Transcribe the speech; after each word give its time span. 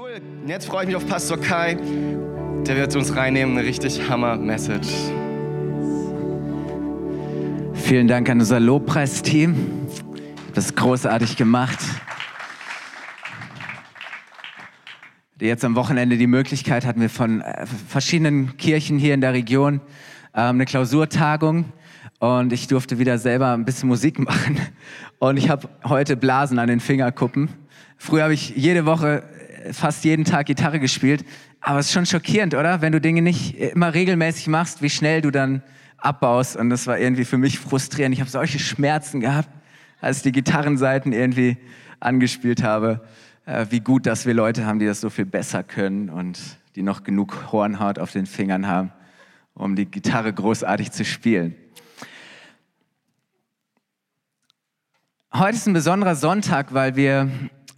Cool. 0.00 0.20
Jetzt 0.46 0.66
freue 0.66 0.82
ich 0.82 0.86
mich 0.86 0.94
auf 0.94 1.08
Pastor 1.08 1.40
Kai. 1.40 1.74
Der 1.74 2.76
wird 2.76 2.94
uns 2.94 3.16
reinnehmen. 3.16 3.58
Eine 3.58 3.66
richtig 3.66 4.08
Hammer-Message. 4.08 4.86
Vielen 7.72 8.06
Dank 8.06 8.30
an 8.30 8.38
unser 8.38 8.60
Lobpreisteam. 8.60 9.56
Das 10.54 10.76
großartig 10.76 11.36
gemacht. 11.36 11.80
Jetzt 15.40 15.64
am 15.64 15.74
Wochenende 15.74 16.16
die 16.16 16.28
Möglichkeit 16.28 16.86
hatten 16.86 17.00
wir 17.00 17.10
von 17.10 17.40
äh, 17.40 17.66
verschiedenen 17.66 18.56
Kirchen 18.56 18.98
hier 18.98 19.14
in 19.14 19.20
der 19.20 19.32
Region 19.32 19.80
ähm, 20.32 20.50
eine 20.50 20.64
Klausurtagung 20.64 21.72
und 22.20 22.52
ich 22.52 22.68
durfte 22.68 23.00
wieder 23.00 23.18
selber 23.18 23.52
ein 23.52 23.64
bisschen 23.64 23.88
Musik 23.88 24.20
machen 24.20 24.60
und 25.18 25.38
ich 25.38 25.50
habe 25.50 25.68
heute 25.82 26.16
Blasen 26.16 26.60
an 26.60 26.68
den 26.68 26.78
Fingerkuppen. 26.78 27.48
Früher 27.96 28.22
habe 28.22 28.34
ich 28.34 28.50
jede 28.50 28.86
Woche 28.86 29.24
fast 29.72 30.04
jeden 30.04 30.24
Tag 30.24 30.46
Gitarre 30.46 30.80
gespielt. 30.80 31.24
Aber 31.60 31.78
es 31.78 31.86
ist 31.86 31.92
schon 31.92 32.06
schockierend, 32.06 32.54
oder? 32.54 32.80
Wenn 32.80 32.92
du 32.92 33.00
Dinge 33.00 33.22
nicht 33.22 33.58
immer 33.58 33.94
regelmäßig 33.94 34.48
machst, 34.48 34.82
wie 34.82 34.90
schnell 34.90 35.22
du 35.22 35.30
dann 35.30 35.62
abbaust. 35.96 36.56
Und 36.56 36.70
das 36.70 36.86
war 36.86 36.98
irgendwie 36.98 37.24
für 37.24 37.38
mich 37.38 37.58
frustrierend. 37.58 38.14
Ich 38.14 38.20
habe 38.20 38.30
solche 38.30 38.58
Schmerzen 38.58 39.20
gehabt, 39.20 39.50
als 40.00 40.18
ich 40.18 40.22
die 40.24 40.32
Gitarrenseiten 40.32 41.12
irgendwie 41.12 41.56
angespielt 42.00 42.62
habe. 42.62 43.00
Äh, 43.44 43.66
wie 43.70 43.80
gut, 43.80 44.06
dass 44.06 44.26
wir 44.26 44.34
Leute 44.34 44.66
haben, 44.66 44.78
die 44.78 44.86
das 44.86 45.00
so 45.00 45.10
viel 45.10 45.26
besser 45.26 45.62
können 45.62 46.10
und 46.10 46.38
die 46.76 46.82
noch 46.82 47.02
genug 47.02 47.50
Hornhaut 47.50 47.98
auf 47.98 48.12
den 48.12 48.26
Fingern 48.26 48.66
haben, 48.66 48.92
um 49.54 49.74
die 49.74 49.86
Gitarre 49.86 50.32
großartig 50.32 50.92
zu 50.92 51.04
spielen. 51.04 51.56
Heute 55.34 55.56
ist 55.56 55.66
ein 55.66 55.74
besonderer 55.74 56.14
Sonntag, 56.14 56.72
weil 56.72 56.96
wir 56.96 57.30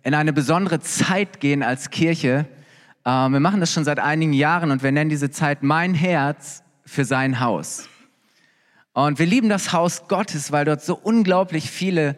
in 0.02 0.14
eine 0.14 0.32
besondere 0.32 0.80
Zeit 0.80 1.40
gehen 1.40 1.62
als 1.62 1.90
Kirche. 1.90 2.46
Ähm, 3.04 3.32
wir 3.32 3.40
machen 3.40 3.60
das 3.60 3.72
schon 3.72 3.84
seit 3.84 3.98
einigen 3.98 4.32
Jahren 4.32 4.70
und 4.70 4.82
wir 4.82 4.92
nennen 4.92 5.10
diese 5.10 5.30
Zeit 5.30 5.62
Mein 5.62 5.94
Herz 5.94 6.62
für 6.84 7.04
sein 7.04 7.40
Haus. 7.40 7.88
Und 8.92 9.18
wir 9.18 9.26
lieben 9.26 9.48
das 9.48 9.72
Haus 9.72 10.08
Gottes, 10.08 10.52
weil 10.52 10.64
dort 10.64 10.82
so 10.82 10.94
unglaublich 10.96 11.70
viele 11.70 12.16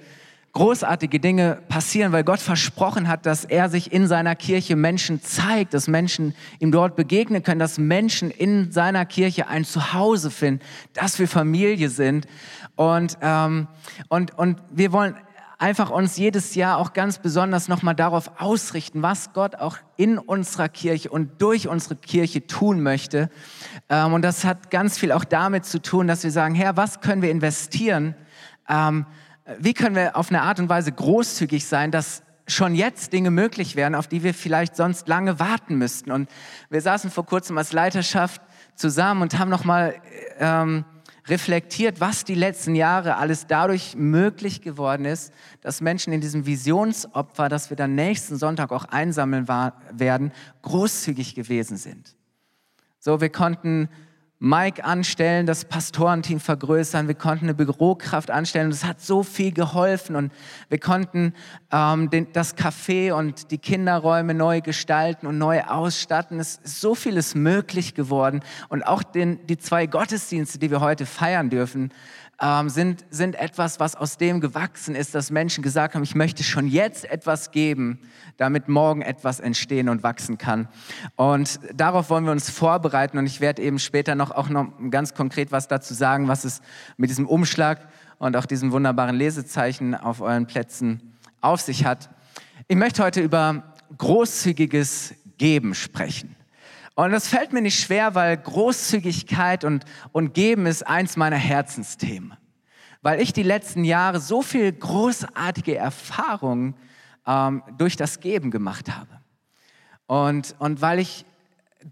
großartige 0.52 1.18
Dinge 1.18 1.62
passieren, 1.68 2.12
weil 2.12 2.24
Gott 2.24 2.40
versprochen 2.40 3.08
hat, 3.08 3.24
dass 3.24 3.44
er 3.44 3.70
sich 3.70 3.92
in 3.92 4.06
seiner 4.06 4.36
Kirche 4.36 4.76
Menschen 4.76 5.22
zeigt, 5.22 5.72
dass 5.72 5.88
Menschen 5.88 6.34
ihm 6.60 6.70
dort 6.70 6.94
begegnen 6.94 7.42
können, 7.42 7.58
dass 7.58 7.78
Menschen 7.78 8.30
in 8.30 8.70
seiner 8.70 9.06
Kirche 9.06 9.48
ein 9.48 9.64
Zuhause 9.64 10.30
finden, 10.30 10.62
dass 10.92 11.18
wir 11.18 11.26
Familie 11.26 11.88
sind. 11.88 12.26
Und, 12.76 13.16
ähm, 13.22 13.66
und, 14.08 14.36
und 14.38 14.58
wir 14.70 14.92
wollen 14.92 15.16
einfach 15.62 15.90
uns 15.90 16.16
jedes 16.16 16.56
Jahr 16.56 16.76
auch 16.78 16.92
ganz 16.92 17.18
besonders 17.18 17.68
nochmal 17.68 17.94
darauf 17.94 18.40
ausrichten, 18.40 19.00
was 19.00 19.32
Gott 19.32 19.54
auch 19.54 19.78
in 19.96 20.18
unserer 20.18 20.68
Kirche 20.68 21.08
und 21.08 21.40
durch 21.40 21.68
unsere 21.68 21.94
Kirche 21.94 22.48
tun 22.48 22.82
möchte. 22.82 23.30
Ähm, 23.88 24.12
und 24.12 24.22
das 24.22 24.44
hat 24.44 24.72
ganz 24.72 24.98
viel 24.98 25.12
auch 25.12 25.24
damit 25.24 25.64
zu 25.64 25.80
tun, 25.80 26.08
dass 26.08 26.24
wir 26.24 26.32
sagen, 26.32 26.56
Herr, 26.56 26.76
was 26.76 27.00
können 27.00 27.22
wir 27.22 27.30
investieren? 27.30 28.16
Ähm, 28.68 29.06
wie 29.58 29.72
können 29.72 29.94
wir 29.94 30.16
auf 30.16 30.30
eine 30.30 30.42
Art 30.42 30.58
und 30.58 30.68
Weise 30.68 30.90
großzügig 30.90 31.64
sein, 31.64 31.92
dass 31.92 32.24
schon 32.48 32.74
jetzt 32.74 33.12
Dinge 33.12 33.30
möglich 33.30 33.76
werden, 33.76 33.94
auf 33.94 34.08
die 34.08 34.24
wir 34.24 34.34
vielleicht 34.34 34.74
sonst 34.74 35.06
lange 35.06 35.38
warten 35.38 35.76
müssten. 35.76 36.10
Und 36.10 36.28
wir 36.70 36.80
saßen 36.80 37.08
vor 37.08 37.24
kurzem 37.24 37.56
als 37.56 37.72
Leiterschaft 37.72 38.42
zusammen 38.74 39.22
und 39.22 39.38
haben 39.38 39.48
nochmal 39.48 39.94
ähm, 40.40 40.84
reflektiert, 41.28 42.00
was 42.00 42.24
die 42.24 42.34
letzten 42.34 42.74
Jahre 42.74 43.16
alles 43.16 43.46
dadurch 43.46 43.94
möglich 43.96 44.60
geworden 44.60 45.04
ist, 45.04 45.32
dass 45.60 45.80
Menschen 45.80 46.12
in 46.12 46.20
diesem 46.20 46.46
Visionsopfer, 46.46 47.48
das 47.48 47.70
wir 47.70 47.76
dann 47.76 47.94
nächsten 47.94 48.36
Sonntag 48.36 48.72
auch 48.72 48.84
einsammeln 48.86 49.46
werden, 49.48 50.32
großzügig 50.62 51.34
gewesen 51.34 51.76
sind. 51.76 52.16
So, 52.98 53.20
wir 53.20 53.30
konnten 53.30 53.88
Mike 54.44 54.84
anstellen, 54.84 55.46
das 55.46 55.64
Pastorenteam 55.64 56.40
vergrößern, 56.40 57.06
wir 57.06 57.14
konnten 57.14 57.44
eine 57.44 57.54
Bürokraft 57.54 58.28
anstellen. 58.28 58.72
Es 58.72 58.84
hat 58.84 59.00
so 59.00 59.22
viel 59.22 59.52
geholfen. 59.52 60.16
Und 60.16 60.32
wir 60.68 60.80
konnten 60.80 61.34
ähm, 61.70 62.10
den, 62.10 62.32
das 62.32 62.56
Café 62.56 63.12
und 63.12 63.52
die 63.52 63.58
Kinderräume 63.58 64.34
neu 64.34 64.60
gestalten 64.60 65.28
und 65.28 65.38
neu 65.38 65.62
ausstatten. 65.62 66.40
Es 66.40 66.56
ist 66.56 66.80
so 66.80 66.96
vieles 66.96 67.36
möglich 67.36 67.94
geworden. 67.94 68.40
Und 68.68 68.82
auch 68.82 69.04
den, 69.04 69.46
die 69.46 69.58
zwei 69.58 69.86
Gottesdienste, 69.86 70.58
die 70.58 70.72
wir 70.72 70.80
heute 70.80 71.06
feiern 71.06 71.48
dürfen, 71.48 71.92
ähm, 72.42 72.68
sind, 72.68 73.04
sind 73.10 73.36
etwas, 73.36 73.78
was 73.78 73.94
aus 73.94 74.18
dem 74.18 74.40
gewachsen 74.40 74.96
ist, 74.96 75.14
dass 75.14 75.30
Menschen 75.30 75.62
gesagt 75.62 75.94
haben, 75.94 76.02
ich 76.02 76.16
möchte 76.16 76.42
schon 76.42 76.66
jetzt 76.66 77.08
etwas 77.08 77.52
geben, 77.52 78.00
damit 78.36 78.68
morgen 78.68 79.00
etwas 79.00 79.38
entstehen 79.38 79.88
und 79.88 80.02
wachsen 80.02 80.38
kann. 80.38 80.68
Und 81.14 81.60
darauf 81.72 82.10
wollen 82.10 82.24
wir 82.24 82.32
uns 82.32 82.50
vorbereiten 82.50 83.16
und 83.16 83.26
ich 83.26 83.40
werde 83.40 83.62
eben 83.62 83.78
später 83.78 84.16
noch 84.16 84.32
auch 84.32 84.48
noch 84.48 84.66
ganz 84.90 85.14
konkret 85.14 85.52
was 85.52 85.68
dazu 85.68 85.94
sagen, 85.94 86.26
was 86.26 86.44
es 86.44 86.60
mit 86.96 87.10
diesem 87.10 87.28
Umschlag 87.28 87.86
und 88.18 88.36
auch 88.36 88.46
diesem 88.46 88.72
wunderbaren 88.72 89.14
Lesezeichen 89.14 89.94
auf 89.94 90.20
euren 90.20 90.46
Plätzen 90.46 91.14
auf 91.40 91.60
sich 91.60 91.84
hat. 91.84 92.10
Ich 92.66 92.76
möchte 92.76 93.04
heute 93.04 93.20
über 93.20 93.74
großzügiges 93.98 95.14
Geben 95.38 95.74
sprechen. 95.74 96.34
Und 96.94 97.12
das 97.12 97.28
fällt 97.28 97.52
mir 97.52 97.62
nicht 97.62 97.80
schwer, 97.80 98.14
weil 98.14 98.36
Großzügigkeit 98.36 99.64
und, 99.64 99.84
und 100.12 100.34
Geben 100.34 100.66
ist 100.66 100.86
eins 100.86 101.16
meiner 101.16 101.36
Herzensthemen. 101.36 102.34
Weil 103.00 103.20
ich 103.20 103.32
die 103.32 103.42
letzten 103.42 103.84
Jahre 103.84 104.20
so 104.20 104.42
viel 104.42 104.70
großartige 104.72 105.76
Erfahrungen 105.76 106.76
ähm, 107.26 107.62
durch 107.78 107.96
das 107.96 108.20
Geben 108.20 108.50
gemacht 108.50 108.94
habe. 108.94 109.20
Und, 110.06 110.54
und 110.58 110.82
weil 110.82 110.98
ich 110.98 111.24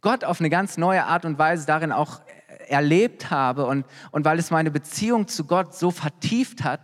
Gott 0.00 0.25
auf 0.25 0.41
eine 0.41 0.50
ganz 0.50 0.77
neue 0.77 1.05
Art 1.05 1.25
und 1.25 1.38
Weise 1.38 1.67
darin 1.67 1.93
auch 1.93 2.21
erlebt 2.69 3.31
habe 3.31 3.67
und, 3.67 3.84
und 4.12 4.25
weil 4.25 4.38
es 4.38 4.50
meine 4.50 4.71
Beziehung 4.71 5.27
zu 5.27 5.44
Gott 5.44 5.75
so 5.75 5.91
vertieft 5.91 6.62
hat 6.62 6.81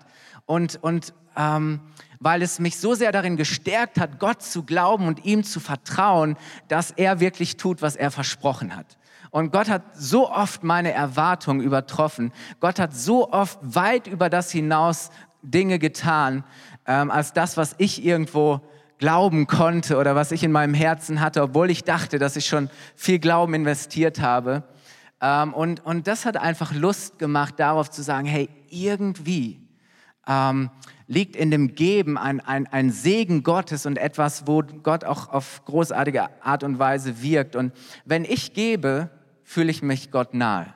und, 0.47 0.83
und 0.83 1.15
ähm, 1.37 1.81
weil 2.21 2.43
es 2.43 2.59
mich 2.59 2.79
so 2.79 2.95
sehr 2.95 3.13
darin 3.13 3.37
gestärkt 3.37 4.01
hat, 4.01 4.19
Gott 4.19 4.43
zu 4.43 4.63
glauben 4.63 5.07
und 5.07 5.25
ihm 5.25 5.45
zu 5.45 5.61
vertrauen, 5.61 6.37
dass 6.69 6.91
er 6.91 7.21
wirklich 7.21 7.57
tut, 7.57 7.83
was 7.83 7.97
er 7.97 8.11
versprochen 8.11 8.75
hat. 8.75 8.99
Und 9.31 9.53
Gott 9.53 9.69
hat 9.69 9.83
so 9.95 10.31
oft 10.31 10.65
meine 10.65 10.93
Erwartungen 10.93 11.61
übertroffen. 11.61 12.33
Gott 12.61 12.79
hat 12.79 12.95
so 12.95 13.31
oft 13.33 13.59
weit 13.63 14.07
über 14.07 14.31
das 14.31 14.51
hinaus 14.51 15.11
Dinge 15.43 15.79
getan, 15.79 16.45
ähm, 16.87 17.11
als 17.11 17.33
das, 17.33 17.57
was 17.57 17.75
ich 17.79 18.05
irgendwo 18.05 18.61
glauben 18.99 19.47
konnte 19.47 19.99
oder 19.99 20.15
was 20.15 20.33
ich 20.33 20.43
in 20.43 20.53
meinem 20.53 20.73
Herzen 20.73 21.21
hatte, 21.21 21.43
obwohl 21.43 21.71
ich 21.71 21.85
dachte, 21.85 22.19
dass 22.19 22.37
ich 22.37 22.47
schon 22.47 22.71
viel 22.95 23.19
Glauben 23.19 23.53
investiert 23.53 24.21
habe. 24.21 24.65
Ähm, 25.21 25.53
und, 25.53 25.85
und 25.85 26.07
das 26.07 26.25
hat 26.25 26.37
einfach 26.37 26.73
Lust 26.73 27.19
gemacht, 27.19 27.55
darauf 27.59 27.91
zu 27.91 28.03
sagen, 28.03 28.27
hey, 28.27 28.49
irgendwie 28.71 29.61
ähm, 30.27 30.71
liegt 31.09 31.37
in 31.37 31.51
dem 31.51 31.75
Geben 31.75 32.19
ein, 32.19 32.41
ein, 32.41 32.67
ein 32.67 32.91
Segen 32.91 33.43
Gottes 33.43 33.87
und 33.87 33.97
etwas, 33.97 34.47
wo 34.47 34.63
Gott 34.63 35.05
auch 35.05 35.29
auf 35.29 35.65
großartige 35.65 36.29
Art 36.43 36.65
und 36.65 36.79
Weise 36.79 37.23
wirkt. 37.23 37.55
Und 37.55 37.73
wenn 38.05 38.25
ich 38.25 38.55
gebe, 38.55 39.11
fühle 39.45 39.71
ich 39.71 39.83
mich 39.83 40.11
Gott 40.11 40.35
nahe. 40.35 40.73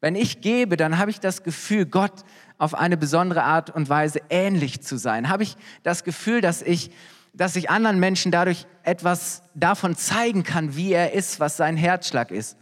Wenn 0.00 0.14
ich 0.14 0.40
gebe, 0.40 0.76
dann 0.76 0.98
habe 0.98 1.10
ich 1.10 1.20
das 1.20 1.42
Gefühl, 1.42 1.86
Gott 1.86 2.24
auf 2.58 2.74
eine 2.74 2.96
besondere 2.96 3.42
Art 3.42 3.70
und 3.70 3.88
Weise 3.88 4.20
ähnlich 4.28 4.82
zu 4.82 4.96
sein. 4.96 5.28
Habe 5.28 5.42
ich 5.42 5.56
das 5.82 6.04
Gefühl, 6.04 6.40
dass 6.40 6.62
ich, 6.62 6.90
dass 7.32 7.56
ich 7.56 7.70
anderen 7.70 7.98
Menschen 7.98 8.30
dadurch 8.30 8.66
etwas 8.82 9.42
davon 9.54 9.96
zeigen 9.96 10.42
kann, 10.42 10.76
wie 10.76 10.92
er 10.92 11.12
ist, 11.12 11.40
was 11.40 11.56
sein 11.56 11.76
Herzschlag 11.76 12.30
ist. 12.30 12.56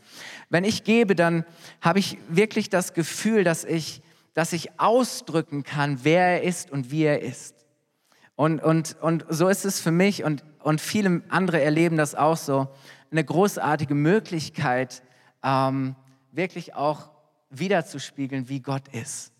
Wenn 0.50 0.64
ich 0.64 0.84
gebe, 0.84 1.14
dann 1.14 1.44
habe 1.80 1.98
ich 1.98 2.18
wirklich 2.28 2.70
das 2.70 2.94
Gefühl, 2.94 3.44
dass 3.44 3.64
ich 3.64 4.02
dass 4.34 4.52
ich 4.52 4.80
ausdrücken 4.80 5.62
kann, 5.62 6.00
wer 6.02 6.26
er 6.26 6.42
ist 6.42 6.70
und 6.70 6.90
wie 6.90 7.04
er 7.04 7.22
ist. 7.22 7.66
Und, 8.36 8.62
und, 8.62 8.96
und 9.00 9.26
so 9.28 9.48
ist 9.48 9.64
es 9.64 9.80
für 9.80 9.90
mich 9.90 10.22
und, 10.22 10.44
und 10.62 10.80
viele 10.80 11.22
andere 11.28 11.60
erleben 11.60 11.96
das 11.96 12.14
auch 12.14 12.36
so, 12.36 12.68
eine 13.10 13.24
großartige 13.24 13.94
Möglichkeit, 13.94 15.02
ähm, 15.42 15.96
wirklich 16.30 16.74
auch 16.74 17.10
wiederzuspiegeln, 17.50 18.48
wie 18.48 18.60
Gott 18.60 18.88
ist 18.88 19.32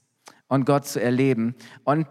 und 0.49 0.65
Gott 0.65 0.87
zu 0.87 1.01
erleben. 1.01 1.55
Und 1.85 2.07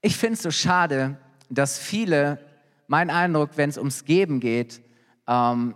ich 0.00 0.16
finde 0.16 0.34
es 0.34 0.42
so 0.42 0.50
schade, 0.50 1.18
dass 1.50 1.78
viele, 1.78 2.40
mein 2.86 3.10
Eindruck, 3.10 3.50
wenn 3.56 3.70
es 3.70 3.78
ums 3.78 4.04
Geben 4.04 4.40
geht, 4.40 4.82
ähm, 5.28 5.74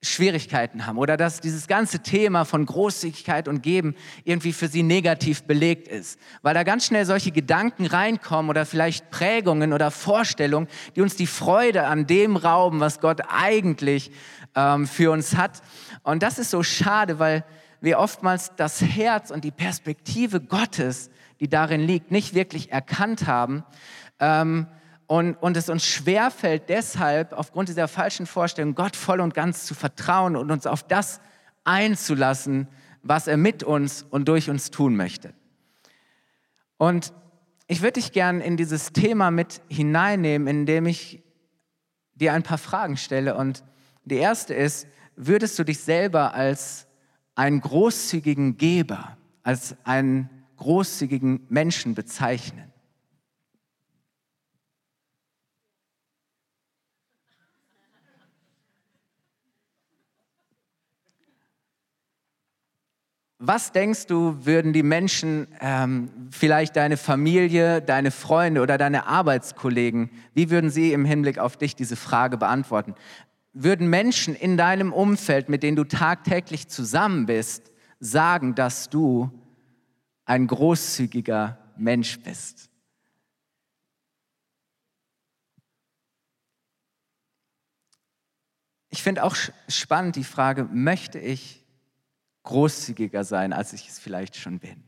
Schwierigkeiten 0.00 0.86
haben 0.86 0.96
oder 0.96 1.16
dass 1.16 1.40
dieses 1.40 1.66
ganze 1.66 1.98
Thema 2.00 2.44
von 2.44 2.64
Großzügigkeit 2.64 3.48
und 3.48 3.62
Geben 3.62 3.96
irgendwie 4.22 4.52
für 4.52 4.68
sie 4.68 4.84
negativ 4.84 5.42
belegt 5.42 5.88
ist, 5.88 6.20
weil 6.42 6.54
da 6.54 6.62
ganz 6.62 6.86
schnell 6.86 7.04
solche 7.04 7.32
Gedanken 7.32 7.84
reinkommen 7.84 8.48
oder 8.48 8.64
vielleicht 8.64 9.10
Prägungen 9.10 9.72
oder 9.72 9.90
Vorstellungen, 9.90 10.68
die 10.94 11.00
uns 11.00 11.16
die 11.16 11.26
Freude 11.26 11.86
an 11.86 12.06
dem 12.06 12.36
rauben, 12.36 12.78
was 12.78 13.00
Gott 13.00 13.22
eigentlich 13.28 14.12
ähm, 14.54 14.86
für 14.86 15.10
uns 15.10 15.36
hat. 15.36 15.62
Und 16.04 16.22
das 16.22 16.38
ist 16.38 16.50
so 16.50 16.62
schade, 16.62 17.18
weil 17.18 17.44
wir 17.80 17.98
oftmals 17.98 18.52
das 18.54 18.80
Herz 18.80 19.32
und 19.32 19.42
die 19.42 19.50
Perspektive 19.50 20.40
Gottes, 20.40 21.10
die 21.40 21.48
darin 21.48 21.80
liegt, 21.80 22.12
nicht 22.12 22.34
wirklich 22.34 22.70
erkannt 22.70 23.26
haben. 23.26 23.64
Ähm, 24.20 24.68
und, 25.08 25.34
und 25.36 25.56
es 25.56 25.70
uns 25.70 25.86
schwerfällt 25.86 26.68
deshalb, 26.68 27.32
aufgrund 27.32 27.70
dieser 27.70 27.88
falschen 27.88 28.26
Vorstellung, 28.26 28.74
Gott 28.74 28.94
voll 28.94 29.20
und 29.20 29.32
ganz 29.32 29.64
zu 29.64 29.74
vertrauen 29.74 30.36
und 30.36 30.50
uns 30.50 30.66
auf 30.66 30.82
das 30.82 31.20
einzulassen, 31.64 32.68
was 33.02 33.26
er 33.26 33.38
mit 33.38 33.64
uns 33.64 34.04
und 34.10 34.28
durch 34.28 34.50
uns 34.50 34.70
tun 34.70 34.96
möchte. 34.96 35.32
Und 36.76 37.14
ich 37.68 37.80
würde 37.80 37.94
dich 37.94 38.12
gern 38.12 38.42
in 38.42 38.58
dieses 38.58 38.92
Thema 38.92 39.30
mit 39.30 39.62
hineinnehmen, 39.68 40.46
indem 40.46 40.84
ich 40.84 41.22
dir 42.14 42.34
ein 42.34 42.42
paar 42.42 42.58
Fragen 42.58 42.98
stelle. 42.98 43.34
Und 43.34 43.64
die 44.04 44.16
erste 44.16 44.52
ist, 44.52 44.86
würdest 45.16 45.58
du 45.58 45.64
dich 45.64 45.80
selber 45.80 46.34
als 46.34 46.86
einen 47.34 47.62
großzügigen 47.62 48.58
Geber, 48.58 49.16
als 49.42 49.74
einen 49.84 50.28
großzügigen 50.58 51.46
Menschen 51.48 51.94
bezeichnen? 51.94 52.72
Was 63.40 63.70
denkst 63.70 64.06
du, 64.06 64.44
würden 64.46 64.72
die 64.72 64.82
Menschen, 64.82 65.46
ähm, 65.60 66.10
vielleicht 66.32 66.74
deine 66.74 66.96
Familie, 66.96 67.80
deine 67.80 68.10
Freunde 68.10 68.60
oder 68.60 68.78
deine 68.78 69.06
Arbeitskollegen, 69.06 70.10
wie 70.34 70.50
würden 70.50 70.70
sie 70.70 70.92
im 70.92 71.04
Hinblick 71.04 71.38
auf 71.38 71.56
dich 71.56 71.76
diese 71.76 71.94
Frage 71.94 72.36
beantworten? 72.36 72.96
Würden 73.52 73.88
Menschen 73.88 74.34
in 74.34 74.56
deinem 74.56 74.92
Umfeld, 74.92 75.48
mit 75.48 75.62
denen 75.62 75.76
du 75.76 75.84
tagtäglich 75.84 76.66
zusammen 76.66 77.26
bist, 77.26 77.70
sagen, 78.00 78.56
dass 78.56 78.90
du 78.90 79.30
ein 80.24 80.48
großzügiger 80.48 81.58
Mensch 81.76 82.18
bist? 82.18 82.70
Ich 88.90 89.04
finde 89.04 89.22
auch 89.22 89.36
spannend 89.68 90.16
die 90.16 90.24
Frage, 90.24 90.64
möchte 90.64 91.20
ich 91.20 91.64
großzügiger 92.48 93.24
sein, 93.24 93.52
als 93.52 93.74
ich 93.74 93.88
es 93.88 93.98
vielleicht 93.98 94.36
schon 94.36 94.58
bin? 94.58 94.82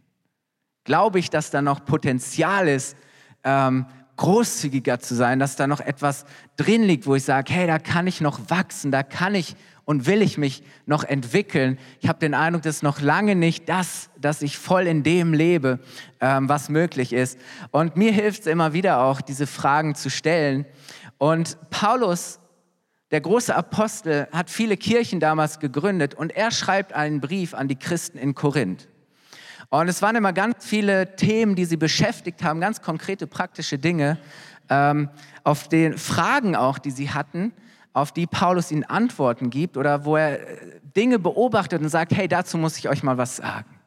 Glaube 0.85 1.19
ich, 1.19 1.29
dass 1.29 1.51
da 1.51 1.61
noch 1.61 1.85
Potenzial 1.85 2.67
ist, 2.67 2.97
ähm, 3.45 3.87
großzügiger 4.17 4.99
zu 4.99 5.15
sein, 5.15 5.39
dass 5.39 5.57
da 5.57 5.67
noch 5.67 5.81
etwas 5.81 6.25
drin 6.57 6.83
liegt, 6.83 7.07
wo 7.07 7.15
ich 7.15 7.25
sage, 7.25 7.53
hey, 7.53 7.67
da 7.67 7.79
kann 7.79 8.07
ich 8.07 8.21
noch 8.21 8.39
wachsen, 8.49 8.91
da 8.91 9.03
kann 9.03 9.35
ich 9.35 9.57
und 9.85 10.07
will 10.07 10.23
ich 10.23 10.39
mich 10.39 10.63
noch 10.87 11.05
entwickeln. 11.05 11.79
Ich 12.01 12.09
habe 12.09 12.19
den 12.19 12.35
Eindruck, 12.35 12.63
das 12.63 12.77
ist 12.77 12.83
noch 12.83 13.01
lange 13.01 13.35
nicht 13.35 13.69
das, 13.69 14.09
dass 14.19 14.41
ich 14.41 14.59
voll 14.59 14.87
in 14.87 15.03
dem 15.03 15.35
lebe, 15.35 15.81
ähm, 16.21 16.49
was 16.49 16.71
möglich 16.71 17.13
ist. 17.13 17.39
Und 17.71 17.97
mir 17.97 18.13
hilft 18.13 18.43
es 18.43 18.47
immer 18.47 18.73
wieder 18.73 19.03
auch, 19.03 19.21
diese 19.21 19.47
Fragen 19.47 19.95
zu 19.95 20.09
stellen. 20.11 20.65
Und 21.19 21.59
Paulus 21.71 22.40
der 23.11 23.21
große 23.21 23.55
Apostel 23.55 24.29
hat 24.33 24.51
viele 24.51 24.77
Kirchen 24.77 25.21
damals 25.21 25.59
gegründet 25.59 26.15
und 26.15 26.35
er 26.35 26.51
schreibt 26.51 26.93
einen 26.93 27.21
Brief 27.21 27.55
an 27.55 27.69
die 27.69 27.77
Christen 27.77 28.19
in 28.19 28.35
Korinth. 28.35 28.89
Und 29.69 29.89
es 29.89 30.03
waren 30.03 30.17
immer 30.17 30.33
ganz 30.33 30.65
viele 30.65 31.17
Themen, 31.17 31.55
die 31.55 31.65
sie 31.65 31.77
beschäftigt 31.77 32.43
haben, 32.43 32.61
ganz 32.61 32.83
konkrete 32.83 33.27
praktische 33.27 33.79
Dinge, 33.79 34.19
ähm, 34.69 35.09
auf 35.45 35.69
den 35.69 35.99
Fragen 35.99 36.57
auch, 36.57 36.79
die 36.79 36.91
sie 36.91 37.11
hatten, 37.11 37.53
auf 37.93 38.13
die 38.13 38.27
Paulus 38.27 38.71
ihnen 38.71 38.85
Antworten 38.85 39.51
gibt 39.51 39.77
oder 39.77 40.05
wo 40.05 40.17
er 40.17 40.41
äh, 40.41 40.81
Dinge 40.97 41.19
beobachtet 41.19 41.83
und 41.83 41.89
sagt, 41.89 42.13
hey, 42.15 42.29
dazu 42.29 42.59
muss 42.59 42.79
ich 42.79 42.89
euch 42.89 43.03
mal 43.03 43.19
was 43.19 43.37
sagen. 43.37 43.80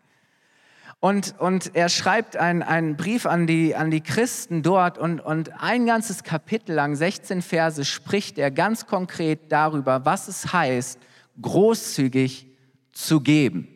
Und, 1.03 1.35
und 1.37 1.75
er 1.75 1.89
schreibt 1.89 2.37
einen 2.37 2.95
Brief 2.95 3.25
an 3.25 3.45
die, 3.45 3.75
an 3.75 3.91
die 3.91 3.99
Christen 3.99 4.63
dort 4.63 4.97
und, 4.97 5.19
und 5.19 5.51
ein 5.61 5.85
ganzes 5.85 6.23
Kapitel 6.23 6.71
lang, 6.71 6.95
16 6.95 7.41
Verse, 7.41 7.83
spricht 7.83 8.37
er 8.37 8.51
ganz 8.51 8.87
konkret 8.87 9.51
darüber, 9.51 10.05
was 10.05 10.29
es 10.29 10.53
heißt, 10.53 10.97
großzügig 11.41 12.47
zu 12.93 13.19
geben. 13.19 13.67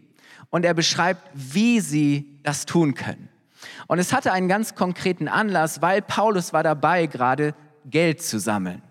Und 0.51 0.63
er 0.63 0.74
beschreibt, 0.74 1.21
wie 1.33 1.81
sie 1.81 2.39
das 2.44 2.65
tun 2.65 2.94
können. 2.94 3.27
Und 3.88 4.00
es 4.00 4.13
hatte 4.13 4.31
einen 4.31 4.47
ganz 4.47 4.74
konkreten 4.75 5.27
Anlass, 5.27 5.81
weil 5.81 6.01
Paulus 6.01 6.53
war 6.53 6.63
dabei, 6.63 7.07
gerade 7.07 7.56
Geld 7.83 8.21
zu 8.21 8.39
sammeln. 8.39 8.81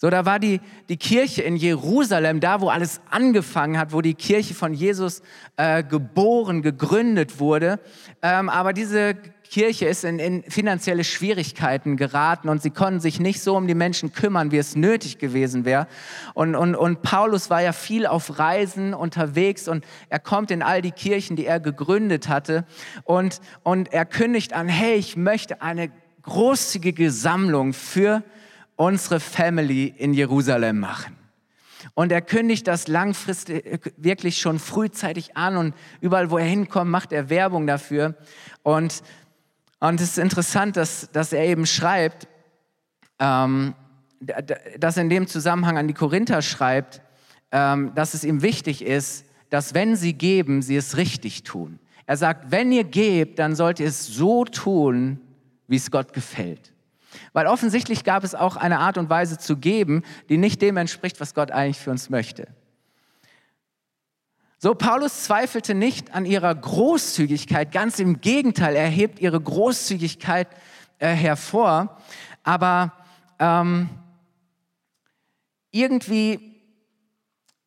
So, 0.00 0.10
da 0.10 0.24
war 0.24 0.38
die, 0.38 0.60
die 0.88 0.96
Kirche 0.96 1.42
in 1.42 1.56
Jerusalem, 1.56 2.38
da 2.38 2.60
wo 2.60 2.68
alles 2.68 3.00
angefangen 3.10 3.76
hat, 3.76 3.92
wo 3.92 4.00
die 4.00 4.14
Kirche 4.14 4.54
von 4.54 4.72
Jesus 4.72 5.22
äh, 5.56 5.82
geboren, 5.82 6.62
gegründet 6.62 7.40
wurde. 7.40 7.80
Ähm, 8.22 8.48
aber 8.48 8.72
diese 8.72 9.16
Kirche 9.50 9.86
ist 9.86 10.04
in, 10.04 10.20
in 10.20 10.44
finanzielle 10.44 11.02
Schwierigkeiten 11.02 11.96
geraten 11.96 12.48
und 12.48 12.62
sie 12.62 12.70
konnten 12.70 13.00
sich 13.00 13.18
nicht 13.18 13.42
so 13.42 13.56
um 13.56 13.66
die 13.66 13.74
Menschen 13.74 14.12
kümmern, 14.12 14.52
wie 14.52 14.58
es 14.58 14.76
nötig 14.76 15.18
gewesen 15.18 15.64
wäre. 15.64 15.88
Und, 16.34 16.54
und, 16.54 16.76
und 16.76 17.02
Paulus 17.02 17.50
war 17.50 17.60
ja 17.60 17.72
viel 17.72 18.06
auf 18.06 18.38
Reisen 18.38 18.94
unterwegs 18.94 19.66
und 19.66 19.84
er 20.10 20.20
kommt 20.20 20.52
in 20.52 20.62
all 20.62 20.80
die 20.80 20.92
Kirchen, 20.92 21.34
die 21.34 21.46
er 21.46 21.58
gegründet 21.58 22.28
hatte 22.28 22.64
und, 23.02 23.40
und 23.64 23.92
er 23.92 24.04
kündigt 24.04 24.52
an, 24.52 24.68
hey, 24.68 24.94
ich 24.94 25.16
möchte 25.16 25.60
eine 25.60 25.90
großzügige 26.22 27.10
Sammlung 27.10 27.72
für 27.72 28.22
unsere 28.78 29.18
Family 29.18 29.92
in 29.98 30.14
Jerusalem 30.14 30.78
machen. 30.78 31.16
Und 31.94 32.12
er 32.12 32.22
kündigt 32.22 32.66
das 32.68 32.86
langfristig 32.86 33.66
äh, 33.66 33.78
wirklich 33.96 34.38
schon 34.38 34.58
frühzeitig 34.58 35.36
an 35.36 35.56
und 35.56 35.74
überall, 36.00 36.30
wo 36.30 36.38
er 36.38 36.44
hinkommt, 36.44 36.90
macht 36.90 37.12
er 37.12 37.28
Werbung 37.28 37.66
dafür. 37.66 38.14
Und, 38.62 39.02
und 39.80 40.00
es 40.00 40.10
ist 40.10 40.18
interessant, 40.18 40.76
dass, 40.76 41.10
dass 41.12 41.32
er 41.32 41.44
eben 41.44 41.66
schreibt, 41.66 42.28
ähm, 43.18 43.74
dass 44.78 44.96
er 44.96 45.02
in 45.02 45.10
dem 45.10 45.26
Zusammenhang 45.26 45.76
an 45.76 45.88
die 45.88 45.94
Korinther 45.94 46.40
schreibt, 46.40 47.02
ähm, 47.50 47.92
dass 47.94 48.14
es 48.14 48.22
ihm 48.22 48.42
wichtig 48.42 48.84
ist, 48.84 49.24
dass 49.50 49.74
wenn 49.74 49.96
sie 49.96 50.12
geben, 50.12 50.62
sie 50.62 50.76
es 50.76 50.96
richtig 50.96 51.42
tun. 51.42 51.80
Er 52.06 52.16
sagt, 52.16 52.52
wenn 52.52 52.70
ihr 52.70 52.84
gebt, 52.84 53.40
dann 53.40 53.56
sollt 53.56 53.80
ihr 53.80 53.88
es 53.88 54.06
so 54.06 54.44
tun, 54.44 55.20
wie 55.66 55.76
es 55.76 55.90
Gott 55.90 56.12
gefällt. 56.12 56.72
Weil 57.32 57.46
offensichtlich 57.46 58.04
gab 58.04 58.24
es 58.24 58.34
auch 58.34 58.56
eine 58.56 58.78
Art 58.78 58.98
und 58.98 59.10
Weise 59.10 59.38
zu 59.38 59.56
geben, 59.56 60.02
die 60.28 60.36
nicht 60.36 60.62
dem 60.62 60.76
entspricht, 60.76 61.20
was 61.20 61.34
Gott 61.34 61.50
eigentlich 61.50 61.78
für 61.78 61.90
uns 61.90 62.10
möchte. 62.10 62.48
So, 64.60 64.74
Paulus 64.74 65.22
zweifelte 65.24 65.74
nicht 65.74 66.14
an 66.14 66.24
ihrer 66.26 66.52
Großzügigkeit, 66.52 67.70
ganz 67.70 68.00
im 68.00 68.20
Gegenteil, 68.20 68.74
er 68.74 68.88
hebt 68.88 69.20
ihre 69.20 69.40
Großzügigkeit 69.40 70.48
äh, 70.98 71.08
hervor, 71.10 71.96
aber 72.42 72.92
ähm, 73.38 73.88
irgendwie 75.70 76.47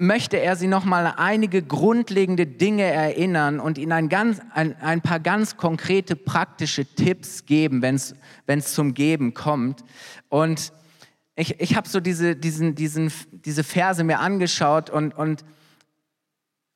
möchte 0.01 0.38
er 0.38 0.55
sie 0.55 0.67
noch 0.67 0.84
mal 0.84 1.13
einige 1.15 1.62
grundlegende 1.62 2.48
Dinge 2.48 2.84
erinnern 2.84 3.60
und 3.60 3.77
ihnen 3.77 3.91
ein, 3.91 4.10
ganz, 4.10 4.41
ein, 4.51 4.75
ein 4.81 5.01
paar 5.01 5.20
ganz 5.20 5.58
konkrete 5.58 6.15
praktische 6.15 6.86
Tipps 6.86 7.46
geben, 7.46 7.84
wenn 7.84 7.96
es 7.96 8.74
zum 8.74 8.96
Geben 8.96 9.36
kommt. 9.36 9.84
Und 10.27 10.74
ich, 11.36 11.60
ich 11.62 11.75
habe 11.75 11.88
so 11.88 12.00
diese, 12.00 12.36
diesen, 12.36 12.74
diesen, 12.74 13.13
diese 13.31 13.63
Verse 13.63 14.03
mir 14.03 14.20
angeschaut 14.20 14.89
und, 14.89 15.15
und, 15.15 15.46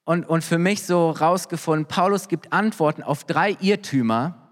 und, 0.03 0.25
und 0.25 0.43
für 0.43 0.59
mich 0.59 0.83
so 0.83 1.09
rausgefunden, 1.09 1.87
Paulus 1.87 2.27
gibt 2.27 2.53
Antworten 2.53 3.01
auf 3.01 3.23
drei 3.23 3.57
Irrtümer, 3.59 4.51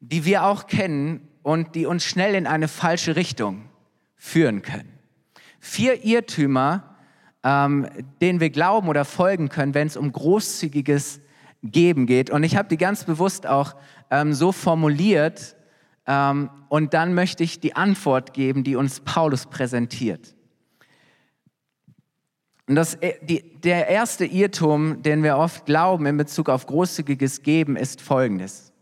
die 0.00 0.24
wir 0.24 0.44
auch 0.44 0.66
kennen 0.66 1.28
und 1.42 1.76
die 1.76 1.86
uns 1.86 2.04
schnell 2.04 2.34
in 2.34 2.48
eine 2.48 2.66
falsche 2.66 3.14
Richtung 3.14 3.68
führen 4.16 4.62
können. 4.62 4.98
Vier 5.60 6.04
Irrtümer, 6.04 6.89
ähm, 7.42 7.88
denen 8.20 8.40
wir 8.40 8.50
glauben 8.50 8.88
oder 8.88 9.04
folgen 9.04 9.48
können, 9.48 9.74
wenn 9.74 9.86
es 9.86 9.96
um 9.96 10.12
großzügiges 10.12 11.20
Geben 11.62 12.06
geht. 12.06 12.30
Und 12.30 12.44
ich 12.44 12.56
habe 12.56 12.68
die 12.68 12.76
ganz 12.76 13.04
bewusst 13.04 13.46
auch 13.46 13.74
ähm, 14.10 14.32
so 14.32 14.52
formuliert. 14.52 15.56
Ähm, 16.06 16.50
und 16.68 16.94
dann 16.94 17.14
möchte 17.14 17.44
ich 17.44 17.60
die 17.60 17.76
Antwort 17.76 18.34
geben, 18.34 18.64
die 18.64 18.76
uns 18.76 19.00
Paulus 19.00 19.46
präsentiert. 19.46 20.34
Und 22.66 22.76
das, 22.76 22.94
äh, 22.96 23.14
die, 23.22 23.58
der 23.60 23.88
erste 23.88 24.24
Irrtum, 24.24 25.02
den 25.02 25.22
wir 25.22 25.36
oft 25.36 25.66
glauben 25.66 26.06
in 26.06 26.16
Bezug 26.16 26.48
auf 26.48 26.66
großzügiges 26.66 27.42
Geben, 27.42 27.76
ist 27.76 28.00
folgendes. 28.00 28.72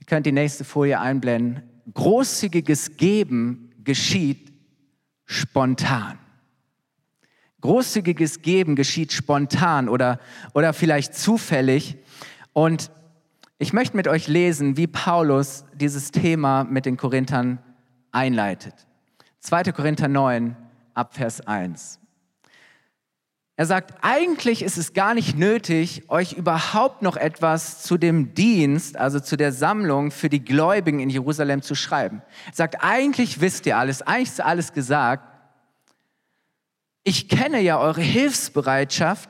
Ihr 0.00 0.06
könnt 0.06 0.26
die 0.26 0.32
nächste 0.32 0.64
Folie 0.64 0.98
einblenden. 0.98 1.62
Großzügiges 1.92 2.96
Geben 2.96 3.70
geschieht 3.84 4.52
spontan. 5.26 6.18
Großzügiges 7.62 8.42
Geben 8.42 8.76
geschieht 8.76 9.12
spontan 9.12 9.88
oder, 9.88 10.20
oder 10.52 10.72
vielleicht 10.72 11.14
zufällig. 11.14 11.96
Und 12.52 12.90
ich 13.58 13.72
möchte 13.72 13.96
mit 13.96 14.08
euch 14.08 14.28
lesen, 14.28 14.76
wie 14.76 14.86
Paulus 14.86 15.64
dieses 15.74 16.10
Thema 16.10 16.64
mit 16.64 16.84
den 16.84 16.96
Korinthern 16.96 17.58
einleitet. 18.10 18.74
2. 19.40 19.72
Korinther 19.72 20.08
9 20.08 20.56
ab 20.94 21.14
Vers 21.14 21.40
1. 21.40 21.98
Er 23.56 23.66
sagt, 23.66 23.94
eigentlich 24.02 24.62
ist 24.62 24.78
es 24.78 24.92
gar 24.92 25.14
nicht 25.14 25.38
nötig, 25.38 26.04
euch 26.08 26.32
überhaupt 26.32 27.02
noch 27.02 27.16
etwas 27.16 27.82
zu 27.82 27.98
dem 27.98 28.34
Dienst, 28.34 28.96
also 28.96 29.20
zu 29.20 29.36
der 29.36 29.52
Sammlung 29.52 30.10
für 30.10 30.28
die 30.28 30.44
Gläubigen 30.44 31.00
in 31.00 31.10
Jerusalem 31.10 31.62
zu 31.62 31.74
schreiben. 31.74 32.22
Er 32.46 32.54
sagt, 32.54 32.76
eigentlich 32.80 33.40
wisst 33.40 33.66
ihr 33.66 33.76
alles, 33.76 34.02
eigentlich 34.02 34.30
ist 34.30 34.40
alles 34.40 34.72
gesagt. 34.72 35.31
Ich 37.04 37.28
kenne 37.28 37.60
ja 37.60 37.78
eure 37.78 38.00
Hilfsbereitschaft 38.00 39.28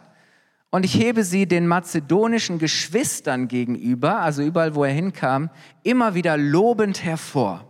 und 0.70 0.84
ich 0.84 0.94
hebe 0.94 1.24
sie 1.24 1.46
den 1.46 1.66
mazedonischen 1.66 2.58
Geschwistern 2.58 3.48
gegenüber, 3.48 4.20
also 4.20 4.42
überall, 4.42 4.74
wo 4.74 4.84
er 4.84 4.92
hinkam, 4.92 5.50
immer 5.82 6.14
wieder 6.14 6.36
lobend 6.36 7.02
hervor. 7.02 7.66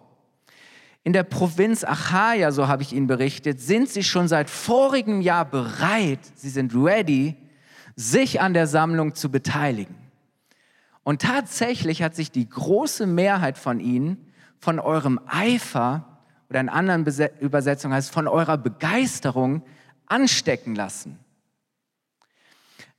In 1.04 1.12
der 1.12 1.24
Provinz 1.24 1.82
Achaia, 1.82 2.52
so 2.52 2.68
habe 2.68 2.82
ich 2.82 2.92
Ihnen 2.92 3.08
berichtet, 3.08 3.60
sind 3.60 3.88
sie 3.88 4.04
schon 4.04 4.28
seit 4.28 4.48
vorigem 4.48 5.20
Jahr 5.20 5.44
bereit, 5.44 6.20
sie 6.36 6.48
sind 6.48 6.74
ready, 6.74 7.36
sich 7.96 8.40
an 8.40 8.54
der 8.54 8.68
Sammlung 8.68 9.14
zu 9.14 9.30
beteiligen. 9.30 9.96
Und 11.04 11.22
tatsächlich 11.22 12.02
hat 12.02 12.14
sich 12.14 12.30
die 12.30 12.48
große 12.48 13.06
Mehrheit 13.06 13.58
von 13.58 13.80
ihnen 13.80 14.32
von 14.58 14.78
eurem 14.78 15.18
Eifer 15.26 16.06
oder 16.48 16.60
in 16.60 16.68
anderen 16.68 17.04
Übersetzungen 17.40 17.94
heißt 17.94 18.12
von 18.12 18.28
eurer 18.28 18.58
Begeisterung 18.58 19.62
anstecken 20.12 20.74
lassen. 20.74 21.18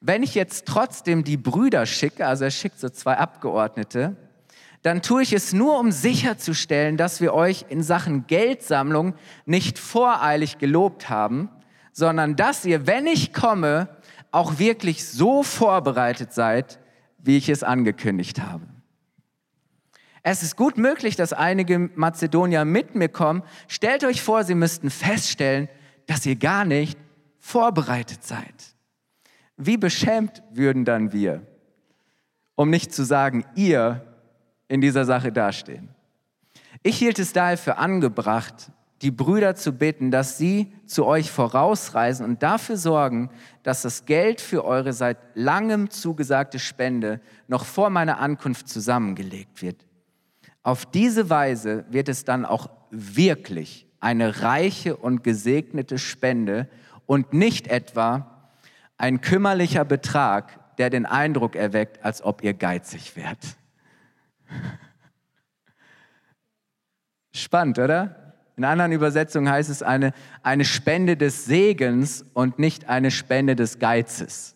Wenn 0.01 0.23
ich 0.23 0.35
jetzt 0.35 0.65
trotzdem 0.65 1.23
die 1.23 1.37
Brüder 1.37 1.85
schicke, 1.85 2.25
also 2.25 2.43
er 2.43 2.51
schickt 2.51 2.79
so 2.79 2.89
zwei 2.89 3.17
Abgeordnete, 3.17 4.17
dann 4.81 5.01
tue 5.01 5.21
ich 5.21 5.31
es 5.31 5.53
nur, 5.53 5.79
um 5.79 5.91
sicherzustellen, 5.91 6.97
dass 6.97 7.21
wir 7.21 7.33
euch 7.33 7.65
in 7.69 7.83
Sachen 7.83 8.27
Geldsammlung 8.27 9.13
nicht 9.45 9.79
voreilig 9.79 10.57
gelobt 10.57 11.09
haben, 11.09 11.49
sondern 11.93 12.35
dass 12.35 12.65
ihr, 12.65 12.85
wenn 12.85 13.07
ich 13.07 13.31
komme, 13.31 13.87
auch 14.31 14.59
wirklich 14.59 15.07
so 15.07 15.43
vorbereitet 15.43 16.33
seid, 16.33 16.79
wie 17.19 17.37
ich 17.37 17.47
es 17.47 17.63
angekündigt 17.63 18.41
habe. 18.41 18.65
Es 20.23 20.41
ist 20.41 20.57
gut 20.57 20.77
möglich, 20.77 21.15
dass 21.15 21.31
einige 21.31 21.77
Mazedonier 21.79 22.65
mit 22.65 22.95
mir 22.95 23.09
kommen. 23.09 23.43
Stellt 23.67 24.03
euch 24.03 24.21
vor, 24.21 24.43
sie 24.43 24.55
müssten 24.55 24.89
feststellen, 24.89 25.69
dass 26.07 26.25
ihr 26.25 26.35
gar 26.35 26.65
nicht 26.65 26.97
vorbereitet 27.39 28.23
seid. 28.23 28.75
Wie 29.57 29.77
beschämt 29.77 30.41
würden 30.51 30.85
dann 30.85 31.11
wir, 31.11 31.45
um 32.55 32.69
nicht 32.69 32.93
zu 32.93 33.03
sagen 33.03 33.45
ihr, 33.55 34.05
in 34.67 34.81
dieser 34.81 35.05
Sache 35.05 35.31
dastehen. 35.31 35.89
Ich 36.81 36.97
hielt 36.97 37.19
es 37.19 37.33
daher 37.33 37.57
für 37.57 37.77
angebracht, 37.77 38.71
die 39.03 39.11
Brüder 39.11 39.53
zu 39.55 39.73
bitten, 39.73 40.11
dass 40.11 40.37
sie 40.37 40.73
zu 40.85 41.05
euch 41.05 41.29
vorausreisen 41.29 42.25
und 42.25 42.41
dafür 42.41 42.77
sorgen, 42.77 43.29
dass 43.61 43.81
das 43.81 44.05
Geld 44.05 44.39
für 44.39 44.63
eure 44.63 44.93
seit 44.93 45.17
langem 45.35 45.89
zugesagte 45.89 46.57
Spende 46.57 47.19
noch 47.47 47.65
vor 47.65 47.89
meiner 47.89 48.19
Ankunft 48.19 48.69
zusammengelegt 48.69 49.61
wird. 49.61 49.85
Auf 50.63 50.85
diese 50.85 51.29
Weise 51.29 51.85
wird 51.89 52.07
es 52.07 52.23
dann 52.23 52.45
auch 52.45 52.69
wirklich 52.89 53.85
eine 54.03 54.41
reiche 54.41 54.97
und 54.97 55.23
gesegnete 55.23 55.97
Spende 55.97 56.67
und 57.05 57.33
nicht 57.33 57.67
etwa 57.67 58.51
ein 58.97 59.21
kümmerlicher 59.21 59.85
Betrag, 59.85 60.75
der 60.77 60.89
den 60.89 61.05
Eindruck 61.05 61.55
erweckt, 61.55 62.03
als 62.03 62.21
ob 62.21 62.43
ihr 62.43 62.53
geizig 62.53 63.15
wärt. 63.15 63.39
Spannend, 67.33 67.79
oder? 67.79 68.33
In 68.55 68.65
anderen 68.65 68.91
Übersetzungen 68.91 69.49
heißt 69.49 69.69
es 69.69 69.81
eine, 69.81 70.13
eine 70.43 70.65
Spende 70.65 71.17
des 71.17 71.45
Segens 71.45 72.23
und 72.33 72.59
nicht 72.59 72.89
eine 72.89 73.09
Spende 73.09 73.55
des 73.55 73.79
Geizes. 73.79 74.52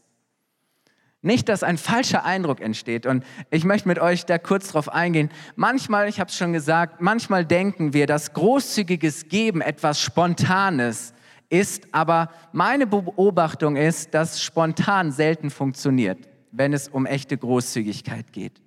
Nicht, 1.28 1.50
dass 1.50 1.62
ein 1.62 1.78
falscher 1.78 2.24
Eindruck 2.24 2.62
entsteht. 2.62 3.06
Und 3.06 3.26
ich 3.52 3.66
möchte 3.66 3.90
mit 3.90 4.00
euch 4.00 4.26
da 4.26 4.38
kurz 4.38 4.70
drauf 4.70 4.88
eingehen. 4.88 5.30
Manchmal, 5.58 6.08
ich 6.08 6.22
habe 6.22 6.30
es 6.30 6.38
schon 6.38 6.54
gesagt, 6.54 7.02
manchmal 7.02 7.44
denken 7.44 7.92
wir, 7.92 8.08
dass 8.08 8.32
großzügiges 8.32 9.28
Geben 9.28 9.60
etwas 9.60 10.00
Spontanes 10.00 11.14
ist, 11.50 11.90
aber 11.92 12.32
meine 12.54 12.88
Beobachtung 12.88 13.76
ist, 13.76 14.14
dass 14.14 14.42
spontan 14.42 15.12
selten 15.12 15.50
funktioniert, 15.50 16.30
wenn 16.52 16.72
es 16.72 16.88
um 16.88 17.06
echte 17.06 17.38
Großzügigkeit 17.38 18.32
geht. 18.32 18.62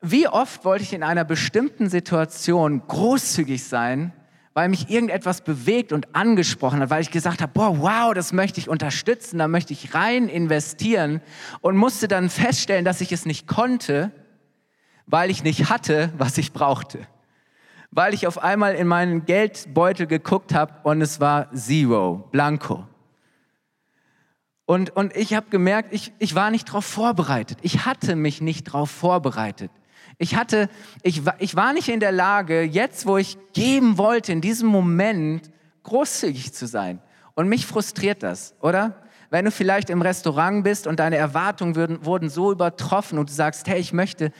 Wie 0.00 0.26
oft 0.26 0.64
wollte 0.64 0.82
ich 0.82 0.92
in 0.92 1.04
einer 1.04 1.24
bestimmten 1.24 1.88
Situation 1.88 2.82
großzügig 2.88 3.62
sein, 3.62 4.12
weil 4.56 4.70
mich 4.70 4.88
irgendetwas 4.88 5.42
bewegt 5.42 5.92
und 5.92 6.16
angesprochen 6.16 6.80
hat, 6.80 6.88
weil 6.88 7.02
ich 7.02 7.10
gesagt 7.10 7.42
habe, 7.42 7.52
boah, 7.52 7.78
wow, 7.78 8.14
das 8.14 8.32
möchte 8.32 8.58
ich 8.58 8.70
unterstützen, 8.70 9.36
da 9.36 9.48
möchte 9.48 9.74
ich 9.74 9.92
rein 9.92 10.30
investieren 10.30 11.20
und 11.60 11.76
musste 11.76 12.08
dann 12.08 12.30
feststellen, 12.30 12.82
dass 12.82 13.02
ich 13.02 13.12
es 13.12 13.26
nicht 13.26 13.46
konnte, 13.46 14.12
weil 15.04 15.28
ich 15.30 15.44
nicht 15.44 15.68
hatte, 15.68 16.10
was 16.16 16.38
ich 16.38 16.54
brauchte. 16.54 17.06
Weil 17.90 18.14
ich 18.14 18.26
auf 18.26 18.42
einmal 18.42 18.76
in 18.76 18.86
meinen 18.86 19.26
Geldbeutel 19.26 20.06
geguckt 20.06 20.54
habe 20.54 20.72
und 20.84 21.02
es 21.02 21.20
war 21.20 21.52
Zero, 21.52 22.26
Blanco. 22.32 22.86
Und, 24.64 24.88
und 24.96 25.14
ich 25.14 25.34
habe 25.34 25.50
gemerkt, 25.50 25.92
ich, 25.92 26.14
ich 26.18 26.34
war 26.34 26.50
nicht 26.50 26.70
darauf 26.70 26.86
vorbereitet. 26.86 27.58
Ich 27.60 27.84
hatte 27.84 28.16
mich 28.16 28.40
nicht 28.40 28.68
darauf 28.68 28.90
vorbereitet. 28.90 29.70
Ich 30.18 30.36
hatte, 30.36 30.68
ich, 31.02 31.22
ich 31.38 31.56
war 31.56 31.72
nicht 31.72 31.88
in 31.88 32.00
der 32.00 32.12
Lage, 32.12 32.62
jetzt, 32.62 33.06
wo 33.06 33.18
ich 33.18 33.36
geben 33.52 33.98
wollte, 33.98 34.32
in 34.32 34.40
diesem 34.40 34.68
Moment 34.68 35.50
großzügig 35.82 36.52
zu 36.54 36.66
sein. 36.66 37.00
Und 37.34 37.48
mich 37.48 37.66
frustriert 37.66 38.22
das, 38.22 38.54
oder? 38.60 39.02
Wenn 39.28 39.44
du 39.44 39.50
vielleicht 39.50 39.90
im 39.90 40.02
Restaurant 40.02 40.64
bist 40.64 40.86
und 40.86 41.00
deine 41.00 41.16
Erwartungen 41.16 41.74
würden, 41.74 42.04
wurden 42.04 42.30
so 42.30 42.52
übertroffen 42.52 43.18
und 43.18 43.28
du 43.28 43.34
sagst, 43.34 43.66
hey, 43.68 43.78
ich 43.78 43.92
möchte 43.92 44.32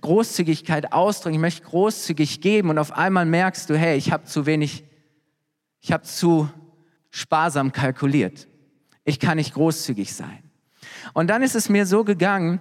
Großzügigkeit 0.00 0.92
ausdrücken, 0.92 1.36
ich 1.36 1.40
möchte 1.40 1.62
großzügig 1.62 2.40
geben 2.40 2.68
und 2.68 2.78
auf 2.78 2.92
einmal 2.92 3.24
merkst 3.24 3.70
du, 3.70 3.78
hey, 3.78 3.96
ich 3.96 4.12
habe 4.12 4.24
zu 4.24 4.44
wenig, 4.44 4.84
ich 5.80 5.92
habe 5.92 6.02
zu 6.02 6.50
sparsam 7.10 7.72
kalkuliert. 7.72 8.48
Ich 9.04 9.20
kann 9.20 9.36
nicht 9.36 9.54
großzügig 9.54 10.12
sein. 10.12 10.42
Und 11.12 11.28
dann 11.28 11.42
ist 11.42 11.54
es 11.54 11.68
mir 11.68 11.86
so 11.86 12.04
gegangen, 12.04 12.60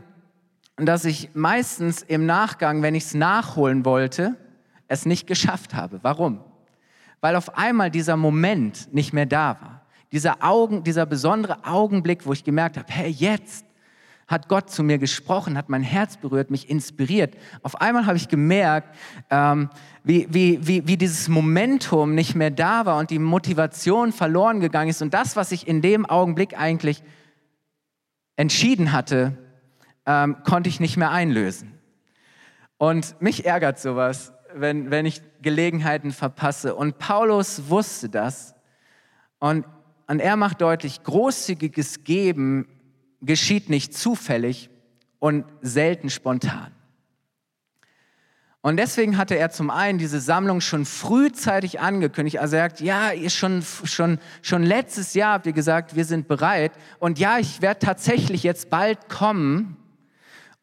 dass 0.86 1.06
ich 1.06 1.30
meistens 1.34 2.02
im 2.02 2.26
Nachgang, 2.26 2.82
wenn 2.82 2.96
ich 2.96 3.06
es 3.06 3.14
nachholen 3.14 3.86
wollte, 3.86 4.36
es 4.88 5.06
nicht 5.06 5.28
geschafft 5.28 5.74
habe. 5.74 6.00
Warum? 6.02 6.42
Weil 7.22 7.36
auf 7.36 7.58
einmal 7.58 7.92
dieser 7.92 8.18
Moment 8.18 8.94
nicht 8.94 9.14
mehr 9.14 9.26
da 9.26 9.58
war. 9.62 9.82
Dieser, 10.12 10.44
Augen, 10.44 10.84
dieser 10.84 11.06
besondere 11.06 11.64
Augenblick, 11.64 12.26
wo 12.26 12.34
ich 12.34 12.44
gemerkt 12.44 12.78
habe, 12.78 12.88
hey, 12.92 13.10
jetzt 13.10 13.66
hat 14.28 14.48
Gott 14.48 14.70
zu 14.70 14.82
mir 14.82 14.98
gesprochen, 14.98 15.58
hat 15.58 15.70
mein 15.70 15.84
Herz 15.84 16.18
berührt, 16.18 16.52
mich 16.52 16.70
inspiriert. 16.70 17.36
Auf 17.64 17.80
einmal 17.82 18.06
habe 18.06 18.18
ich 18.18 18.30
gemerkt, 18.30 18.96
ähm, 19.30 19.70
wie, 20.04 20.28
wie, 20.30 20.66
wie, 20.66 20.88
wie 20.88 20.98
dieses 20.98 21.28
Momentum 21.28 22.16
nicht 22.16 22.36
mehr 22.36 22.50
da 22.50 22.86
war 22.86 22.98
und 22.98 23.10
die 23.10 23.20
Motivation 23.20 24.14
verloren 24.14 24.62
gegangen 24.62 24.90
ist. 24.90 25.02
Und 25.02 25.14
das, 25.14 25.36
was 25.36 25.52
ich 25.52 25.68
in 25.68 25.82
dem 25.82 26.06
Augenblick 26.06 26.58
eigentlich 26.58 27.04
entschieden 28.38 28.94
hatte, 28.94 29.38
ähm, 30.06 30.38
konnte 30.44 30.70
ich 30.70 30.80
nicht 30.80 30.98
mehr 30.98 31.12
einlösen. 31.12 31.80
Und 32.78 33.22
mich 33.22 33.46
ärgert 33.46 33.80
sowas, 33.80 34.34
wenn, 34.56 34.92
wenn 34.92 35.06
ich 35.06 35.22
Gelegenheiten 35.42 36.12
verpasse. 36.12 36.76
Und 36.76 36.98
Paulus 36.98 37.70
wusste 37.70 38.10
das. 38.10 38.56
Und, 39.40 39.66
und 40.08 40.20
er 40.20 40.36
macht 40.36 40.62
deutlich, 40.62 41.04
großzügiges 41.04 42.04
Geben 42.04 42.68
geschieht 43.22 43.70
nicht 43.70 43.94
zufällig 43.94 44.70
und 45.20 45.46
selten 45.62 46.10
spontan. 46.10 46.72
Und 48.64 48.78
deswegen 48.78 49.18
hatte 49.18 49.36
er 49.36 49.50
zum 49.50 49.72
einen 49.72 49.98
diese 49.98 50.20
Sammlung 50.20 50.62
schon 50.62 50.86
frühzeitig 50.86 51.80
angekündigt. 51.80 52.40
Also 52.40 52.58
er 52.58 52.64
sagt, 52.64 52.80
ja, 52.80 53.12
ihr 53.12 53.32
schon, 53.32 53.64
schon, 53.64 54.20
schon 54.44 54.62
letztes 54.62 55.16
Jahr 55.16 55.34
habt 55.34 55.48
ihr 55.48 55.54
gesagt, 55.54 55.96
wir 55.96 56.06
sind 56.06 56.28
bereit. 56.28 56.72
Und 57.00 57.18
ja, 57.18 57.40
ich 57.40 57.62
werde 57.64 57.80
tatsächlich 57.80 58.44
jetzt 58.44 58.70
bald 58.70 59.10
kommen 59.10 59.78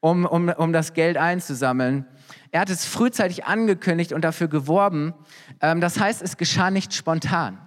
um, 0.00 0.24
um, 0.24 0.48
um 0.48 0.72
das 0.72 0.94
Geld 0.94 1.16
einzusammeln. 1.16 2.06
Er 2.50 2.60
hat 2.60 2.70
es 2.70 2.86
frühzeitig 2.86 3.44
angekündigt 3.44 4.12
und 4.12 4.22
dafür 4.22 4.48
geworben. 4.48 5.14
Ähm, 5.60 5.80
das 5.80 5.98
heißt, 5.98 6.22
es 6.22 6.36
geschah 6.36 6.70
nicht 6.70 6.94
spontan, 6.94 7.58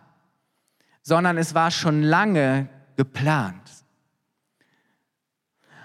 sondern 1.01 1.37
es 1.37 1.53
war 1.53 1.71
schon 1.71 2.03
lange 2.03 2.69
geplant. 2.95 3.81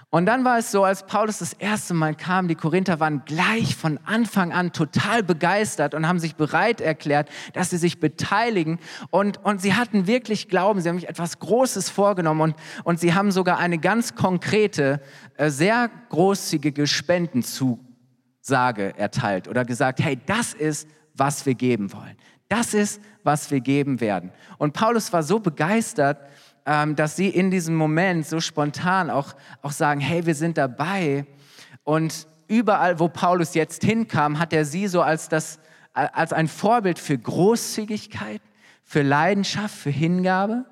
Und 0.09 0.25
dann 0.25 0.45
war 0.45 0.57
es 0.57 0.71
so, 0.71 0.85
als 0.85 1.05
Paulus 1.05 1.39
das 1.39 1.51
erste 1.51 1.93
Mal 1.93 2.15
kam, 2.15 2.47
die 2.47 2.55
Korinther 2.55 3.01
waren 3.01 3.23
gleich 3.25 3.75
von 3.75 3.99
Anfang 4.05 4.53
an 4.53 4.71
total 4.71 5.21
begeistert 5.21 5.93
und 5.93 6.07
haben 6.07 6.19
sich 6.19 6.37
bereit 6.37 6.79
erklärt, 6.79 7.27
dass 7.51 7.71
sie 7.71 7.77
sich 7.77 7.99
beteiligen. 7.99 8.79
Und, 9.09 9.43
und 9.43 9.61
sie 9.61 9.73
hatten 9.73 10.07
wirklich 10.07 10.47
Glauben, 10.47 10.79
sie 10.79 10.87
haben 10.87 10.97
sich 10.97 11.09
etwas 11.09 11.39
Großes 11.39 11.89
vorgenommen 11.89 12.39
und, 12.39 12.55
und 12.85 13.01
sie 13.01 13.15
haben 13.15 13.31
sogar 13.31 13.57
eine 13.57 13.79
ganz 13.79 14.15
konkrete, 14.15 15.01
sehr 15.37 15.89
großzügige 16.09 16.87
Spendenzusage 16.87 18.97
erteilt 18.97 19.47
oder 19.47 19.65
gesagt, 19.65 19.99
hey, 19.99 20.19
das 20.25 20.53
ist, 20.53 20.87
was 21.13 21.45
wir 21.45 21.55
geben 21.55 21.91
wollen. 21.93 22.17
Das 22.49 22.73
ist, 22.73 23.01
was 23.23 23.51
wir 23.51 23.59
geben 23.59 23.99
werden. 23.99 24.31
Und 24.57 24.73
Paulus 24.73 25.11
war 25.11 25.23
so 25.23 25.39
begeistert, 25.39 26.17
ähm, 26.65 26.95
dass 26.95 27.15
sie 27.15 27.29
in 27.29 27.51
diesem 27.51 27.75
Moment 27.75 28.25
so 28.25 28.39
spontan 28.39 29.09
auch, 29.09 29.33
auch 29.61 29.71
sagen, 29.71 29.99
hey, 29.99 30.25
wir 30.25 30.35
sind 30.35 30.57
dabei. 30.57 31.25
Und 31.83 32.27
überall, 32.47 32.99
wo 32.99 33.09
Paulus 33.09 33.53
jetzt 33.53 33.83
hinkam, 33.83 34.39
hat 34.39 34.53
er 34.53 34.65
sie 34.65 34.87
so 34.87 35.01
als, 35.01 35.29
das, 35.29 35.59
als 35.93 36.33
ein 36.33 36.47
Vorbild 36.47 36.99
für 36.99 37.17
Großzügigkeit, 37.17 38.41
für 38.83 39.01
Leidenschaft, 39.01 39.75
für 39.75 39.89
Hingabe 39.89 40.65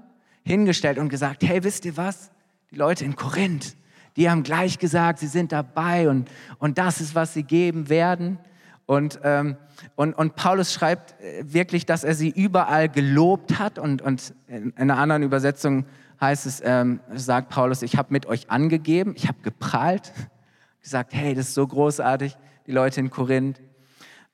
hingestellt 0.43 0.97
und 0.97 1.09
gesagt, 1.09 1.43
hey, 1.43 1.63
wisst 1.63 1.85
ihr 1.85 1.97
was? 1.97 2.31
Die 2.71 2.75
Leute 2.75 3.03
in 3.03 3.15
Korinth, 3.15 3.75
die 4.15 4.29
haben 4.29 4.43
gleich 4.43 4.79
gesagt, 4.79 5.19
sie 5.19 5.27
sind 5.27 5.51
dabei 5.51 6.09
und, 6.09 6.29
und 6.59 6.77
das 6.77 7.01
ist, 7.01 7.15
was 7.15 7.33
sie 7.33 7.43
geben 7.43 7.89
werden. 7.89 8.39
Und, 8.85 9.19
ähm, 9.23 9.57
und, 9.95 10.13
und 10.13 10.35
Paulus 10.35 10.71
schreibt 10.71 11.19
äh, 11.21 11.43
wirklich, 11.43 11.85
dass 11.85 12.03
er 12.03 12.13
sie 12.13 12.29
überall 12.29 12.87
gelobt 12.87 13.59
hat. 13.59 13.79
Und, 13.79 14.01
und 14.01 14.33
in 14.47 14.73
einer 14.77 14.97
anderen 14.97 15.23
Übersetzung 15.23 15.85
heißt 16.21 16.45
es, 16.45 16.61
ähm, 16.63 16.99
sagt 17.13 17.49
Paulus, 17.49 17.81
ich 17.81 17.97
habe 17.97 18.13
mit 18.13 18.25
euch 18.25 18.49
angegeben, 18.49 19.13
ich 19.17 19.27
habe 19.27 19.41
geprahlt, 19.41 20.13
gesagt, 20.81 21.13
hey, 21.13 21.33
das 21.33 21.47
ist 21.49 21.55
so 21.55 21.65
großartig, 21.67 22.37
die 22.67 22.71
Leute 22.71 22.99
in 22.99 23.09
Korinth. 23.09 23.61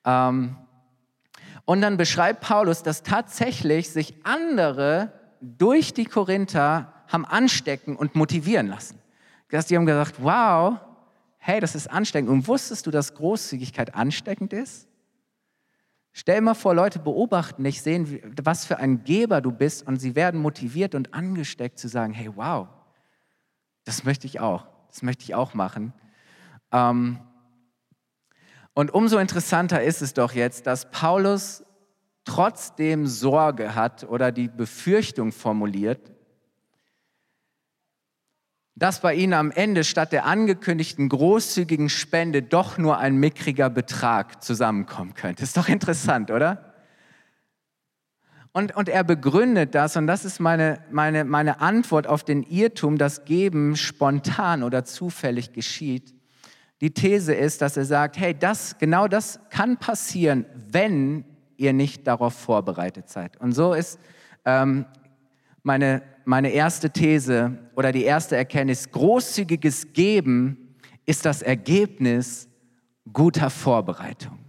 Ähm, 0.06 0.58
und 1.66 1.82
dann 1.82 1.98
beschreibt 1.98 2.42
Paulus, 2.42 2.84
dass 2.84 3.04
tatsächlich 3.04 3.90
sich 3.90 4.16
andere 4.26 5.14
durch 5.40 5.94
die 5.94 6.06
Korinther 6.06 6.94
haben 7.08 7.26
anstecken 7.26 7.96
und 7.96 8.16
motivieren 8.16 8.68
lassen. 8.68 9.01
Dass 9.52 9.68
die 9.68 9.76
haben 9.76 9.86
gesagt, 9.86 10.16
wow, 10.20 10.80
hey, 11.38 11.60
das 11.60 11.76
ist 11.76 11.90
ansteckend. 11.90 12.30
Und 12.30 12.48
wusstest 12.48 12.88
du, 12.88 12.92
dass 12.92 13.14
Großzügigkeit 13.14 13.94
ansteckend 13.94 14.54
ist? 14.54 14.88
Stell 16.14 16.36
dir 16.36 16.42
mal 16.42 16.54
vor, 16.56 16.76
Leute 16.76 17.00
beobachten 17.00 17.64
dich, 17.64 17.82
sehen, 17.82 18.36
was 18.44 18.66
für 18.66 18.78
ein 18.78 19.04
Geber 19.04 19.40
du 19.42 19.52
bist 19.52 19.88
und 19.88 19.98
sie 20.00 20.16
werden 20.16 20.42
motiviert 20.42 20.94
und 20.94 21.14
angesteckt 21.14 21.80
zu 21.80 21.88
sagen, 21.88 22.14
hey, 22.14 22.30
wow, 22.36 22.68
das 23.86 24.04
möchte 24.04 24.28
ich 24.28 24.40
auch, 24.40 24.68
das 24.90 25.04
möchte 25.04 25.24
ich 25.24 25.36
auch 25.36 25.54
machen. 25.54 25.94
Ähm, 26.72 27.20
und 28.74 28.94
umso 28.94 29.18
interessanter 29.18 29.84
ist 29.84 30.02
es 30.02 30.14
doch 30.14 30.34
jetzt, 30.34 30.68
dass 30.68 30.92
Paulus 30.92 31.64
trotzdem 32.26 33.08
Sorge 33.08 33.76
hat 33.76 34.04
oder 34.04 34.32
die 34.32 34.48
Befürchtung 34.48 35.32
formuliert, 35.32 36.12
dass 38.76 39.02
bei 39.02 39.14
ihnen 39.14 39.34
am 39.34 39.52
Ende 39.52 39.84
statt 39.84 40.12
der 40.12 40.26
angekündigten 40.26 41.10
großzügigen 41.10 41.90
Spende 41.90 42.42
doch 42.42 42.78
nur 42.78 42.98
ein 42.98 43.18
mickriger 43.18 43.70
Betrag 43.70 44.44
zusammenkommen 44.44 45.14
könnte. 45.14 45.44
Ist 45.44 45.58
doch 45.58 45.68
interessant, 45.68 46.32
oder? 46.32 46.74
Und, 48.54 48.76
und 48.76 48.90
er 48.90 49.04
begründet 49.04 49.76
das, 49.76 49.96
und 49.96 50.08
das 50.08 50.26
ist 50.26 50.40
meine, 50.40 50.80
meine, 50.92 51.24
meine 51.24 51.62
Antwort 51.62 52.06
auf 52.06 52.24
den 52.24 52.44
Irrtum, 52.44 52.98
dass 52.98 53.24
Geben 53.24 53.78
spontan 53.78 54.64
oder 54.64 54.84
zufällig 54.84 55.54
geschieht. 55.54 56.14
Die 56.82 56.94
These 56.94 57.34
ist, 57.34 57.62
dass 57.62 57.78
er 57.78 57.86
sagt, 57.86 58.18
hey, 58.18 58.38
das, 58.38 58.78
genau 58.78 59.08
das 59.08 59.40
kann 59.50 59.78
passieren, 59.78 60.46
wenn 60.70 61.24
ihr 61.56 61.72
nicht 61.72 62.08
darauf 62.08 62.34
vorbereitet 62.34 63.08
seid. 63.08 63.38
Und 63.38 63.54
so 63.54 63.74
ist 63.74 64.00
ähm, 64.44 64.86
meine, 65.64 66.02
meine 66.26 66.50
erste 66.50 66.90
These 66.90 67.58
oder 67.76 67.92
die 67.92 68.04
erste 68.04 68.36
Erkenntnis, 68.36 68.92
großzügiges 68.92 69.94
Geben 69.94 70.76
ist 71.06 71.26
das 71.26 71.42
Ergebnis 71.42 72.48
guter 73.12 73.50
Vorbereitung. 73.50 74.40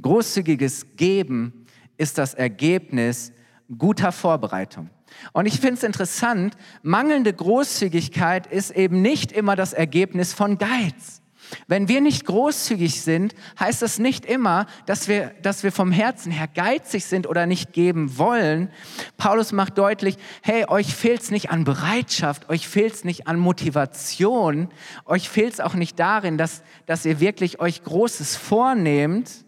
Großzügiges 0.00 0.96
Geben 0.96 1.66
ist 1.96 2.18
das 2.18 2.34
Ergebnis 2.34 3.32
guter 3.76 4.12
Vorbereitung. 4.12 4.90
Und 5.32 5.46
ich 5.46 5.60
finde 5.60 5.74
es 5.74 5.82
interessant, 5.82 6.56
mangelnde 6.82 7.32
Großzügigkeit 7.32 8.46
ist 8.46 8.70
eben 8.70 9.02
nicht 9.02 9.32
immer 9.32 9.56
das 9.56 9.72
Ergebnis 9.72 10.32
von 10.32 10.58
Geiz. 10.58 11.22
Wenn 11.66 11.88
wir 11.88 12.00
nicht 12.00 12.26
großzügig 12.26 13.02
sind, 13.02 13.34
heißt 13.58 13.82
das 13.82 13.98
nicht 13.98 14.24
immer, 14.24 14.66
dass 14.86 15.08
wir, 15.08 15.34
dass 15.42 15.62
wir 15.62 15.72
vom 15.72 15.92
Herzen 15.92 16.32
her 16.32 16.48
geizig 16.48 17.04
sind 17.04 17.26
oder 17.26 17.46
nicht 17.46 17.72
geben 17.72 18.18
wollen. 18.18 18.70
Paulus 19.16 19.52
macht 19.52 19.78
deutlich, 19.78 20.16
hey, 20.42 20.66
euch 20.68 20.94
fehlt 20.94 21.22
es 21.22 21.30
nicht 21.30 21.50
an 21.50 21.64
Bereitschaft, 21.64 22.48
euch 22.48 22.68
fehlt 22.68 22.94
es 22.94 23.04
nicht 23.04 23.26
an 23.26 23.38
Motivation, 23.38 24.68
euch 25.04 25.28
fehlt 25.28 25.54
es 25.54 25.60
auch 25.60 25.74
nicht 25.74 25.98
darin, 25.98 26.38
dass, 26.38 26.62
dass 26.86 27.04
ihr 27.04 27.20
wirklich 27.20 27.60
euch 27.60 27.82
Großes 27.82 28.36
vornehmt. 28.36 29.44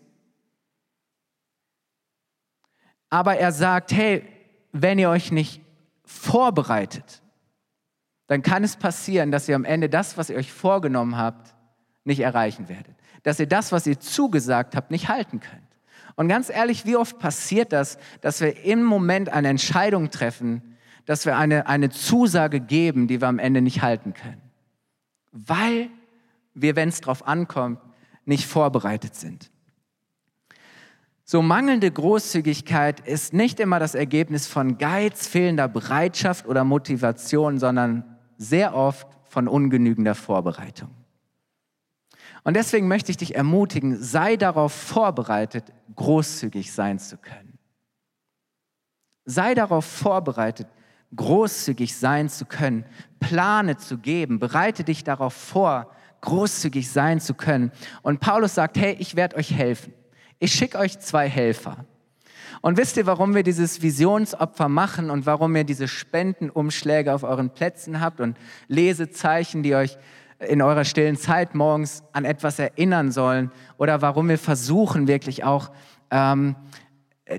Aber 3.08 3.36
er 3.36 3.52
sagt, 3.52 3.92
hey, 3.92 4.24
wenn 4.72 4.98
ihr 4.98 5.10
euch 5.10 5.32
nicht 5.32 5.60
vorbereitet, 6.04 7.22
dann 8.28 8.42
kann 8.42 8.62
es 8.62 8.76
passieren, 8.76 9.32
dass 9.32 9.48
ihr 9.48 9.56
am 9.56 9.64
Ende 9.64 9.88
das, 9.88 10.16
was 10.16 10.30
ihr 10.30 10.36
euch 10.36 10.52
vorgenommen 10.52 11.16
habt, 11.16 11.56
nicht 12.04 12.20
erreichen 12.20 12.68
werdet. 12.68 12.94
Dass 13.22 13.38
ihr 13.38 13.46
das, 13.46 13.72
was 13.72 13.86
ihr 13.86 14.00
zugesagt 14.00 14.76
habt, 14.76 14.90
nicht 14.90 15.08
halten 15.08 15.40
könnt. 15.40 15.62
Und 16.16 16.28
ganz 16.28 16.50
ehrlich, 16.50 16.86
wie 16.86 16.96
oft 16.96 17.18
passiert 17.18 17.72
das, 17.72 17.98
dass 18.20 18.40
wir 18.40 18.64
im 18.64 18.82
Moment 18.82 19.28
eine 19.28 19.48
Entscheidung 19.48 20.10
treffen, 20.10 20.76
dass 21.06 21.24
wir 21.24 21.36
eine, 21.36 21.66
eine 21.66 21.90
Zusage 21.90 22.60
geben, 22.60 23.06
die 23.06 23.20
wir 23.20 23.28
am 23.28 23.38
Ende 23.38 23.62
nicht 23.62 23.82
halten 23.82 24.14
können? 24.14 24.42
Weil 25.32 25.88
wir, 26.54 26.76
wenn 26.76 26.88
es 26.88 27.00
drauf 27.00 27.26
ankommt, 27.26 27.80
nicht 28.24 28.46
vorbereitet 28.46 29.14
sind. 29.14 29.50
So 31.24 31.42
mangelnde 31.42 31.90
Großzügigkeit 31.90 33.00
ist 33.06 33.32
nicht 33.32 33.60
immer 33.60 33.78
das 33.78 33.94
Ergebnis 33.94 34.48
von 34.48 34.78
Geiz, 34.78 35.28
fehlender 35.28 35.68
Bereitschaft 35.68 36.46
oder 36.46 36.64
Motivation, 36.64 37.58
sondern 37.58 38.18
sehr 38.36 38.74
oft 38.74 39.06
von 39.24 39.46
ungenügender 39.46 40.16
Vorbereitung. 40.16 40.90
Und 42.42 42.54
deswegen 42.54 42.88
möchte 42.88 43.10
ich 43.10 43.16
dich 43.16 43.34
ermutigen, 43.34 44.02
sei 44.02 44.36
darauf 44.36 44.72
vorbereitet, 44.72 45.64
großzügig 45.94 46.72
sein 46.72 46.98
zu 46.98 47.16
können. 47.18 47.58
Sei 49.24 49.54
darauf 49.54 49.84
vorbereitet, 49.84 50.66
großzügig 51.14 51.96
sein 51.96 52.28
zu 52.28 52.46
können, 52.46 52.84
Plane 53.18 53.76
zu 53.76 53.98
geben, 53.98 54.38
bereite 54.38 54.84
dich 54.84 55.04
darauf 55.04 55.34
vor, 55.34 55.90
großzügig 56.22 56.90
sein 56.90 57.20
zu 57.20 57.34
können. 57.34 57.72
Und 58.02 58.20
Paulus 58.20 58.54
sagt, 58.54 58.78
hey, 58.78 58.96
ich 58.98 59.16
werde 59.16 59.36
euch 59.36 59.52
helfen. 59.52 59.92
Ich 60.38 60.52
schicke 60.52 60.78
euch 60.78 60.98
zwei 61.00 61.28
Helfer. 61.28 61.84
Und 62.62 62.76
wisst 62.76 62.96
ihr, 62.96 63.06
warum 63.06 63.34
wir 63.34 63.42
dieses 63.42 63.80
Visionsopfer 63.80 64.68
machen 64.68 65.10
und 65.10 65.24
warum 65.24 65.56
ihr 65.56 65.64
diese 65.64 65.88
Spendenumschläge 65.88 67.14
auf 67.14 67.22
euren 67.22 67.50
Plätzen 67.50 68.00
habt 68.00 68.20
und 68.20 68.36
Lesezeichen, 68.68 69.62
die 69.62 69.74
euch 69.74 69.96
in 70.40 70.62
eurer 70.62 70.84
stillen 70.84 71.16
Zeit 71.16 71.54
morgens 71.54 72.02
an 72.12 72.24
etwas 72.24 72.58
erinnern 72.58 73.12
sollen 73.12 73.50
oder 73.76 74.00
warum 74.02 74.28
wir 74.28 74.38
versuchen 74.38 75.06
wirklich 75.06 75.44
auch 75.44 75.70
ähm, 76.10 76.56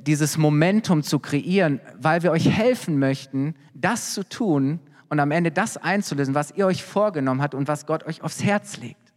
dieses 0.06 0.38
Momentum 0.38 1.04
zu 1.04 1.20
kreieren, 1.20 1.82
weil 1.98 2.24
wir 2.24 2.32
euch 2.32 2.50
helfen 2.50 3.00
möchten, 3.00 3.56
das 3.74 4.14
zu 4.14 4.28
tun 4.28 4.80
und 5.10 5.20
am 5.20 5.32
Ende 5.32 5.52
das 5.52 5.78
einzulösen, 5.78 6.36
was 6.36 6.52
ihr 6.52 6.66
euch 6.66 6.84
vorgenommen 6.84 7.42
habt 7.42 7.56
und 7.56 7.68
was 7.68 7.86
Gott 7.86 8.06
euch 8.06 8.22
aufs 8.22 8.44
Herz 8.44 8.78
legt. 8.78 9.14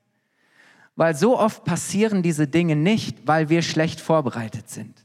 Weil 0.96 1.14
so 1.14 1.38
oft 1.38 1.64
passieren 1.64 2.22
diese 2.22 2.48
Dinge 2.48 2.76
nicht, 2.76 3.26
weil 3.26 3.48
wir 3.48 3.62
schlecht 3.62 4.00
vorbereitet 4.00 4.68
sind. 4.70 5.04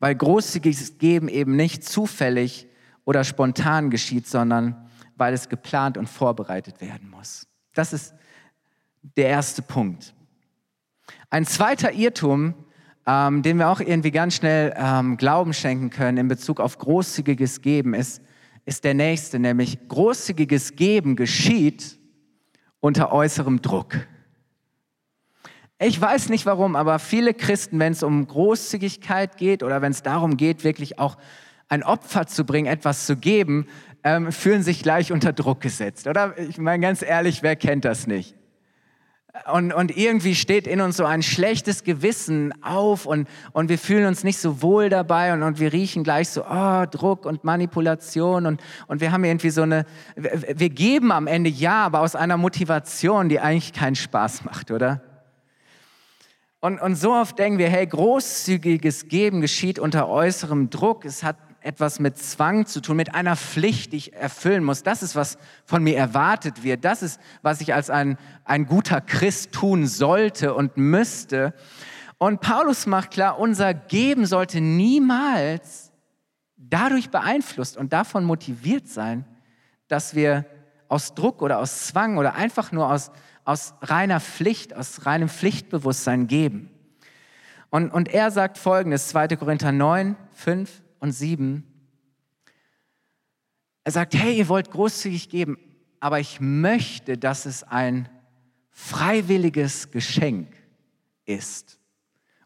Weil 0.00 0.14
großzügiges 0.14 0.98
Geben 0.98 1.28
eben 1.28 1.56
nicht 1.56 1.84
zufällig 1.84 2.68
oder 3.04 3.24
spontan 3.24 3.90
geschieht, 3.90 4.28
sondern 4.28 4.87
weil 5.18 5.34
es 5.34 5.48
geplant 5.48 5.98
und 5.98 6.08
vorbereitet 6.08 6.80
werden 6.80 7.10
muss. 7.10 7.46
Das 7.74 7.92
ist 7.92 8.14
der 9.16 9.28
erste 9.28 9.62
Punkt. 9.62 10.14
Ein 11.30 11.46
zweiter 11.46 11.92
Irrtum, 11.92 12.54
ähm, 13.06 13.42
den 13.42 13.58
wir 13.58 13.68
auch 13.68 13.80
irgendwie 13.80 14.10
ganz 14.10 14.34
schnell 14.34 14.74
ähm, 14.76 15.16
Glauben 15.16 15.52
schenken 15.52 15.90
können 15.90 16.18
in 16.18 16.28
Bezug 16.28 16.60
auf 16.60 16.78
großzügiges 16.78 17.62
Geben, 17.62 17.94
ist, 17.94 18.22
ist 18.64 18.84
der 18.84 18.94
nächste, 18.94 19.38
nämlich 19.38 19.88
großzügiges 19.88 20.76
Geben 20.76 21.16
geschieht 21.16 21.98
unter 22.80 23.12
äußerem 23.12 23.62
Druck. 23.62 23.94
Ich 25.80 26.00
weiß 26.00 26.28
nicht 26.28 26.44
warum, 26.44 26.74
aber 26.74 26.98
viele 26.98 27.34
Christen, 27.34 27.78
wenn 27.78 27.92
es 27.92 28.02
um 28.02 28.26
Großzügigkeit 28.26 29.36
geht 29.36 29.62
oder 29.62 29.80
wenn 29.80 29.92
es 29.92 30.02
darum 30.02 30.36
geht, 30.36 30.64
wirklich 30.64 30.98
auch 30.98 31.16
ein 31.68 31.82
Opfer 31.82 32.26
zu 32.26 32.44
bringen, 32.44 32.66
etwas 32.66 33.06
zu 33.06 33.16
geben, 33.16 33.66
ähm, 34.04 34.32
fühlen 34.32 34.62
sich 34.62 34.82
gleich 34.82 35.12
unter 35.12 35.32
Druck 35.32 35.60
gesetzt, 35.60 36.06
oder? 36.06 36.38
Ich 36.38 36.58
meine 36.58 36.82
ganz 36.82 37.02
ehrlich, 37.02 37.42
wer 37.42 37.56
kennt 37.56 37.84
das 37.84 38.06
nicht? 38.06 38.34
Und, 39.52 39.72
und 39.72 39.96
irgendwie 39.96 40.34
steht 40.34 40.66
in 40.66 40.80
uns 40.80 40.96
so 40.96 41.04
ein 41.04 41.22
schlechtes 41.22 41.84
Gewissen 41.84 42.52
auf 42.62 43.06
und, 43.06 43.28
und 43.52 43.68
wir 43.68 43.78
fühlen 43.78 44.06
uns 44.06 44.24
nicht 44.24 44.38
so 44.38 44.62
wohl 44.62 44.88
dabei 44.88 45.32
und, 45.32 45.42
und 45.42 45.60
wir 45.60 45.72
riechen 45.72 46.02
gleich 46.02 46.30
so, 46.30 46.44
oh, 46.44 46.84
Druck 46.90 47.24
und 47.24 47.44
Manipulation 47.44 48.46
und, 48.46 48.62
und 48.88 49.00
wir 49.00 49.12
haben 49.12 49.24
irgendwie 49.24 49.50
so 49.50 49.62
eine, 49.62 49.84
wir 50.16 50.70
geben 50.70 51.12
am 51.12 51.26
Ende 51.26 51.50
ja, 51.50 51.84
aber 51.84 52.00
aus 52.00 52.16
einer 52.16 52.36
Motivation, 52.36 53.28
die 53.28 53.38
eigentlich 53.38 53.72
keinen 53.72 53.94
Spaß 53.94 54.44
macht, 54.44 54.70
oder? 54.70 55.02
Und, 56.60 56.80
und 56.80 56.96
so 56.96 57.12
oft 57.12 57.38
denken 57.38 57.58
wir, 57.58 57.68
hey, 57.68 57.86
großzügiges 57.86 59.08
Geben 59.08 59.40
geschieht 59.40 59.78
unter 59.78 60.08
äußerem 60.08 60.70
Druck. 60.70 61.04
Es 61.04 61.22
hat 61.22 61.36
etwas 61.68 62.00
mit 62.00 62.16
Zwang 62.16 62.64
zu 62.64 62.80
tun, 62.80 62.96
mit 62.96 63.14
einer 63.14 63.36
Pflicht, 63.36 63.92
die 63.92 63.98
ich 63.98 64.14
erfüllen 64.14 64.64
muss. 64.64 64.82
Das 64.82 65.02
ist, 65.02 65.14
was 65.14 65.36
von 65.66 65.82
mir 65.84 65.98
erwartet 65.98 66.62
wird. 66.62 66.82
Das 66.82 67.02
ist, 67.02 67.20
was 67.42 67.60
ich 67.60 67.74
als 67.74 67.90
ein, 67.90 68.16
ein 68.44 68.64
guter 68.64 69.02
Christ 69.02 69.52
tun 69.52 69.86
sollte 69.86 70.54
und 70.54 70.78
müsste. 70.78 71.52
Und 72.16 72.40
Paulus 72.40 72.86
macht 72.86 73.10
klar, 73.10 73.38
unser 73.38 73.74
Geben 73.74 74.24
sollte 74.24 74.62
niemals 74.62 75.92
dadurch 76.56 77.10
beeinflusst 77.10 77.76
und 77.76 77.92
davon 77.92 78.24
motiviert 78.24 78.88
sein, 78.88 79.26
dass 79.88 80.14
wir 80.14 80.46
aus 80.88 81.12
Druck 81.12 81.42
oder 81.42 81.58
aus 81.58 81.88
Zwang 81.88 82.16
oder 82.16 82.34
einfach 82.34 82.72
nur 82.72 82.90
aus, 82.90 83.10
aus 83.44 83.74
reiner 83.82 84.20
Pflicht, 84.20 84.74
aus 84.74 85.04
reinem 85.04 85.28
Pflichtbewusstsein 85.28 86.28
geben. 86.28 86.70
Und, 87.68 87.90
und 87.90 88.08
er 88.08 88.30
sagt 88.30 88.56
folgendes, 88.56 89.08
2. 89.08 89.36
Korinther 89.36 89.70
9, 89.70 90.16
5 90.32 90.82
und 91.00 91.12
7. 91.12 91.64
Er 93.84 93.92
sagt, 93.92 94.14
hey, 94.14 94.36
ihr 94.36 94.48
wollt 94.48 94.70
großzügig 94.70 95.28
geben, 95.28 95.58
aber 96.00 96.20
ich 96.20 96.40
möchte, 96.40 97.16
dass 97.16 97.46
es 97.46 97.62
ein 97.62 98.08
freiwilliges 98.70 99.90
Geschenk 99.90 100.54
ist 101.24 101.80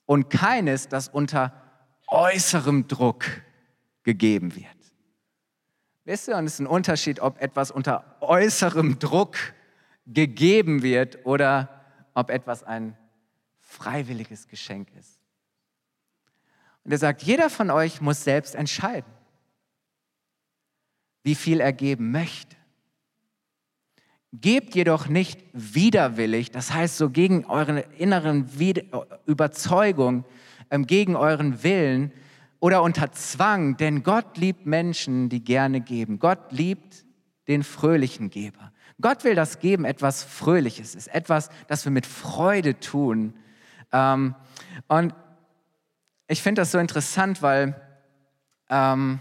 und 0.06 0.30
keines, 0.30 0.88
das 0.88 1.08
unter 1.08 1.52
äußerem 2.08 2.88
Druck 2.88 3.24
gegeben 4.02 4.54
wird. 4.54 4.66
Wisst 6.04 6.28
ihr, 6.28 6.36
und 6.36 6.46
es 6.46 6.54
ist 6.54 6.60
ein 6.60 6.66
Unterschied, 6.66 7.20
ob 7.20 7.40
etwas 7.40 7.70
unter 7.70 8.16
äußerem 8.20 8.98
Druck 8.98 9.36
gegeben 10.06 10.82
wird 10.82 11.24
oder 11.24 11.84
ob 12.14 12.30
etwas 12.30 12.64
ein 12.64 12.96
freiwilliges 13.60 14.48
Geschenk 14.48 14.88
ist. 14.98 15.21
Und 16.84 16.92
er 16.92 16.98
sagt, 16.98 17.22
jeder 17.22 17.50
von 17.50 17.70
euch 17.70 18.00
muss 18.00 18.24
selbst 18.24 18.54
entscheiden, 18.54 19.10
wie 21.22 21.34
viel 21.34 21.60
er 21.60 21.72
geben 21.72 22.10
möchte. 22.10 22.56
Gebt 24.32 24.74
jedoch 24.74 25.08
nicht 25.08 25.40
widerwillig, 25.52 26.50
das 26.50 26.72
heißt 26.72 26.96
so 26.96 27.10
gegen 27.10 27.44
euren 27.44 27.78
inneren 27.98 28.48
Überzeugung, 29.26 30.24
ähm, 30.70 30.86
gegen 30.86 31.16
euren 31.16 31.62
Willen 31.62 32.12
oder 32.58 32.82
unter 32.82 33.12
Zwang, 33.12 33.76
denn 33.76 34.02
Gott 34.02 34.38
liebt 34.38 34.66
Menschen, 34.66 35.28
die 35.28 35.44
gerne 35.44 35.80
geben. 35.80 36.18
Gott 36.18 36.50
liebt 36.50 37.04
den 37.46 37.62
fröhlichen 37.62 38.30
Geber. 38.30 38.72
Gott 39.00 39.24
will, 39.24 39.34
dass 39.34 39.58
Geben 39.58 39.84
etwas 39.84 40.22
Fröhliches 40.22 40.94
ist, 40.94 41.08
etwas, 41.08 41.50
das 41.66 41.84
wir 41.84 41.92
mit 41.92 42.06
Freude 42.06 42.78
tun. 42.80 43.34
Ähm, 43.92 44.34
und 44.88 45.12
ich 46.32 46.42
finde 46.42 46.62
das 46.62 46.70
so 46.70 46.78
interessant, 46.78 47.42
weil 47.42 47.78
ähm, 48.70 49.20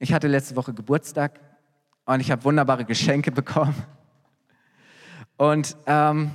ich 0.00 0.12
hatte 0.12 0.26
letzte 0.26 0.56
Woche 0.56 0.74
Geburtstag 0.74 1.38
und 2.04 2.18
ich 2.18 2.32
habe 2.32 2.42
wunderbare 2.42 2.84
Geschenke 2.84 3.30
bekommen. 3.30 3.74
Und, 5.36 5.76
ähm, 5.86 6.32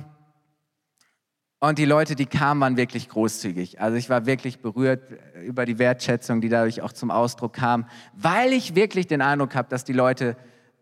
und 1.58 1.78
die 1.78 1.84
Leute, 1.84 2.14
die 2.14 2.24
kamen, 2.24 2.62
waren 2.62 2.76
wirklich 2.78 3.10
großzügig. 3.10 3.78
Also 3.78 3.98
ich 3.98 4.08
war 4.08 4.24
wirklich 4.24 4.60
berührt 4.60 5.12
über 5.44 5.66
die 5.66 5.78
Wertschätzung, 5.78 6.40
die 6.40 6.48
dadurch 6.48 6.80
auch 6.80 6.92
zum 6.92 7.10
Ausdruck 7.10 7.52
kam, 7.52 7.86
weil 8.14 8.54
ich 8.54 8.74
wirklich 8.74 9.06
den 9.06 9.20
Eindruck 9.20 9.54
habe, 9.54 9.68
dass 9.68 9.84
die 9.84 9.92
Leute 9.92 10.34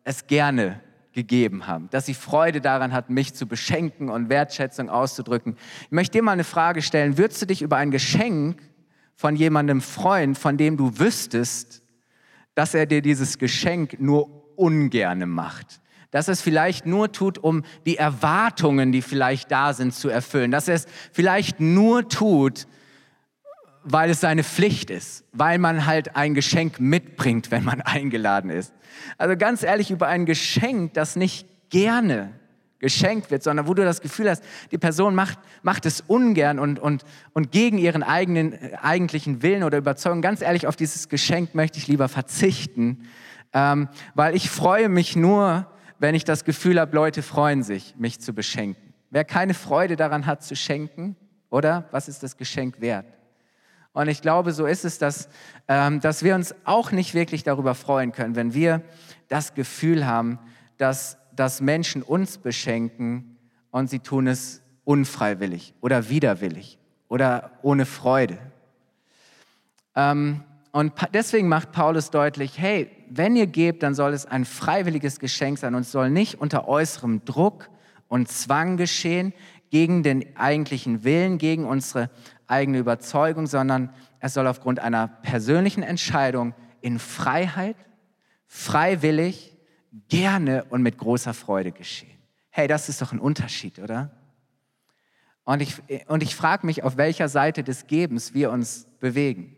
es 0.05 0.29
gerne 0.29 0.81
gegeben 1.12 1.66
haben, 1.66 1.88
dass 1.90 2.07
sie 2.07 2.14
Freude 2.14 2.61
daran 2.61 2.92
hatten, 2.92 3.14
mich 3.14 3.35
zu 3.35 3.47
beschenken 3.47 4.09
und 4.09 4.29
Wertschätzung 4.29 4.88
auszudrücken. 4.90 5.57
Ich 5.83 5.90
möchte 5.90 6.18
dir 6.18 6.23
mal 6.23 6.33
eine 6.33 6.44
Frage 6.44 6.83
stellen. 6.83 7.18
Würdest 7.18 7.42
du 7.42 7.47
dich 7.47 7.62
über 7.62 7.77
ein 7.77 7.90
Geschenk 7.90 8.62
von 9.14 9.35
jemandem 9.35 9.81
freuen, 9.81 10.37
von 10.37 10.57
dem 10.57 10.77
du 10.77 10.99
wüsstest, 10.99 11.83
dass 12.55 12.75
er 12.75 12.87
dir 12.87 13.03
dieses 13.03 13.38
Geschenk 13.38 14.01
nur 14.01 14.57
ungerne 14.57 15.27
macht. 15.27 15.81
Dass 16.11 16.29
er 16.29 16.33
es 16.33 16.40
vielleicht 16.40 16.87
nur 16.87 17.12
tut, 17.12 17.38
um 17.38 17.64
die 17.85 17.97
Erwartungen, 17.97 18.92
die 18.92 19.03
vielleicht 19.03 19.51
da 19.51 19.73
sind, 19.75 19.94
zu 19.94 20.09
erfüllen. 20.09 20.51
Dass 20.51 20.68
er 20.68 20.77
es 20.77 20.87
vielleicht 21.12 21.61
nur 21.61 22.09
tut, 22.09 22.66
weil 23.90 24.11
es 24.11 24.20
seine 24.20 24.44
Pflicht 24.44 24.90
ist, 24.90 25.24
weil 25.33 25.59
man 25.59 25.87
halt 25.87 26.14
ein 26.14 26.35
Geschenk 26.35 26.79
mitbringt, 26.79 27.51
wenn 27.51 27.64
man 27.64 27.81
eingeladen 27.83 28.51
ist. 28.51 28.72
Also 29.16 29.37
ganz 29.37 29.62
ehrlich, 29.62 29.90
über 29.90 30.09
ein 30.09 30.27
Geschenk, 30.27 30.94
das 30.94 31.16
nicht 31.16 31.46
gerne 31.70 32.33
geschenkt 32.79 33.31
wird, 33.31 33.42
sondern 33.42 33.66
wo 33.66 33.74
du 33.74 33.85
das 33.85 34.01
Gefühl 34.01 34.31
hast, 34.31 34.44
die 34.70 34.79
Person 34.79 35.14
macht, 35.14 35.38
macht 35.62 35.85
es 35.85 36.01
ungern 36.03 36.59
und, 36.59 36.79
und, 36.79 37.05
und 37.33 37.51
gegen 37.51 37.79
ihren 37.79 38.03
eigenen, 38.03 38.57
eigentlichen 38.77 39.42
Willen 39.42 39.64
oder 39.64 39.79
Überzeugung. 39.79 40.22
Ganz 40.22 40.42
ehrlich, 40.42 40.66
auf 40.66 40.77
dieses 40.77 41.09
Geschenk 41.09 41.55
möchte 41.55 41.79
ich 41.79 41.88
lieber 41.88 42.09
verzichten, 42.09 43.09
ähm, 43.53 43.88
weil 44.14 44.37
ich 44.37 44.48
freue 44.51 44.88
mich 44.88 45.16
nur, 45.16 45.66
wenn 45.98 46.14
ich 46.14 46.24
das 46.24 46.44
Gefühl 46.44 46.79
habe, 46.79 46.94
Leute 46.94 47.22
freuen 47.22 47.64
sich, 47.64 47.96
mich 47.98 48.20
zu 48.20 48.33
beschenken. 48.33 48.94
Wer 49.11 49.24
keine 49.24 49.55
Freude 49.55 49.96
daran 49.96 50.27
hat 50.27 50.44
zu 50.44 50.55
schenken, 50.55 51.16
oder? 51.51 51.88
Was 51.90 52.09
ist 52.09 52.22
das 52.22 52.37
Geschenk 52.37 52.81
wert? 52.81 53.18
Und 53.99 54.07
ich 54.07 54.23
glaube, 54.23 54.53
so 54.53 54.65
ist 54.65 54.85
es, 54.85 54.99
dass, 54.99 55.29
ähm, 55.67 55.99
dass 55.99 56.23
wir 56.23 56.37
uns 56.37 56.55
auch 56.63 56.93
nicht 56.93 57.15
wirklich 57.15 57.43
darüber 57.43 57.75
freuen 57.75 58.13
können, 58.13 58.37
wenn 58.37 58.55
wir 58.55 58.83
das 59.27 59.55
Gefühl 59.55 60.07
haben, 60.07 60.39
dass, 60.77 61.19
dass 61.35 61.61
Menschen 61.61 62.05
uns 62.05 62.39
beschenken 62.39 63.37
und 63.73 63.91
sie 63.91 63.99
tun 63.99 64.29
es 64.29 64.63
unfreiwillig 64.85 65.75
oder 65.81 66.11
widerwillig 66.11 66.79
oder 67.09 67.51
ohne 67.63 67.87
Freude. 67.87 68.39
Ähm, 69.97 70.45
und 70.71 70.93
deswegen 71.13 71.49
macht 71.49 71.73
Paulus 71.73 72.13
deutlich, 72.13 72.57
hey, 72.57 72.89
wenn 73.11 73.35
ihr 73.35 73.49
gebt, 73.49 73.83
dann 73.83 73.97
soll 73.97 74.13
es 74.13 74.27
ein 74.27 74.45
freiwilliges 74.45 75.19
Geschenk 75.19 75.59
sein 75.59 75.75
und 75.75 75.85
soll 75.85 76.09
nicht 76.09 76.41
unter 76.41 76.69
äußerem 76.69 77.25
Druck 77.25 77.69
und 78.07 78.29
Zwang 78.29 78.77
geschehen, 78.77 79.33
gegen 79.71 80.03
den 80.03 80.37
eigentlichen 80.37 81.05
Willen, 81.05 81.39
gegen 81.39 81.67
unsere 81.67 82.11
eigene 82.49 82.79
Überzeugung, 82.79 83.47
sondern 83.47 83.95
es 84.21 84.35
soll 84.35 84.47
aufgrund 84.47 84.81
einer 84.81 85.09
persönlichen 85.09 85.83
Entscheidung 85.83 86.55
in 86.81 86.99
Freiheit, 86.99 87.77
freiwillig, 88.47 89.57
gerne 90.09 90.65
und 90.65 90.83
mit 90.83 90.99
großer 90.99 91.35
Freude 91.35 91.73
geschehen. 91.73 92.19
Hey, 92.51 92.67
das 92.67 92.89
ist 92.89 93.01
doch 93.01 93.13
ein 93.13 93.21
Unterschied, 93.21 93.79
oder? 93.79 94.11
Und 95.45 95.63
ich, 95.63 95.81
und 96.09 96.23
ich 96.23 96.35
frage 96.35 96.67
mich, 96.67 96.83
auf 96.83 96.97
welcher 96.97 97.29
Seite 97.29 97.63
des 97.63 97.87
Gebens 97.87 98.35
wir 98.35 98.51
uns 98.51 98.87
bewegen. 99.01 99.57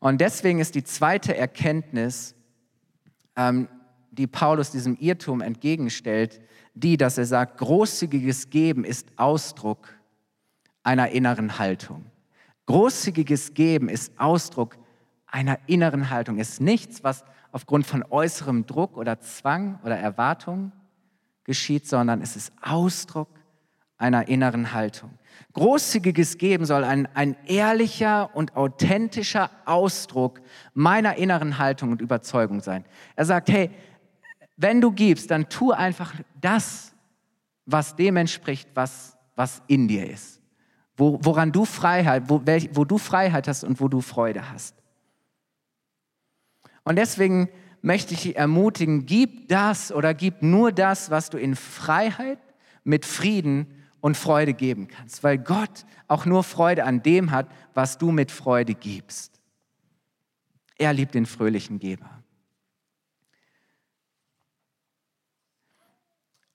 Und 0.00 0.20
deswegen 0.20 0.60
ist 0.60 0.74
die 0.74 0.84
zweite 0.84 1.36
Erkenntnis, 1.36 2.34
ähm, 3.36 3.68
die 4.10 4.26
Paulus 4.26 4.70
diesem 4.70 4.96
Irrtum 4.96 5.40
entgegenstellt, 5.40 6.42
die, 6.74 6.96
dass 6.96 7.16
er 7.16 7.24
sagt, 7.24 7.58
großzügiges 7.58 8.50
Geben 8.50 8.84
ist 8.84 9.08
Ausdruck 9.16 9.88
einer 10.84 11.08
inneren 11.08 11.58
Haltung. 11.58 12.06
Großzügiges 12.66 13.54
Geben 13.54 13.88
ist 13.88 14.12
Ausdruck 14.18 14.78
einer 15.26 15.58
inneren 15.66 16.10
Haltung, 16.10 16.38
ist 16.38 16.60
nichts, 16.60 17.02
was 17.02 17.24
aufgrund 17.50 17.86
von 17.86 18.04
äußerem 18.08 18.66
Druck 18.66 18.96
oder 18.96 19.20
Zwang 19.20 19.80
oder 19.82 19.96
Erwartung 19.96 20.72
geschieht, 21.42 21.88
sondern 21.88 22.22
es 22.22 22.36
ist 22.36 22.52
Ausdruck 22.62 23.28
einer 23.96 24.28
inneren 24.28 24.72
Haltung. 24.72 25.10
Großzügiges 25.52 26.38
Geben 26.38 26.64
soll 26.64 26.84
ein, 26.84 27.08
ein 27.14 27.36
ehrlicher 27.46 28.34
und 28.34 28.56
authentischer 28.56 29.50
Ausdruck 29.64 30.40
meiner 30.72 31.16
inneren 31.16 31.58
Haltung 31.58 31.92
und 31.92 32.00
Überzeugung 32.00 32.60
sein. 32.60 32.84
Er 33.16 33.24
sagt, 33.24 33.50
hey, 33.50 33.70
wenn 34.56 34.80
du 34.80 34.92
gibst, 34.92 35.30
dann 35.30 35.48
tu 35.48 35.72
einfach 35.72 36.14
das, 36.40 36.94
was 37.66 37.96
dem 37.96 38.16
entspricht, 38.16 38.68
was, 38.74 39.16
was 39.36 39.62
in 39.66 39.88
dir 39.88 40.08
ist. 40.08 40.40
Wo, 40.96 41.18
woran 41.22 41.52
du 41.52 41.64
Freiheit, 41.64 42.24
wo, 42.28 42.42
wo 42.72 42.84
du 42.84 42.98
Freiheit 42.98 43.48
hast 43.48 43.64
und 43.64 43.80
wo 43.80 43.88
du 43.88 44.00
Freude 44.00 44.50
hast. 44.50 44.76
Und 46.84 46.96
deswegen 46.96 47.48
möchte 47.82 48.14
ich 48.14 48.22
dich 48.22 48.36
ermutigen, 48.36 49.06
gib 49.06 49.48
das 49.48 49.92
oder 49.92 50.14
gib 50.14 50.42
nur 50.42 50.72
das, 50.72 51.10
was 51.10 51.30
du 51.30 51.38
in 51.38 51.56
Freiheit, 51.56 52.38
mit 52.84 53.06
Frieden 53.06 53.66
und 54.00 54.16
Freude 54.16 54.52
geben 54.52 54.88
kannst, 54.88 55.24
weil 55.24 55.38
Gott 55.38 55.86
auch 56.08 56.26
nur 56.26 56.44
Freude 56.44 56.84
an 56.84 57.02
dem 57.02 57.30
hat, 57.30 57.48
was 57.72 57.96
du 57.96 58.12
mit 58.12 58.30
Freude 58.30 58.74
gibst. 58.74 59.40
Er 60.76 60.92
liebt 60.92 61.14
den 61.14 61.24
fröhlichen 61.24 61.78
Geber. 61.78 62.22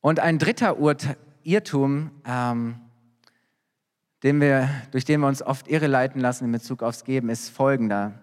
Und 0.02 0.19
ein 0.19 0.38
dritter 0.39 0.78
Irrtum, 1.43 2.12
ähm, 2.25 2.80
den 4.23 4.41
wir, 4.41 4.69
durch 4.91 5.05
den 5.05 5.21
wir 5.21 5.27
uns 5.27 5.41
oft 5.41 5.67
irreleiten 5.67 6.19
lassen 6.19 6.45
in 6.45 6.51
Bezug 6.51 6.84
aufs 6.84 7.03
Geben, 7.03 7.29
ist 7.29 7.49
folgender. 7.49 8.13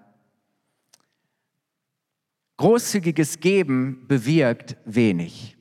Großzügiges 2.58 3.40
Geben 3.40 4.06
bewirkt 4.06 4.76
wenig. 4.84 5.56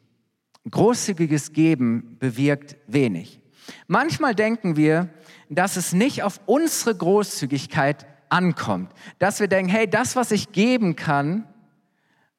Großzügiges 0.69 1.54
Geben 1.54 2.17
bewirkt 2.19 2.78
wenig. 2.88 3.41
Manchmal 3.88 4.36
denken 4.36 4.76
wir, 4.76 5.10
dass 5.50 5.78
es 5.78 5.93
nicht 5.93 6.24
auf 6.24 6.39
unsere 6.45 6.95
Großzügigkeit 6.95 8.06
ankommt. 8.30 8.91
Dass 9.19 9.39
wir 9.39 9.48
denken, 9.48 9.71
hey, 9.71 9.89
das, 9.89 10.15
was 10.15 10.32
ich 10.32 10.52
geben 10.52 10.95
kann, 10.95 11.48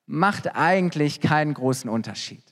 macht 0.07 0.55
eigentlich 0.55 1.21
keinen 1.21 1.55
großen 1.55 1.91
Unterschied. 1.91 2.43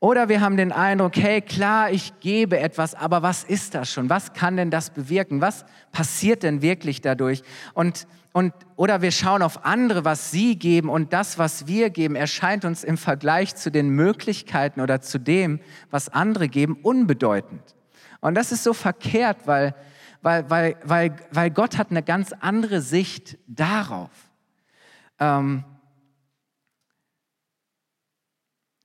Oder 0.00 0.28
wir 0.28 0.40
haben 0.40 0.56
den 0.56 0.70
Eindruck, 0.70 1.16
hey, 1.16 1.40
klar, 1.40 1.90
ich 1.90 2.20
gebe 2.20 2.60
etwas, 2.60 2.94
aber 2.94 3.22
was 3.22 3.42
ist 3.42 3.74
das 3.74 3.92
schon? 3.92 4.08
Was 4.08 4.32
kann 4.32 4.56
denn 4.56 4.70
das 4.70 4.90
bewirken? 4.90 5.40
Was 5.40 5.64
passiert 5.90 6.44
denn 6.44 6.62
wirklich 6.62 7.00
dadurch? 7.00 7.42
Und, 7.74 8.06
und, 8.32 8.52
oder 8.76 9.02
wir 9.02 9.10
schauen 9.10 9.42
auf 9.42 9.64
andere, 9.64 10.04
was 10.04 10.30
sie 10.30 10.56
geben 10.56 10.88
und 10.88 11.12
das, 11.12 11.36
was 11.36 11.66
wir 11.66 11.90
geben, 11.90 12.14
erscheint 12.14 12.64
uns 12.64 12.84
im 12.84 12.96
Vergleich 12.96 13.56
zu 13.56 13.72
den 13.72 13.88
Möglichkeiten 13.88 14.80
oder 14.80 15.00
zu 15.00 15.18
dem, 15.18 15.58
was 15.90 16.08
andere 16.08 16.48
geben, 16.48 16.78
unbedeutend. 16.80 17.74
Und 18.20 18.36
das 18.36 18.52
ist 18.52 18.62
so 18.62 18.74
verkehrt, 18.74 19.46
weil, 19.46 19.74
weil, 20.22 20.48
weil, 20.48 20.76
weil, 20.84 21.16
weil 21.32 21.50
Gott 21.50 21.76
hat 21.76 21.90
eine 21.90 22.04
ganz 22.04 22.32
andere 22.38 22.82
Sicht 22.82 23.36
darauf. 23.48 24.10
Ähm, 25.18 25.64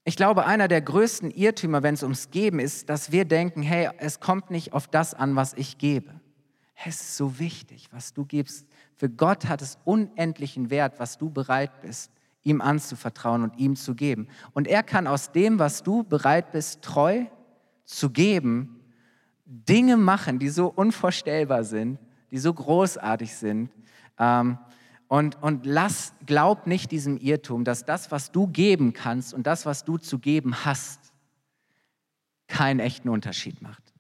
Ich 0.06 0.18
glaube, 0.18 0.46
einer 0.46 0.68
der 0.68 0.82
größten 0.82 1.32
Irrtümer, 1.32 1.82
wenn 1.82 1.94
es 1.94 2.04
ums 2.04 2.30
Geben 2.30 2.60
ist, 2.60 2.90
dass 2.90 3.12
wir 3.12 3.24
denken, 3.24 3.62
hey, 3.62 3.90
es 3.98 4.20
kommt 4.20 4.52
nicht 4.52 4.74
auf 4.74 4.88
das 4.88 5.14
an, 5.14 5.36
was 5.36 5.54
ich 5.54 5.78
gebe. 5.78 6.20
Es 6.86 7.02
ist 7.02 7.18
so 7.18 7.40
wichtig, 7.40 7.88
was 7.92 8.14
du 8.14 8.26
gibst. 8.26 8.68
Für 8.98 9.10
Gott 9.10 9.48
hat 9.48 9.62
es 9.62 9.78
unendlichen 9.86 10.70
Wert, 10.70 11.00
was 11.00 11.18
du 11.18 11.30
bereit 11.30 11.82
bist, 11.82 12.12
ihm 12.44 12.60
anzuvertrauen 12.60 13.44
und 13.44 13.58
ihm 13.58 13.78
zu 13.78 13.96
geben. 13.96 14.28
Und 14.52 14.68
er 14.68 14.84
kann 14.84 15.08
aus 15.08 15.32
dem, 15.32 15.60
was 15.60 15.84
du 15.84 16.04
bereit 16.04 16.52
bist, 16.52 16.82
treu 16.82 17.26
zu 17.86 18.10
geben, 18.10 18.82
Dinge 19.46 19.96
machen, 19.96 20.40
die 20.40 20.50
so 20.50 20.68
unvorstellbar 20.68 21.64
sind, 21.64 22.00
die 22.32 22.38
so 22.38 22.54
großartig 22.54 23.34
sind. 23.34 23.70
Ähm, 24.20 24.58
und, 25.14 25.40
und 25.44 25.68
lass, 25.68 26.16
glaub 26.26 26.66
nicht 26.66 26.90
diesem 26.90 27.18
Irrtum, 27.20 27.66
dass 27.66 27.86
das, 27.86 28.10
was 28.10 28.32
du 28.32 28.48
geben 28.48 28.94
kannst 28.94 29.32
und 29.36 29.46
das, 29.46 29.64
was 29.68 29.86
du 29.86 30.00
zu 30.00 30.18
geben 30.18 30.66
hast, 30.66 31.14
keinen 32.48 32.80
echten 32.80 33.10
Unterschied 33.10 33.62
macht. 33.62 33.94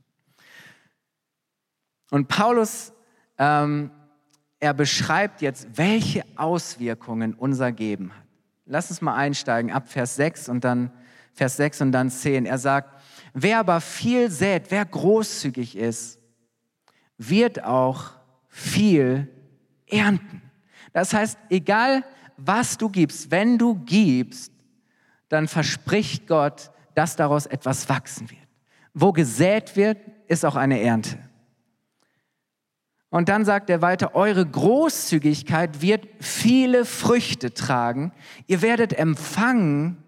Und 2.09 2.29
Paulus, 2.29 2.93
ähm, 3.37 3.91
er 4.59 4.73
beschreibt 4.73 5.43
jetzt, 5.43 5.67
welche 5.77 6.25
Auswirkungen 6.35 7.35
unser 7.35 7.71
Geben 7.71 8.11
hat. 8.11 8.25
Lass 8.65 8.89
uns 8.89 8.99
mal 9.01 9.13
einsteigen 9.13 9.71
ab 9.71 9.89
Vers 9.89 10.15
6 10.15 10.49
und 10.49 10.63
dann 10.63 10.91
Vers 11.33 11.57
6 11.57 11.81
und 11.81 11.91
dann 11.91 12.09
10. 12.09 12.47
Er 12.47 12.57
sagt, 12.57 13.03
wer 13.35 13.59
aber 13.59 13.81
viel 13.81 14.31
sät, 14.31 14.71
wer 14.71 14.83
großzügig 14.83 15.77
ist, 15.77 16.17
wird 17.19 17.63
auch 17.63 18.13
viel 18.47 19.29
ernten. 19.85 20.41
Das 20.93 21.13
heißt, 21.13 21.37
egal 21.49 22.03
was 22.37 22.77
du 22.77 22.89
gibst, 22.89 23.31
wenn 23.31 23.57
du 23.57 23.75
gibst, 23.75 24.51
dann 25.29 25.47
verspricht 25.47 26.27
Gott, 26.27 26.71
dass 26.95 27.15
daraus 27.15 27.45
etwas 27.45 27.89
wachsen 27.89 28.29
wird. 28.29 28.39
Wo 28.93 29.11
gesät 29.11 29.75
wird, 29.75 29.97
ist 30.27 30.45
auch 30.45 30.55
eine 30.55 30.79
Ernte. 30.79 31.17
Und 33.09 33.29
dann 33.29 33.45
sagt 33.45 33.69
er 33.69 33.81
weiter, 33.81 34.15
eure 34.15 34.45
Großzügigkeit 34.45 35.81
wird 35.81 36.07
viele 36.19 36.85
Früchte 36.85 37.53
tragen. 37.53 38.11
Ihr 38.47 38.61
werdet 38.61 38.93
empfangen, 38.93 40.02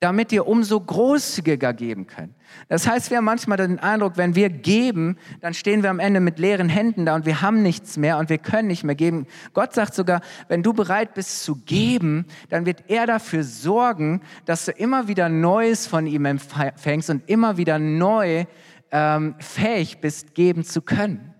damit 0.00 0.32
ihr 0.32 0.46
umso 0.46 0.80
großzügiger 0.80 1.74
geben 1.74 2.06
könnt. 2.06 2.34
Das 2.68 2.88
heißt, 2.88 3.10
wir 3.10 3.18
haben 3.18 3.26
manchmal 3.26 3.58
den 3.58 3.78
Eindruck, 3.78 4.16
wenn 4.16 4.34
wir 4.34 4.48
geben, 4.48 5.18
dann 5.42 5.52
stehen 5.52 5.82
wir 5.82 5.90
am 5.90 5.98
Ende 5.98 6.20
mit 6.20 6.38
leeren 6.38 6.70
Händen 6.70 7.04
da 7.04 7.14
und 7.14 7.26
wir 7.26 7.42
haben 7.42 7.62
nichts 7.62 7.98
mehr 7.98 8.16
und 8.16 8.30
wir 8.30 8.38
können 8.38 8.68
nicht 8.68 8.82
mehr 8.82 8.94
geben. 8.94 9.26
Gott 9.52 9.74
sagt 9.74 9.94
sogar, 9.94 10.22
wenn 10.48 10.62
du 10.62 10.72
bereit 10.72 11.12
bist 11.12 11.44
zu 11.44 11.56
geben, 11.56 12.24
dann 12.48 12.64
wird 12.64 12.84
er 12.88 13.06
dafür 13.06 13.44
sorgen, 13.44 14.22
dass 14.46 14.64
du 14.64 14.72
immer 14.72 15.06
wieder 15.06 15.28
Neues 15.28 15.86
von 15.86 16.06
ihm 16.06 16.24
empfängst 16.24 17.10
und 17.10 17.28
immer 17.28 17.58
wieder 17.58 17.78
neu 17.78 18.46
ähm, 18.90 19.34
fähig 19.38 20.00
bist, 20.00 20.34
geben 20.34 20.64
zu 20.64 20.80
können. 20.80 21.34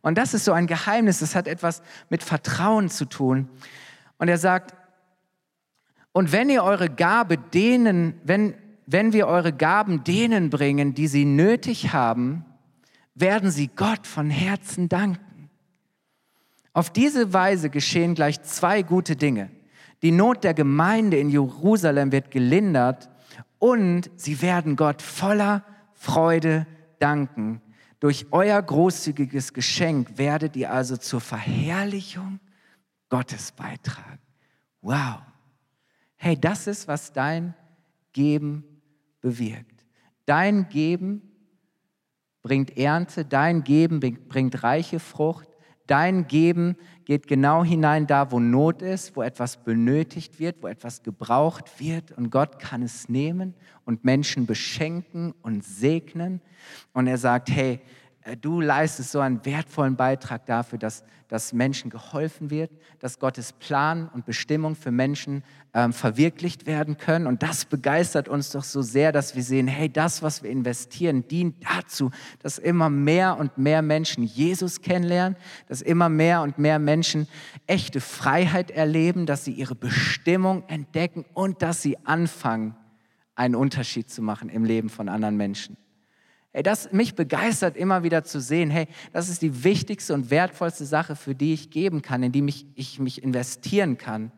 Und 0.00 0.16
das 0.16 0.32
ist 0.32 0.46
so 0.46 0.52
ein 0.52 0.66
Geheimnis, 0.66 1.18
das 1.18 1.34
hat 1.34 1.46
etwas 1.46 1.82
mit 2.08 2.22
Vertrauen 2.22 2.88
zu 2.88 3.04
tun. 3.04 3.50
Und 4.16 4.28
er 4.28 4.38
sagt, 4.38 4.74
und 6.16 6.32
wenn 6.32 6.48
ihr 6.48 6.64
eure 6.64 6.88
Gabe 6.88 7.36
denen, 7.36 8.14
wenn, 8.24 8.54
wenn 8.86 9.12
wir 9.12 9.26
eure 9.26 9.52
Gaben 9.52 10.02
denen 10.02 10.48
bringen, 10.48 10.94
die 10.94 11.08
sie 11.08 11.26
nötig 11.26 11.92
haben, 11.92 12.46
werden 13.14 13.50
sie 13.50 13.68
Gott 13.68 14.06
von 14.06 14.30
Herzen 14.30 14.88
danken. 14.88 15.50
Auf 16.72 16.88
diese 16.88 17.34
Weise 17.34 17.68
geschehen 17.68 18.14
gleich 18.14 18.42
zwei 18.44 18.80
gute 18.80 19.14
Dinge. 19.14 19.50
Die 20.00 20.10
Not 20.10 20.42
der 20.42 20.54
Gemeinde 20.54 21.18
in 21.18 21.28
Jerusalem 21.28 22.10
wird 22.12 22.30
gelindert 22.30 23.10
und 23.58 24.10
sie 24.16 24.40
werden 24.40 24.76
Gott 24.76 25.02
voller 25.02 25.66
Freude 25.92 26.66
danken. 26.98 27.60
Durch 28.00 28.24
euer 28.30 28.62
großzügiges 28.62 29.52
Geschenk 29.52 30.16
werdet 30.16 30.56
ihr 30.56 30.72
also 30.72 30.96
zur 30.96 31.20
Verherrlichung 31.20 32.40
Gottes 33.10 33.52
beitragen. 33.52 34.18
Wow. 34.80 35.16
Hey, 36.16 36.38
das 36.38 36.66
ist, 36.66 36.88
was 36.88 37.12
dein 37.12 37.54
Geben 38.12 38.64
bewirkt. 39.20 39.84
Dein 40.24 40.68
Geben 40.68 41.22
bringt 42.42 42.76
Ernte, 42.76 43.24
dein 43.24 43.64
Geben 43.64 44.00
bringt 44.00 44.62
reiche 44.62 45.00
Frucht, 45.00 45.48
dein 45.86 46.26
Geben 46.26 46.76
geht 47.04 47.26
genau 47.26 47.64
hinein 47.64 48.06
da, 48.06 48.30
wo 48.32 48.40
Not 48.40 48.82
ist, 48.82 49.16
wo 49.16 49.22
etwas 49.22 49.62
benötigt 49.62 50.40
wird, 50.40 50.62
wo 50.62 50.66
etwas 50.66 51.02
gebraucht 51.02 51.78
wird. 51.78 52.12
Und 52.12 52.30
Gott 52.30 52.58
kann 52.58 52.82
es 52.82 53.08
nehmen 53.08 53.54
und 53.84 54.04
Menschen 54.04 54.46
beschenken 54.46 55.32
und 55.42 55.64
segnen. 55.64 56.40
Und 56.92 57.06
er 57.06 57.18
sagt, 57.18 57.50
hey, 57.50 57.80
du 58.34 58.60
leistest 58.60 59.12
so 59.12 59.20
einen 59.20 59.44
wertvollen 59.44 59.94
Beitrag 59.94 60.46
dafür, 60.46 60.78
dass, 60.78 61.04
dass 61.28 61.52
Menschen 61.52 61.90
geholfen 61.90 62.50
wird, 62.50 62.72
dass 62.98 63.20
Gottes 63.20 63.52
Plan 63.52 64.08
und 64.12 64.26
Bestimmung 64.26 64.74
für 64.74 64.90
Menschen 64.90 65.44
ähm, 65.74 65.92
verwirklicht 65.92 66.66
werden 66.66 66.96
können. 66.96 67.28
Und 67.28 67.44
das 67.44 67.64
begeistert 67.64 68.28
uns 68.28 68.50
doch 68.50 68.64
so 68.64 68.82
sehr, 68.82 69.12
dass 69.12 69.36
wir 69.36 69.44
sehen, 69.44 69.68
hey, 69.68 69.88
das, 69.88 70.22
was 70.22 70.42
wir 70.42 70.50
investieren, 70.50 71.28
dient 71.28 71.64
dazu, 71.64 72.10
dass 72.42 72.58
immer 72.58 72.90
mehr 72.90 73.38
und 73.38 73.58
mehr 73.58 73.82
Menschen 73.82 74.24
Jesus 74.24 74.80
kennenlernen, 74.80 75.36
dass 75.68 75.80
immer 75.80 76.08
mehr 76.08 76.42
und 76.42 76.58
mehr 76.58 76.80
Menschen 76.80 77.28
echte 77.68 78.00
Freiheit 78.00 78.72
erleben, 78.72 79.26
dass 79.26 79.44
sie 79.44 79.52
ihre 79.52 79.76
Bestimmung 79.76 80.64
entdecken 80.66 81.24
und 81.32 81.62
dass 81.62 81.80
sie 81.80 81.96
anfangen, 82.04 82.74
einen 83.36 83.54
Unterschied 83.54 84.10
zu 84.10 84.22
machen 84.22 84.48
im 84.48 84.64
Leben 84.64 84.88
von 84.88 85.08
anderen 85.08 85.36
Menschen. 85.36 85.76
Hey, 86.56 86.62
das 86.62 86.90
mich 86.90 87.14
begeistert 87.14 87.76
immer 87.76 88.02
wieder 88.02 88.24
zu 88.24 88.40
sehen, 88.40 88.70
hey, 88.70 88.88
das 89.12 89.28
ist 89.28 89.42
die 89.42 89.62
wichtigste 89.62 90.14
und 90.14 90.30
wertvollste 90.30 90.86
Sache, 90.86 91.14
für 91.14 91.34
die 91.34 91.52
ich 91.52 91.68
geben 91.68 92.00
kann, 92.00 92.22
in 92.22 92.32
die 92.32 92.40
mich, 92.40 92.64
ich 92.76 92.98
mich 92.98 93.22
investieren 93.22 93.98
kann. 93.98 94.32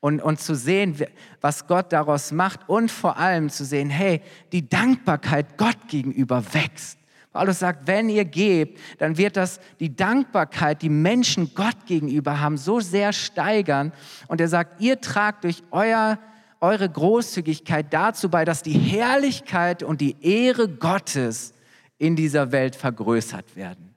Und, 0.00 0.20
und 0.20 0.40
zu 0.40 0.56
sehen, 0.56 0.96
was 1.40 1.68
Gott 1.68 1.92
daraus 1.92 2.32
macht 2.32 2.68
und 2.68 2.90
vor 2.90 3.18
allem 3.18 3.50
zu 3.50 3.64
sehen, 3.64 3.88
hey, 3.88 4.20
die 4.50 4.68
Dankbarkeit 4.68 5.56
Gott 5.56 5.78
gegenüber 5.86 6.42
wächst. 6.54 6.98
Paulus 7.32 7.60
sagt, 7.60 7.86
wenn 7.86 8.08
ihr 8.08 8.24
gebt, 8.24 8.80
dann 8.98 9.16
wird 9.16 9.36
das 9.36 9.60
die 9.78 9.94
Dankbarkeit, 9.94 10.82
die 10.82 10.88
Menschen 10.88 11.54
Gott 11.54 11.86
gegenüber 11.86 12.40
haben, 12.40 12.56
so 12.56 12.80
sehr 12.80 13.12
steigern. 13.12 13.92
Und 14.26 14.40
er 14.40 14.48
sagt, 14.48 14.80
ihr 14.80 15.00
tragt 15.00 15.44
durch 15.44 15.62
euer 15.70 16.18
eure 16.64 16.88
Großzügigkeit 16.88 17.92
dazu 17.92 18.30
bei, 18.30 18.44
dass 18.44 18.62
die 18.62 18.78
Herrlichkeit 18.78 19.82
und 19.82 20.00
die 20.00 20.16
Ehre 20.22 20.68
Gottes 20.68 21.52
in 21.98 22.16
dieser 22.16 22.52
Welt 22.52 22.74
vergrößert 22.74 23.54
werden. 23.54 23.94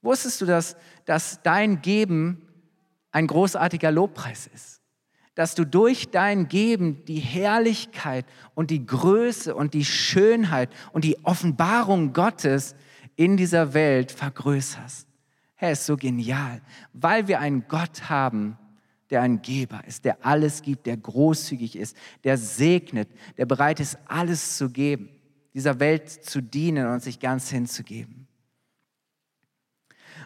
Wusstest 0.00 0.40
du, 0.40 0.46
dass, 0.46 0.76
dass 1.04 1.42
dein 1.42 1.82
Geben 1.82 2.42
ein 3.10 3.26
großartiger 3.26 3.90
Lobpreis 3.90 4.48
ist? 4.54 4.80
Dass 5.34 5.54
du 5.54 5.64
durch 5.64 6.10
dein 6.10 6.48
Geben 6.48 7.04
die 7.04 7.20
Herrlichkeit 7.20 8.24
und 8.54 8.70
die 8.70 8.86
Größe 8.86 9.54
und 9.54 9.74
die 9.74 9.84
Schönheit 9.84 10.70
und 10.92 11.04
die 11.04 11.22
Offenbarung 11.24 12.14
Gottes 12.14 12.74
in 13.14 13.36
dieser 13.36 13.74
Welt 13.74 14.10
vergrößerst. 14.10 15.06
Herr, 15.54 15.72
ist 15.72 15.86
so 15.86 15.96
genial, 15.96 16.62
weil 16.92 17.28
wir 17.28 17.40
einen 17.40 17.66
Gott 17.68 18.08
haben, 18.08 18.56
der 19.10 19.22
ein 19.22 19.42
Geber 19.42 19.82
ist, 19.86 20.04
der 20.04 20.24
alles 20.24 20.62
gibt, 20.62 20.86
der 20.86 20.96
großzügig 20.96 21.76
ist, 21.76 21.96
der 22.24 22.36
segnet, 22.36 23.08
der 23.36 23.46
bereit 23.46 23.80
ist, 23.80 23.98
alles 24.06 24.56
zu 24.56 24.70
geben, 24.70 25.08
dieser 25.54 25.80
Welt 25.80 26.08
zu 26.10 26.42
dienen 26.42 26.86
und 26.88 27.02
sich 27.02 27.20
ganz 27.20 27.50
hinzugeben. 27.50 28.26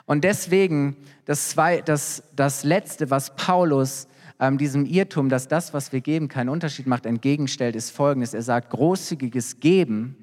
Und 0.05 0.25
deswegen 0.25 0.97
das, 1.25 1.51
zwei, 1.51 1.81
das, 1.81 2.25
das 2.35 2.65
Letzte, 2.65 3.11
was 3.11 3.37
Paulus 3.37 4.09
ähm, 4.41 4.59
diesem 4.59 4.85
Irrtum, 4.85 5.29
dass 5.29 5.47
das, 5.47 5.73
was 5.73 5.93
wir 5.93 6.01
geben, 6.01 6.29
keinen 6.29 6.49
Unterschied 6.49 6.87
macht, 6.87 7.07
entgegenstellt, 7.07 7.77
ist 7.77 7.91
folgendes. 7.91 8.35
Er 8.35 8.43
sagt, 8.43 8.71
großzügiges 8.71 9.61
Geben 9.61 10.17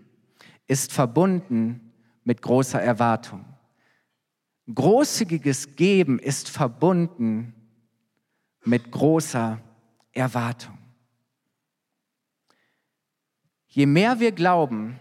ist 0.68 0.92
verbunden 0.92 1.94
mit 2.26 2.42
großer 2.42 2.82
Erwartung. 2.82 3.46
Großzügiges 4.74 5.76
Geben 5.76 6.20
ist 6.20 6.50
verbunden 6.50 7.56
mit 8.64 8.92
großer 8.92 9.60
Erwartung. 10.12 10.78
Je 13.68 13.86
mehr 13.86 14.20
wir 14.20 14.32
glauben 14.32 15.00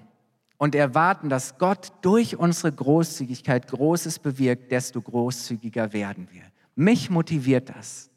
und 0.58 0.74
erwarten, 0.74 1.28
dass 1.28 1.56
Gott 1.58 1.92
durch 2.02 2.36
unsere 2.36 2.72
Großzügigkeit 2.72 3.68
Großes 3.68 4.18
bewirkt, 4.18 4.70
desto 4.70 5.00
großzügiger 5.00 5.92
werden 5.92 6.28
wir. 6.30 6.42
Mich 6.74 7.10
motiviert 7.10 7.70
das. 7.70 8.07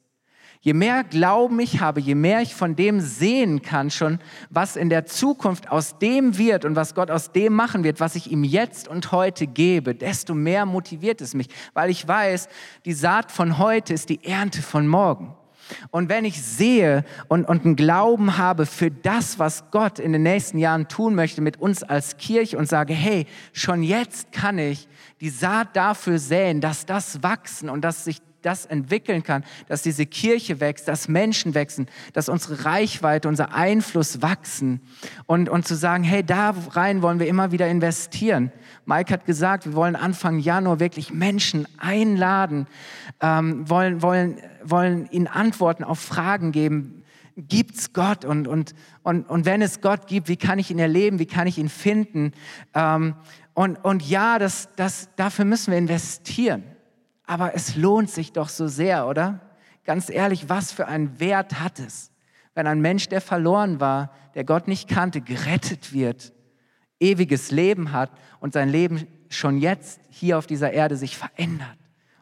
Je 0.64 0.74
mehr 0.74 1.04
Glauben 1.04 1.60
ich 1.60 1.82
habe, 1.82 2.00
je 2.00 2.14
mehr 2.14 2.42
ich 2.42 2.54
von 2.54 2.76
dem 2.76 3.00
sehen 3.00 3.64
kann 3.64 3.90
schon, 3.90 4.20
was 4.52 4.76
in 4.76 4.90
der 4.90 5.08
Zukunft 5.08 5.72
aus 5.72 5.98
dem 5.98 6.38
wird 6.38 6.66
und 6.66 6.76
was 6.76 6.94
Gott 6.94 7.10
aus 7.10 7.32
dem 7.32 7.54
machen 7.54 7.84
wird, 7.84 8.00
was 8.00 8.16
ich 8.16 8.32
ihm 8.32 8.44
jetzt 8.44 8.88
und 8.88 9.12
heute 9.12 9.48
gebe, 9.48 9.96
desto 9.96 10.36
mehr 10.36 10.68
motiviert 10.68 11.20
es 11.20 11.34
mich, 11.34 11.48
weil 11.74 11.90
ich 11.90 12.08
weiß, 12.08 12.48
die 12.86 12.94
Saat 12.94 13.32
von 13.32 13.58
heute 13.58 13.96
ist 13.96 14.10
die 14.10 14.24
Ernte 14.24 14.62
von 14.62 14.88
morgen. 14.88 15.36
Und 15.90 16.10
wenn 16.10 16.26
ich 16.26 16.42
sehe 16.42 17.06
und, 17.28 17.46
und 17.46 17.66
einen 17.66 17.76
Glauben 17.76 18.38
habe 18.38 18.68
für 18.68 18.92
das, 18.92 19.40
was 19.40 19.72
Gott 19.72 19.98
in 19.98 20.12
den 20.12 20.24
nächsten 20.24 20.60
Jahren 20.60 20.88
tun 20.88 21.16
möchte 21.16 21.42
mit 21.42 21.60
uns 21.60 21.82
als 21.82 22.18
Kirche 22.18 22.58
und 22.58 22.68
sage, 22.68 22.94
hey, 22.94 23.26
schon 23.54 23.82
jetzt 23.82 24.32
kann 24.32 24.60
ich 24.60 24.88
die 25.22 25.30
Saat 25.30 25.76
dafür 25.76 26.20
säen, 26.20 26.62
dass 26.62 26.86
das 26.86 27.24
wachsen 27.24 27.70
und 27.70 27.82
dass 27.82 28.04
sich 28.04 28.22
das 28.42 28.66
entwickeln 28.66 29.24
kann, 29.24 29.44
dass 29.68 29.82
diese 29.82 30.06
Kirche 30.06 30.60
wächst, 30.60 30.88
dass 30.88 31.08
Menschen 31.08 31.56
wachsen, 31.56 31.88
dass 32.14 32.30
unsere 32.30 32.66
Reichweite, 32.66 33.28
unser 33.28 33.54
Einfluss 33.54 34.22
wachsen 34.22 34.82
und, 35.26 35.50
und 35.50 35.68
zu 35.68 35.76
sagen, 35.76 36.04
hey, 36.04 36.24
da 36.24 36.54
rein 36.72 37.02
wollen 37.02 37.20
wir 37.20 37.28
immer 37.28 37.52
wieder 37.52 37.68
investieren. 37.68 38.52
Mike 38.86 39.14
hat 39.14 39.26
gesagt, 39.26 39.66
wir 39.66 39.74
wollen 39.74 39.96
Anfang 39.96 40.40
Januar 40.40 40.80
wirklich 40.80 41.14
Menschen 41.14 41.68
einladen, 41.78 42.68
ähm, 43.22 43.70
wollen, 43.70 44.02
wollen, 44.02 44.38
wollen 44.64 45.10
ihnen 45.12 45.28
Antworten 45.28 45.84
auf 45.84 46.00
Fragen 46.00 46.52
geben. 46.52 47.04
Gibt's 47.38 47.94
Gott? 47.94 48.26
Und, 48.26 48.48
und, 48.48 48.74
und, 49.04 49.30
und 49.30 49.46
wenn 49.46 49.62
es 49.62 49.82
Gott 49.82 50.08
gibt, 50.08 50.28
wie 50.28 50.38
kann 50.38 50.60
ich 50.60 50.70
ihn 50.70 50.80
erleben? 50.80 51.20
Wie 51.20 51.26
kann 51.26 51.48
ich 51.48 51.58
ihn 51.58 51.70
finden? 51.70 52.34
Ähm, 52.74 53.16
und, 53.54 53.78
und 53.78 54.08
ja, 54.08 54.40
das, 54.40 54.70
das, 54.76 55.10
dafür 55.16 55.46
müssen 55.46 55.72
wir 55.72 55.78
investieren. 55.78 56.64
Aber 57.32 57.56
es 57.56 57.78
lohnt 57.78 58.10
sich 58.10 58.34
doch 58.34 58.50
so 58.50 58.68
sehr, 58.68 59.08
oder? 59.08 59.40
Ganz 59.86 60.10
ehrlich, 60.10 60.50
was 60.50 60.74
für 60.74 60.90
einen 60.90 61.22
Wert 61.22 61.62
hat 61.62 61.80
es, 61.80 62.12
wenn 62.56 62.68
ein 62.68 62.82
Mensch, 62.82 63.08
der 63.08 63.22
verloren 63.22 63.80
war, 63.80 64.12
der 64.36 64.44
Gott 64.44 64.68
nicht 64.68 64.90
kannte, 64.90 65.22
gerettet 65.22 65.94
wird, 65.94 66.34
ewiges 67.00 67.50
Leben 67.50 67.94
hat 67.94 68.12
und 68.42 68.52
sein 68.52 68.68
Leben 68.68 69.08
schon 69.30 69.60
jetzt 69.60 70.02
hier 70.10 70.38
auf 70.38 70.46
dieser 70.46 70.74
Erde 70.74 70.98
sich 70.98 71.16
verändert. 71.16 71.78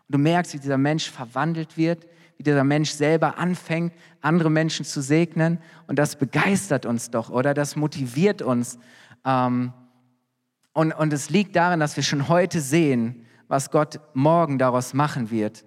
Und 0.08 0.14
du 0.14 0.20
merkst, 0.20 0.54
wie 0.54 0.60
dieser 0.60 0.78
Mensch 0.78 1.10
verwandelt 1.10 1.76
wird, 1.76 2.06
wie 2.38 2.44
dieser 2.44 2.64
Mensch 2.64 2.92
selber 2.92 3.40
anfängt, 3.40 3.94
andere 4.22 4.52
Menschen 4.52 4.86
zu 4.86 5.02
segnen. 5.02 5.58
Und 5.88 5.98
das 5.98 6.18
begeistert 6.18 6.86
uns 6.86 7.10
doch, 7.10 7.32
oder? 7.32 7.56
Das 7.56 7.76
motiviert 7.76 8.44
uns. 8.44 8.78
Ähm, 9.26 9.74
und, 10.74 10.92
und 10.92 11.12
es 11.12 11.32
liegt 11.32 11.56
darin, 11.56 11.80
dass 11.80 11.96
wir 11.96 12.04
schon 12.04 12.28
heute 12.28 12.62
sehen, 12.62 13.26
was 13.50 13.72
Gott 13.72 14.00
morgen 14.14 14.58
daraus 14.58 14.94
machen 14.94 15.30
wird. 15.32 15.66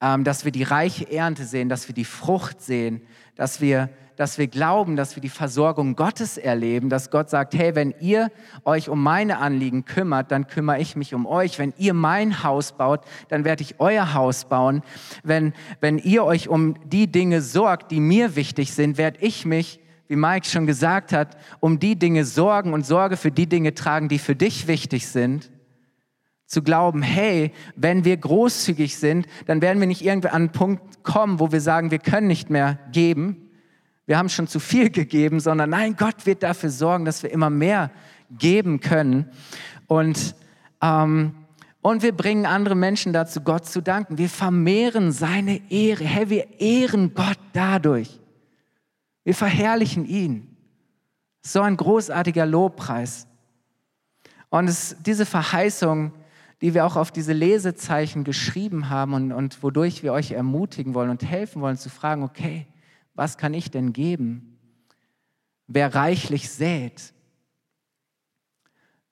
Ähm, 0.00 0.22
dass 0.24 0.44
wir 0.44 0.52
die 0.52 0.62
reiche 0.62 1.10
Ernte 1.10 1.44
sehen, 1.44 1.68
dass 1.68 1.88
wir 1.88 1.94
die 1.94 2.04
Frucht 2.04 2.60
sehen, 2.60 3.02
dass 3.34 3.60
wir, 3.60 3.88
dass 4.16 4.36
wir 4.36 4.46
glauben, 4.46 4.94
dass 4.94 5.16
wir 5.16 5.20
die 5.20 5.28
Versorgung 5.28 5.96
Gottes 5.96 6.36
erleben, 6.36 6.90
dass 6.90 7.10
Gott 7.10 7.30
sagt, 7.30 7.54
hey, 7.54 7.74
wenn 7.74 7.94
ihr 8.00 8.30
euch 8.64 8.88
um 8.88 9.02
meine 9.02 9.38
Anliegen 9.38 9.84
kümmert, 9.84 10.30
dann 10.30 10.48
kümmere 10.48 10.80
ich 10.80 10.96
mich 10.96 11.14
um 11.14 11.24
euch. 11.24 11.58
Wenn 11.58 11.72
ihr 11.78 11.94
mein 11.94 12.42
Haus 12.42 12.72
baut, 12.72 13.00
dann 13.28 13.44
werde 13.44 13.62
ich 13.62 13.80
euer 13.80 14.12
Haus 14.12 14.44
bauen. 14.44 14.82
Wenn, 15.22 15.54
wenn 15.80 15.98
ihr 15.98 16.24
euch 16.24 16.48
um 16.48 16.74
die 16.88 17.10
Dinge 17.10 17.40
sorgt, 17.40 17.90
die 17.90 18.00
mir 18.00 18.36
wichtig 18.36 18.74
sind, 18.74 18.98
werde 18.98 19.18
ich 19.20 19.44
mich 19.44 19.80
wie 20.08 20.16
Mike 20.16 20.46
schon 20.46 20.66
gesagt 20.66 21.14
hat, 21.14 21.38
um 21.60 21.78
die 21.78 21.98
Dinge 21.98 22.26
sorgen 22.26 22.74
und 22.74 22.84
Sorge 22.84 23.16
für 23.16 23.30
die 23.30 23.48
Dinge 23.48 23.72
tragen, 23.72 24.10
die 24.10 24.18
für 24.18 24.36
dich 24.36 24.66
wichtig 24.66 25.08
sind 25.08 25.50
zu 26.52 26.62
glauben, 26.62 27.00
hey, 27.00 27.50
wenn 27.76 28.04
wir 28.04 28.14
großzügig 28.14 28.98
sind, 28.98 29.26
dann 29.46 29.62
werden 29.62 29.80
wir 29.80 29.86
nicht 29.86 30.04
irgendwie 30.04 30.28
an 30.28 30.34
einen 30.34 30.52
Punkt 30.52 31.02
kommen, 31.02 31.40
wo 31.40 31.50
wir 31.50 31.62
sagen, 31.62 31.90
wir 31.90 31.98
können 31.98 32.26
nicht 32.26 32.50
mehr 32.50 32.78
geben. 32.92 33.48
Wir 34.04 34.18
haben 34.18 34.28
schon 34.28 34.46
zu 34.46 34.60
viel 34.60 34.90
gegeben, 34.90 35.40
sondern 35.40 35.70
nein, 35.70 35.96
Gott 35.96 36.26
wird 36.26 36.42
dafür 36.42 36.68
sorgen, 36.68 37.06
dass 37.06 37.22
wir 37.22 37.32
immer 37.32 37.48
mehr 37.48 37.90
geben 38.30 38.80
können. 38.80 39.30
Und, 39.86 40.34
ähm, 40.82 41.34
und 41.80 42.02
wir 42.02 42.14
bringen 42.14 42.44
andere 42.44 42.74
Menschen 42.74 43.14
dazu, 43.14 43.40
Gott 43.40 43.64
zu 43.64 43.80
danken. 43.80 44.18
Wir 44.18 44.28
vermehren 44.28 45.10
seine 45.10 45.58
Ehre. 45.70 46.04
Hey, 46.04 46.28
wir 46.28 46.60
ehren 46.60 47.14
Gott 47.14 47.38
dadurch. 47.54 48.20
Wir 49.24 49.34
verherrlichen 49.34 50.04
ihn. 50.04 50.54
So 51.40 51.62
ein 51.62 51.78
großartiger 51.78 52.44
Lobpreis. 52.44 53.26
Und 54.50 54.68
es, 54.68 54.96
diese 55.00 55.24
Verheißung, 55.24 56.12
die 56.62 56.74
wir 56.74 56.86
auch 56.86 56.94
auf 56.94 57.10
diese 57.10 57.32
Lesezeichen 57.32 58.22
geschrieben 58.22 58.88
haben 58.88 59.14
und, 59.14 59.32
und 59.32 59.62
wodurch 59.64 60.04
wir 60.04 60.12
euch 60.12 60.30
ermutigen 60.30 60.94
wollen 60.94 61.10
und 61.10 61.24
helfen 61.24 61.60
wollen 61.60 61.76
zu 61.76 61.90
fragen, 61.90 62.22
okay, 62.22 62.68
was 63.14 63.36
kann 63.36 63.52
ich 63.52 63.72
denn 63.72 63.92
geben? 63.92 64.56
Wer 65.66 65.92
reichlich 65.92 66.48
sät, 66.50 67.12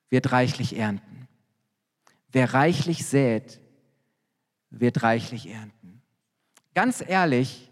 wird 0.09 0.31
reichlich 0.31 0.77
ernten. 0.77 1.27
Wer 2.31 2.53
reichlich 2.53 3.05
sät, 3.05 3.59
wird 4.69 5.03
reichlich 5.03 5.49
ernten. 5.49 6.01
Ganz 6.73 7.03
ehrlich, 7.05 7.69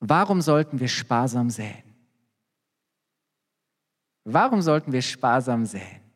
warum 0.00 0.42
sollten 0.42 0.80
wir 0.80 0.88
sparsam 0.88 1.48
säen? 1.48 1.82
Warum 4.24 4.60
sollten 4.60 4.92
wir 4.92 5.00
sparsam 5.00 5.64
säen? 5.64 6.07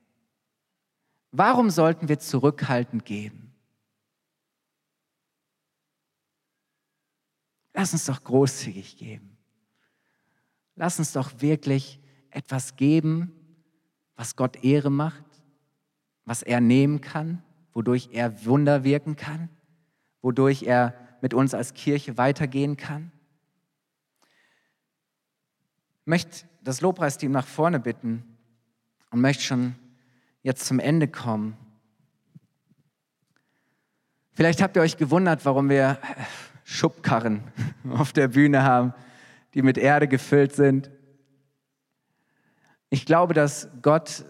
Warum 1.32 1.70
sollten 1.70 2.08
wir 2.08 2.18
zurückhaltend 2.18 3.06
geben? 3.06 3.54
Lass 7.72 7.94
uns 7.94 8.04
doch 8.04 8.22
großzügig 8.22 8.98
geben. 8.98 9.38
Lass 10.76 10.98
uns 10.98 11.12
doch 11.12 11.40
wirklich 11.40 11.98
etwas 12.30 12.76
geben, 12.76 13.32
was 14.14 14.36
Gott 14.36 14.62
Ehre 14.62 14.90
macht, 14.90 15.24
was 16.26 16.42
er 16.42 16.60
nehmen 16.60 17.00
kann, 17.00 17.42
wodurch 17.72 18.10
er 18.12 18.44
Wunder 18.44 18.84
wirken 18.84 19.16
kann, 19.16 19.48
wodurch 20.20 20.64
er 20.64 20.94
mit 21.22 21.32
uns 21.32 21.54
als 21.54 21.72
Kirche 21.72 22.18
weitergehen 22.18 22.76
kann. 22.76 23.10
Ich 26.00 26.06
möchte 26.06 26.46
das 26.62 26.82
Lobpreisteam 26.82 27.32
nach 27.32 27.46
vorne 27.46 27.80
bitten 27.80 28.36
und 29.10 29.20
möchte 29.20 29.44
schon 29.44 29.76
jetzt 30.42 30.66
zum 30.66 30.78
Ende 30.78 31.08
kommen. 31.08 31.56
Vielleicht 34.32 34.62
habt 34.62 34.76
ihr 34.76 34.82
euch 34.82 34.96
gewundert, 34.96 35.44
warum 35.44 35.68
wir 35.68 35.98
Schubkarren 36.64 37.42
auf 37.90 38.12
der 38.12 38.28
Bühne 38.28 38.62
haben, 38.62 38.94
die 39.54 39.62
mit 39.62 39.78
Erde 39.78 40.08
gefüllt 40.08 40.54
sind. 40.54 40.90
Ich 42.88 43.06
glaube, 43.06 43.34
dass 43.34 43.68
Gott 43.82 44.24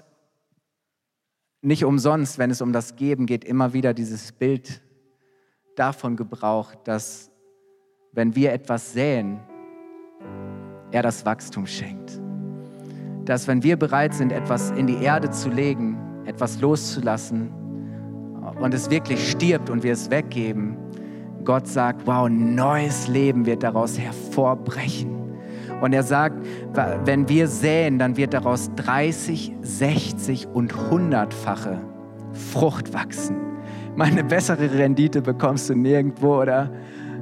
nicht 1.60 1.84
umsonst, 1.84 2.38
wenn 2.38 2.50
es 2.50 2.60
um 2.60 2.72
das 2.72 2.96
Geben 2.96 3.26
geht, 3.26 3.44
immer 3.44 3.72
wieder 3.72 3.94
dieses 3.94 4.32
Bild 4.32 4.82
davon 5.76 6.16
gebraucht, 6.16 6.78
dass 6.84 7.30
wenn 8.12 8.34
wir 8.34 8.52
etwas 8.52 8.92
säen, 8.92 9.40
er 10.90 11.02
das 11.02 11.24
Wachstum 11.24 11.66
schenkt 11.66 12.20
dass 13.24 13.46
wenn 13.46 13.62
wir 13.62 13.76
bereit 13.76 14.14
sind, 14.14 14.32
etwas 14.32 14.70
in 14.72 14.86
die 14.86 15.02
Erde 15.02 15.30
zu 15.30 15.48
legen, 15.48 15.98
etwas 16.26 16.60
loszulassen 16.60 17.50
und 18.60 18.74
es 18.74 18.90
wirklich 18.90 19.30
stirbt 19.30 19.70
und 19.70 19.82
wir 19.82 19.92
es 19.92 20.10
weggeben, 20.10 20.76
Gott 21.44 21.66
sagt, 21.66 22.06
wow, 22.06 22.28
neues 22.28 23.08
Leben 23.08 23.46
wird 23.46 23.62
daraus 23.62 23.98
hervorbrechen. 23.98 25.10
Und 25.80 25.92
er 25.92 26.04
sagt, 26.04 26.46
wenn 27.04 27.28
wir 27.28 27.48
säen, 27.48 27.98
dann 27.98 28.16
wird 28.16 28.34
daraus 28.34 28.70
30, 28.76 29.52
60 29.62 30.46
und 30.46 30.72
100-fache 30.72 31.78
Frucht 32.32 32.94
wachsen. 32.94 33.36
Meine 33.96 34.22
bessere 34.22 34.72
Rendite 34.72 35.20
bekommst 35.20 35.68
du 35.68 35.74
nirgendwo, 35.74 36.40
oder? 36.40 36.70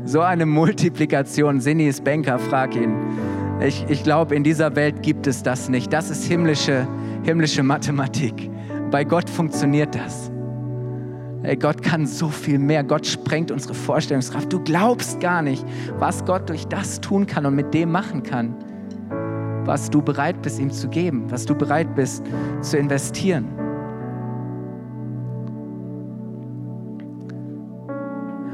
So 0.04 0.20
eine 0.20 0.46
Multiplikation. 0.46 1.60
Sinni 1.60 1.88
ist 1.88 2.04
Banker, 2.04 2.38
frag 2.38 2.76
ihn. 2.76 2.94
Ich, 3.60 3.84
ich 3.88 4.02
glaube, 4.04 4.34
in 4.34 4.44
dieser 4.44 4.76
Welt 4.76 5.02
gibt 5.02 5.26
es 5.26 5.42
das 5.42 5.68
nicht. 5.68 5.92
Das 5.92 6.10
ist 6.10 6.24
himmlische, 6.24 6.86
himmlische 7.22 7.62
Mathematik. 7.62 8.50
Bei 8.90 9.04
Gott 9.04 9.30
funktioniert 9.30 9.94
das. 9.94 10.30
Ey, 11.42 11.56
Gott 11.56 11.82
kann 11.82 12.06
so 12.06 12.28
viel 12.28 12.58
mehr. 12.58 12.84
Gott 12.84 13.06
sprengt 13.06 13.50
unsere 13.50 13.72
Vorstellungskraft. 13.72 14.52
Du 14.52 14.60
glaubst 14.60 15.20
gar 15.20 15.42
nicht, 15.42 15.64
was 15.98 16.24
Gott 16.24 16.48
durch 16.48 16.66
das 16.66 17.00
tun 17.00 17.26
kann 17.26 17.46
und 17.46 17.54
mit 17.54 17.72
dem 17.72 17.92
machen 17.92 18.22
kann, 18.22 18.54
was 19.64 19.88
du 19.88 20.02
bereit 20.02 20.42
bist, 20.42 20.58
ihm 20.58 20.70
zu 20.70 20.88
geben, 20.88 21.30
was 21.30 21.46
du 21.46 21.54
bereit 21.54 21.94
bist 21.94 22.24
zu 22.60 22.76
investieren. 22.76 23.46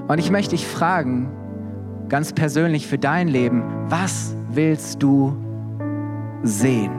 Und 0.06 0.18
ich 0.18 0.30
möchte 0.30 0.50
dich 0.50 0.66
fragen, 0.66 1.28
ganz 2.08 2.32
persönlich 2.32 2.86
für 2.86 2.98
dein 2.98 3.26
Leben, 3.26 3.64
was 3.88 4.36
willst 4.50 5.02
du 5.02 5.36
sehen? 6.44 6.92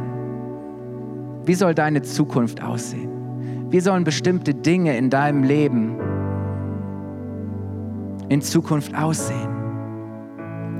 Wie 1.45 1.53
soll 1.53 1.73
deine 1.73 2.01
Zukunft 2.01 2.61
aussehen? 2.61 3.16
Wie 3.69 3.81
sollen 3.81 4.05
bestimmte 4.05 4.53
Dinge 4.53 4.97
in 4.97 5.09
deinem 5.09 5.43
Leben 5.43 5.97
in 8.29 8.41
Zukunft 8.41 8.95
aussehen? 8.95 9.49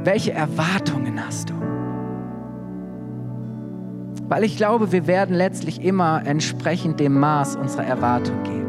Welche 0.06 0.32
Erwartungen 0.32 1.20
hast 1.26 1.50
du? 1.50 1.54
Weil 4.30 4.46
ich 4.46 4.56
glaube, 4.56 4.94
wir 4.94 5.06
werden 5.06 5.36
letztlich 5.36 5.84
immer 5.84 6.22
entsprechend 6.26 7.02
dem 7.02 7.20
Maß 7.20 7.58
unserer 7.58 7.84
Erwartung 7.84 8.42
geben. 8.44 8.68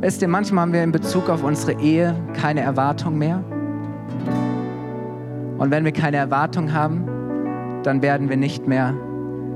Wisst 0.00 0.20
ihr, 0.22 0.28
manchmal 0.28 0.62
haben 0.62 0.72
wir 0.72 0.82
in 0.82 0.92
Bezug 0.92 1.28
auf 1.30 1.44
unsere 1.44 1.80
Ehe 1.80 2.16
keine 2.34 2.60
Erwartung 2.60 3.18
mehr. 3.18 3.44
Und 5.58 5.70
wenn 5.70 5.84
wir 5.84 5.92
keine 5.92 6.16
Erwartung 6.16 6.72
haben, 6.72 7.04
dann 7.84 8.02
werden 8.02 8.28
wir 8.28 8.36
nicht 8.36 8.66
mehr 8.66 8.94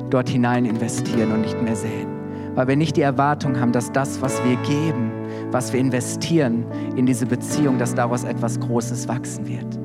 dort 0.08 0.28
hinein 0.28 0.64
investieren 0.64 1.32
und 1.32 1.40
nicht 1.40 1.60
mehr 1.60 1.74
sehen 1.74 2.17
weil 2.54 2.68
wir 2.68 2.76
nicht 2.76 2.96
die 2.96 3.02
Erwartung 3.02 3.58
haben, 3.60 3.72
dass 3.72 3.92
das, 3.92 4.20
was 4.20 4.42
wir 4.44 4.56
geben, 4.56 5.10
was 5.50 5.72
wir 5.72 5.80
investieren 5.80 6.64
in 6.96 7.06
diese 7.06 7.26
Beziehung, 7.26 7.78
dass 7.78 7.94
daraus 7.94 8.24
etwas 8.24 8.58
Großes 8.60 9.08
wachsen 9.08 9.46
wird. 9.46 9.78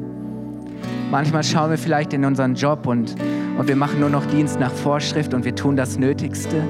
Manchmal 1.12 1.44
schauen 1.44 1.70
wir 1.70 1.78
vielleicht 1.78 2.14
in 2.14 2.26
unseren 2.26 2.56
Job 2.56 2.88
und, 2.88 3.16
und 3.58 3.68
wir 3.68 3.76
machen 3.76 4.00
nur 4.00 4.10
noch 4.10 4.26
Dienst 4.26 4.60
nach 4.60 4.72
Vorschrift 4.72 5.34
und 5.34 5.46
wir 5.46 5.54
tun 5.54 5.76
das 5.76 6.00
Nötigste. 6.00 6.64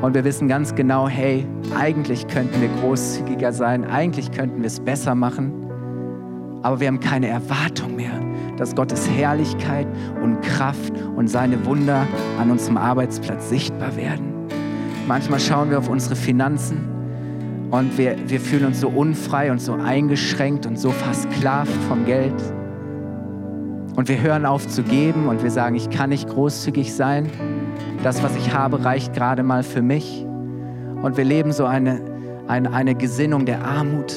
Und 0.00 0.14
wir 0.14 0.24
wissen 0.24 0.48
ganz 0.48 0.74
genau, 0.74 1.06
hey, 1.06 1.46
eigentlich 1.78 2.26
könnten 2.28 2.60
wir 2.62 2.70
großzügiger 2.80 3.52
sein, 3.52 3.84
eigentlich 3.84 4.32
könnten 4.32 4.60
wir 4.60 4.66
es 4.66 4.80
besser 4.80 5.14
machen, 5.14 5.52
aber 6.62 6.80
wir 6.80 6.88
haben 6.88 7.00
keine 7.00 7.28
Erwartung 7.28 7.96
mehr, 7.96 8.18
dass 8.56 8.74
Gottes 8.74 9.08
Herrlichkeit 9.10 9.86
und 10.22 10.40
Kraft 10.40 10.92
und 11.16 11.28
seine 11.28 11.64
Wunder 11.66 12.06
an 12.40 12.50
unserem 12.50 12.76
Arbeitsplatz 12.76 13.50
sichtbar 13.50 13.96
werden. 13.96 14.29
Manchmal 15.10 15.40
schauen 15.40 15.70
wir 15.70 15.78
auf 15.78 15.88
unsere 15.88 16.14
Finanzen 16.14 16.78
und 17.72 17.98
wir, 17.98 18.14
wir 18.28 18.38
fühlen 18.38 18.66
uns 18.66 18.78
so 18.78 18.86
unfrei 18.86 19.50
und 19.50 19.60
so 19.60 19.72
eingeschränkt 19.72 20.66
und 20.66 20.78
so 20.78 20.92
versklavt 20.92 21.74
vom 21.88 22.06
Geld. 22.06 22.40
Und 23.96 24.08
wir 24.08 24.20
hören 24.20 24.46
auf 24.46 24.68
zu 24.68 24.84
geben 24.84 25.26
und 25.26 25.42
wir 25.42 25.50
sagen, 25.50 25.74
ich 25.74 25.90
kann 25.90 26.10
nicht 26.10 26.28
großzügig 26.28 26.94
sein. 26.94 27.28
Das, 28.04 28.22
was 28.22 28.36
ich 28.36 28.54
habe, 28.54 28.84
reicht 28.84 29.12
gerade 29.12 29.42
mal 29.42 29.64
für 29.64 29.82
mich. 29.82 30.24
Und 31.02 31.16
wir 31.16 31.24
leben 31.24 31.50
so 31.50 31.64
eine, 31.64 32.00
eine, 32.46 32.72
eine 32.72 32.94
Gesinnung 32.94 33.46
der 33.46 33.64
Armut. 33.64 34.14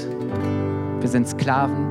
Wir 1.00 1.10
sind 1.10 1.28
Sklaven. 1.28 1.88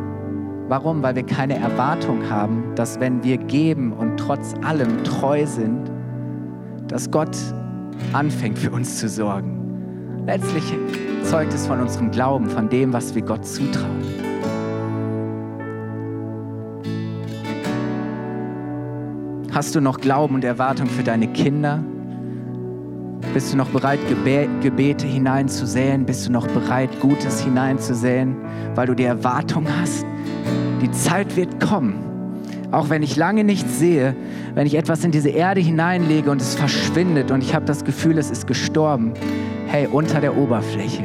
Warum? 0.69 1.03
Weil 1.03 1.17
wir 1.17 1.27
keine 1.27 1.59
Erwartung 1.59 2.31
haben, 2.31 2.63
dass 2.77 3.01
wenn 3.01 3.25
wir 3.25 3.39
geben 3.39 3.93
und 3.95 4.17
trotz 4.17 4.55
allem 4.65 5.03
treu 5.03 5.45
sind, 5.45 5.91
dass 6.87 7.11
Gott 7.11 7.37
anfängt 8.13 8.59
für 8.59 8.71
uns 8.71 8.99
zu 8.99 9.09
sorgen. 9.09 10.25
Letztlich 10.27 10.65
zeugt 11.25 11.53
es 11.53 11.67
von 11.67 11.81
unserem 11.81 12.11
Glauben, 12.11 12.49
von 12.49 12.69
dem, 12.69 12.93
was 12.93 13.15
wir 13.15 13.23
Gott 13.23 13.47
zutrauen. 13.47 14.03
Hast 19.53 19.75
du 19.75 19.81
noch 19.81 20.01
Glauben 20.01 20.35
und 20.37 20.45
Erwartung 20.45 20.87
für 20.87 21.03
deine 21.03 21.29
Kinder? 21.29 21.83
Bist 23.35 23.53
du 23.53 23.57
noch 23.57 23.69
bereit, 23.69 24.01
Gebete 24.09 25.07
hineinzusäen? 25.07 26.05
Bist 26.05 26.27
du 26.27 26.33
noch 26.33 26.47
bereit, 26.49 26.91
Gutes 27.01 27.41
hineinzusäen, 27.41 28.37
weil 28.75 28.87
du 28.87 28.95
die 28.95 29.05
Erwartung 29.05 29.67
hast? 29.81 30.05
Die 30.81 30.91
Zeit 30.91 31.37
wird 31.37 31.61
kommen 31.61 32.12
auch 32.73 32.89
wenn 32.89 33.03
ich 33.03 33.17
lange 33.17 33.45
nichts 33.45 33.79
sehe, 33.79 34.17
wenn 34.55 34.67
ich 34.67 34.75
etwas 34.75 35.05
in 35.05 35.11
diese 35.11 35.29
Erde 35.29 35.61
hineinlege 35.61 36.31
und 36.31 36.41
es 36.41 36.55
verschwindet 36.55 37.31
und 37.31 37.43
ich 37.43 37.55
habe 37.55 37.67
das 37.67 37.85
Gefühl, 37.85 38.19
es 38.19 38.31
ist 38.31 38.47
gestorben, 38.47 39.13
hey, 39.67 39.87
unter 39.87 40.21
der 40.21 40.37
Oberfläche 40.37 41.05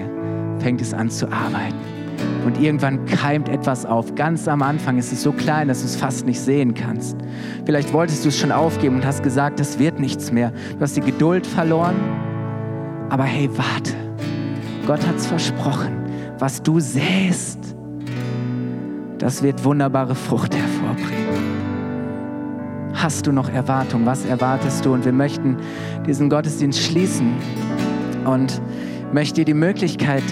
fängt 0.59 0.82
es 0.82 0.93
an 0.93 1.09
zu 1.09 1.28
arbeiten. 1.28 1.76
Und 2.45 2.59
irgendwann 2.61 3.05
keimt 3.05 3.49
etwas 3.49 3.86
auf. 3.86 4.15
Ganz 4.15 4.47
am 4.47 4.61
Anfang 4.61 4.97
ist 4.97 5.11
es 5.11 5.22
so 5.22 5.34
klein, 5.34 5.68
dass 5.68 5.82
du 5.82 5.86
es 5.86 5.97
fast 5.97 6.26
nicht 6.26 6.39
sehen 6.39 6.74
kannst. 6.74 7.18
Vielleicht 7.65 7.91
wolltest 7.91 8.24
du 8.24 8.30
es 8.30 8.39
schon 8.39 8.53
aufgeben 8.53 8.95
und 8.95 9.05
hast 9.05 9.22
gesagt, 9.22 9.59
es 9.59 9.78
wird 9.78 9.99
nichts 9.99 10.32
mehr. 10.32 10.53
Du 10.76 10.80
hast 10.80 10.95
die 10.95 11.01
Geduld 11.01 11.45
verloren. 11.45 11.95
Aber 13.09 13.26
hey, 13.26 13.49
warte. 13.53 13.93
Gott 14.88 15.05
hat 15.05 15.18
es 15.18 15.28
versprochen. 15.28 15.93
Was 16.39 16.63
du 16.63 16.80
säst, 16.80 17.59
das 19.18 19.43
wird 19.43 19.63
wunderbare 19.65 20.15
Frucht 20.15 20.55
hervorbringen 20.55 20.86
hast 22.93 23.27
du 23.27 23.31
noch 23.31 23.49
Erwartung? 23.49 24.05
Was 24.05 24.25
erwartest 24.25 24.85
du? 24.85 24.93
Und 24.93 25.05
wir 25.05 25.13
möchten 25.13 25.57
diesen 26.05 26.29
Gottesdienst 26.29 26.79
schließen 26.79 27.33
und 28.25 28.61
möchte 29.13 29.35
dir 29.35 29.45
die 29.45 29.53
Möglichkeit 29.53 30.23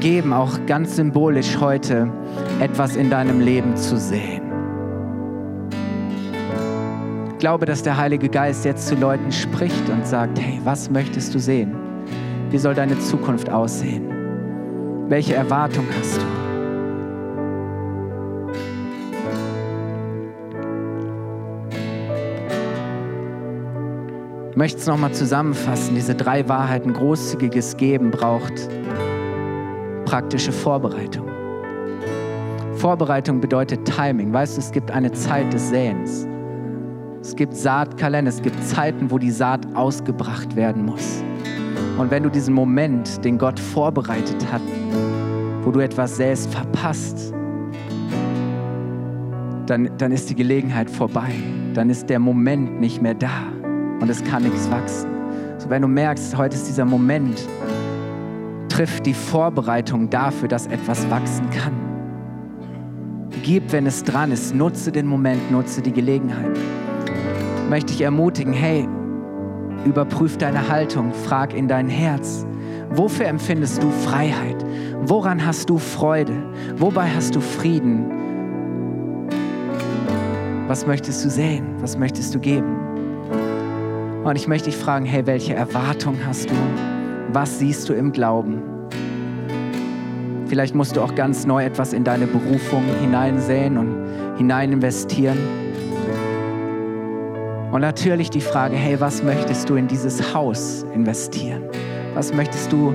geben, 0.00 0.32
auch 0.32 0.58
ganz 0.66 0.96
symbolisch 0.96 1.58
heute 1.58 2.10
etwas 2.60 2.96
in 2.96 3.10
deinem 3.10 3.40
Leben 3.40 3.76
zu 3.76 3.96
sehen. 3.96 4.42
Ich 7.32 7.38
glaube, 7.38 7.64
dass 7.64 7.82
der 7.82 7.96
Heilige 7.96 8.28
Geist 8.28 8.64
jetzt 8.64 8.86
zu 8.86 8.94
Leuten 8.94 9.32
spricht 9.32 9.88
und 9.88 10.06
sagt, 10.06 10.38
hey, 10.38 10.60
was 10.64 10.90
möchtest 10.90 11.34
du 11.34 11.38
sehen? 11.38 11.74
Wie 12.50 12.58
soll 12.58 12.74
deine 12.74 12.98
Zukunft 12.98 13.48
aussehen? 13.48 14.04
Welche 15.08 15.34
Erwartung 15.34 15.86
hast 15.98 16.18
du? 16.18 16.29
Möchte 24.60 24.78
es 24.78 24.86
nochmal 24.86 25.14
zusammenfassen. 25.14 25.94
Diese 25.94 26.14
drei 26.14 26.46
Wahrheiten, 26.46 26.92
großzügiges 26.92 27.78
Geben 27.78 28.10
braucht 28.10 28.68
praktische 30.04 30.52
Vorbereitung. 30.52 31.26
Vorbereitung 32.74 33.40
bedeutet 33.40 33.86
Timing. 33.86 34.34
Weißt 34.34 34.58
du, 34.58 34.60
es 34.60 34.70
gibt 34.70 34.90
eine 34.90 35.12
Zeit 35.12 35.50
des 35.54 35.70
Säens. 35.70 36.28
Es 37.22 37.34
gibt 37.34 37.56
Saatkalender, 37.56 38.28
es 38.28 38.42
gibt 38.42 38.62
Zeiten, 38.62 39.10
wo 39.10 39.16
die 39.16 39.30
Saat 39.30 39.64
ausgebracht 39.74 40.54
werden 40.56 40.84
muss. 40.84 41.24
Und 41.96 42.10
wenn 42.10 42.22
du 42.22 42.28
diesen 42.28 42.52
Moment, 42.52 43.24
den 43.24 43.38
Gott 43.38 43.58
vorbereitet 43.58 44.52
hat, 44.52 44.60
wo 45.64 45.70
du 45.70 45.80
etwas 45.80 46.18
säst, 46.18 46.52
verpasst, 46.52 47.32
dann, 49.64 49.88
dann 49.96 50.12
ist 50.12 50.28
die 50.28 50.34
Gelegenheit 50.34 50.90
vorbei. 50.90 51.30
Dann 51.72 51.88
ist 51.88 52.10
der 52.10 52.18
Moment 52.18 52.78
nicht 52.78 53.00
mehr 53.00 53.14
da 53.14 53.59
und 54.00 54.08
es 54.10 54.24
kann 54.24 54.42
nichts 54.42 54.70
wachsen. 54.70 55.08
So, 55.58 55.70
wenn 55.70 55.82
du 55.82 55.88
merkst, 55.88 56.36
heute 56.36 56.56
ist 56.56 56.66
dieser 56.66 56.84
Moment, 56.84 57.46
trifft 58.68 59.04
die 59.04 59.14
Vorbereitung 59.14 60.08
dafür, 60.08 60.48
dass 60.48 60.66
etwas 60.66 61.08
wachsen 61.10 61.48
kann. 61.50 61.74
Gib, 63.42 63.72
wenn 63.72 63.86
es 63.86 64.02
dran 64.02 64.32
ist, 64.32 64.54
nutze 64.54 64.90
den 64.90 65.06
Moment, 65.06 65.50
nutze 65.50 65.82
die 65.82 65.92
Gelegenheit. 65.92 66.58
Möchte 67.68 67.92
ich 67.92 68.00
ermutigen, 68.00 68.52
hey, 68.52 68.88
überprüf 69.84 70.36
deine 70.38 70.68
Haltung, 70.68 71.12
frag 71.12 71.54
in 71.54 71.68
dein 71.68 71.88
Herz, 71.88 72.46
wofür 72.90 73.26
empfindest 73.26 73.82
du 73.82 73.90
Freiheit? 73.90 74.64
Woran 75.02 75.44
hast 75.44 75.70
du 75.70 75.78
Freude? 75.78 76.34
Wobei 76.76 77.08
hast 77.08 77.34
du 77.34 77.40
Frieden? 77.40 78.06
Was 80.68 80.86
möchtest 80.86 81.24
du 81.24 81.30
sehen? 81.30 81.66
Was 81.80 81.96
möchtest 81.96 82.34
du 82.34 82.38
geben? 82.38 82.79
Und 84.24 84.36
ich 84.36 84.46
möchte 84.46 84.68
dich 84.68 84.76
fragen, 84.76 85.06
hey, 85.06 85.26
welche 85.26 85.54
Erwartung 85.54 86.18
hast 86.26 86.50
du? 86.50 86.54
Was 87.32 87.58
siehst 87.58 87.88
du 87.88 87.94
im 87.94 88.12
Glauben? 88.12 88.62
Vielleicht 90.46 90.74
musst 90.74 90.96
du 90.96 91.00
auch 91.00 91.14
ganz 91.14 91.46
neu 91.46 91.64
etwas 91.64 91.94
in 91.94 92.04
deine 92.04 92.26
Berufung 92.26 92.84
hineinsäen 93.00 93.78
und 93.78 94.36
hinein 94.36 94.72
investieren. 94.72 95.38
Und 97.72 97.80
natürlich 97.80 98.28
die 98.28 98.42
Frage, 98.42 98.74
hey, 98.74 99.00
was 99.00 99.22
möchtest 99.22 99.70
du 99.70 99.76
in 99.76 99.86
dieses 99.86 100.34
Haus 100.34 100.84
investieren? 100.92 101.62
Was 102.14 102.34
möchtest 102.34 102.72
du 102.72 102.92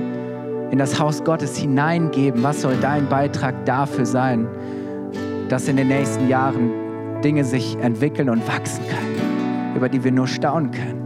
in 0.70 0.78
das 0.78 1.00
Haus 1.00 1.24
Gottes 1.24 1.56
hineingeben? 1.56 2.42
Was 2.44 2.62
soll 2.62 2.76
dein 2.80 3.08
Beitrag 3.08 3.64
dafür 3.64 4.06
sein, 4.06 4.46
dass 5.48 5.66
in 5.66 5.76
den 5.76 5.88
nächsten 5.88 6.28
Jahren 6.28 6.70
Dinge 7.24 7.42
sich 7.42 7.76
entwickeln 7.78 8.28
und 8.28 8.46
wachsen 8.46 8.84
können, 8.86 9.74
über 9.74 9.88
die 9.88 10.04
wir 10.04 10.12
nur 10.12 10.28
staunen 10.28 10.70
können? 10.70 11.05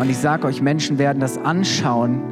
Und 0.00 0.10
ich 0.10 0.18
sage 0.18 0.46
euch, 0.46 0.62
Menschen 0.62 0.98
werden 0.98 1.20
das 1.20 1.38
anschauen 1.38 2.22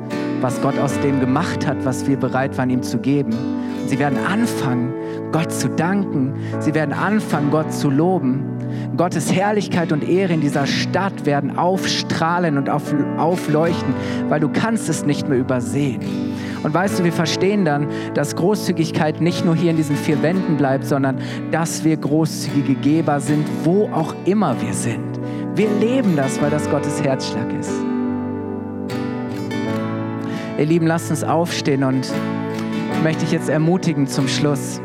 was 0.41 0.61
Gott 0.61 0.79
aus 0.79 0.99
dem 1.01 1.21
gemacht 1.21 1.67
hat, 1.67 1.85
was 1.85 2.07
wir 2.07 2.17
bereit 2.17 2.57
waren, 2.59 2.71
ihm 2.71 2.83
zu 2.83 2.99
geben. 2.99 3.33
Und 3.33 3.89
sie 3.89 3.99
werden 3.99 4.19
anfangen, 4.19 4.93
Gott 5.33 5.53
zu 5.53 5.69
danken. 5.69 6.35
Sie 6.61 6.75
werden 6.75 6.93
anfangen, 6.93 7.51
Gott 7.51 7.73
zu 7.73 7.91
loben. 7.91 8.45
Gottes 8.97 9.33
Herrlichkeit 9.33 9.93
und 9.93 10.09
Ehre 10.09 10.35
in 10.35 10.41
dieser 10.41 10.67
Stadt 10.67 11.27
werden 11.27 11.57
aufstrahlen 11.57 12.59
und 12.59 12.69
auf, 12.69 12.95
aufleuchten, 13.17 13.95
weil 14.29 14.41
du 14.41 14.49
kannst 14.49 14.89
es 14.89 15.05
nicht 15.05 15.29
mehr 15.29 15.39
übersehen. 15.39 16.01
Und 16.63 16.75
weißt 16.75 16.99
du, 16.99 17.05
wir 17.05 17.13
verstehen 17.13 17.65
dann, 17.65 17.87
dass 18.15 18.35
Großzügigkeit 18.35 19.21
nicht 19.21 19.45
nur 19.45 19.55
hier 19.55 19.71
in 19.71 19.77
diesen 19.77 19.97
vier 19.97 20.23
Wänden 20.23 20.57
bleibt, 20.57 20.87
sondern 20.87 21.19
dass 21.51 21.85
wir 21.85 21.97
großzügige 21.97 22.75
Geber 22.75 23.21
sind, 23.21 23.47
wo 23.65 23.89
auch 23.93 24.15
immer 24.25 24.61
wir 24.61 24.73
sind. 24.73 25.18
Wir 25.59 25.69
leben 25.81 26.15
das, 26.15 26.41
weil 26.41 26.51
das 26.51 26.71
Gottes 26.71 27.03
Herzschlag 27.03 27.53
ist. 27.59 27.73
Ihr 30.57 30.67
Lieben, 30.67 30.87
lasst 30.87 31.11
uns 31.11 31.25
aufstehen 31.25 31.83
und 31.83 32.09
möchte 33.03 33.25
ich 33.25 33.33
jetzt 33.33 33.49
ermutigen 33.49 34.07
zum 34.07 34.29
Schluss, 34.29 34.81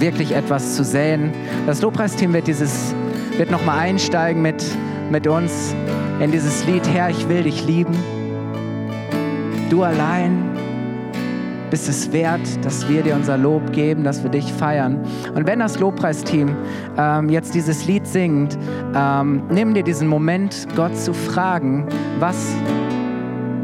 wirklich 0.00 0.32
etwas 0.32 0.74
zu 0.74 0.82
säen. 0.82 1.32
Das 1.68 1.80
Lobpreisteam 1.80 2.32
wird 2.32 2.48
dieses 2.48 2.92
wird 3.36 3.52
noch 3.52 3.64
einsteigen 3.68 4.42
mit, 4.42 4.64
mit 5.12 5.28
uns 5.28 5.76
in 6.18 6.32
dieses 6.32 6.66
Lied 6.66 6.82
Herr, 6.92 7.10
ich 7.10 7.28
will 7.28 7.44
dich 7.44 7.64
lieben. 7.64 7.96
Du 9.70 9.84
allein 9.84 10.47
bist 11.70 11.88
es 11.88 12.12
wert, 12.12 12.64
dass 12.64 12.88
wir 12.88 13.02
dir 13.02 13.14
unser 13.14 13.36
Lob 13.36 13.72
geben, 13.72 14.04
dass 14.04 14.22
wir 14.22 14.30
dich 14.30 14.52
feiern. 14.52 15.00
Und 15.34 15.46
wenn 15.46 15.58
das 15.58 15.78
Lobpreisteam 15.78 16.56
ähm, 16.96 17.28
jetzt 17.28 17.54
dieses 17.54 17.86
Lied 17.86 18.06
singt, 18.06 18.58
ähm, 18.94 19.42
nimm 19.50 19.74
dir 19.74 19.82
diesen 19.82 20.08
Moment, 20.08 20.66
Gott 20.76 20.96
zu 20.96 21.12
fragen, 21.12 21.86
was 22.18 22.54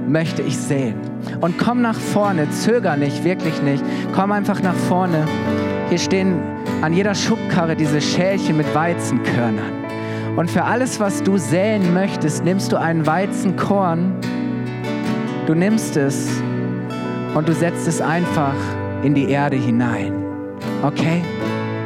möchte 0.06 0.42
ich 0.42 0.56
sehen? 0.56 0.96
Und 1.40 1.58
komm 1.58 1.80
nach 1.82 1.98
vorne, 1.98 2.50
zöger 2.50 2.96
nicht, 2.96 3.24
wirklich 3.24 3.60
nicht. 3.62 3.82
Komm 4.14 4.32
einfach 4.32 4.62
nach 4.62 4.74
vorne. 4.74 5.26
Hier 5.88 5.98
stehen 5.98 6.40
an 6.82 6.92
jeder 6.92 7.14
Schubkarre 7.14 7.76
diese 7.76 8.00
Schälchen 8.00 8.56
mit 8.56 8.74
Weizenkörnern. 8.74 9.84
Und 10.36 10.50
für 10.50 10.64
alles, 10.64 10.98
was 10.98 11.22
du 11.22 11.38
säen 11.38 11.94
möchtest, 11.94 12.44
nimmst 12.44 12.72
du 12.72 12.76
einen 12.76 13.06
Weizenkorn, 13.06 14.14
du 15.46 15.54
nimmst 15.54 15.96
es 15.96 16.42
und 17.34 17.48
du 17.48 17.52
setzt 17.52 17.86
es 17.88 18.00
einfach 18.00 18.54
in 19.02 19.14
die 19.14 19.28
Erde 19.30 19.56
hinein. 19.56 20.12
Okay? 20.82 21.22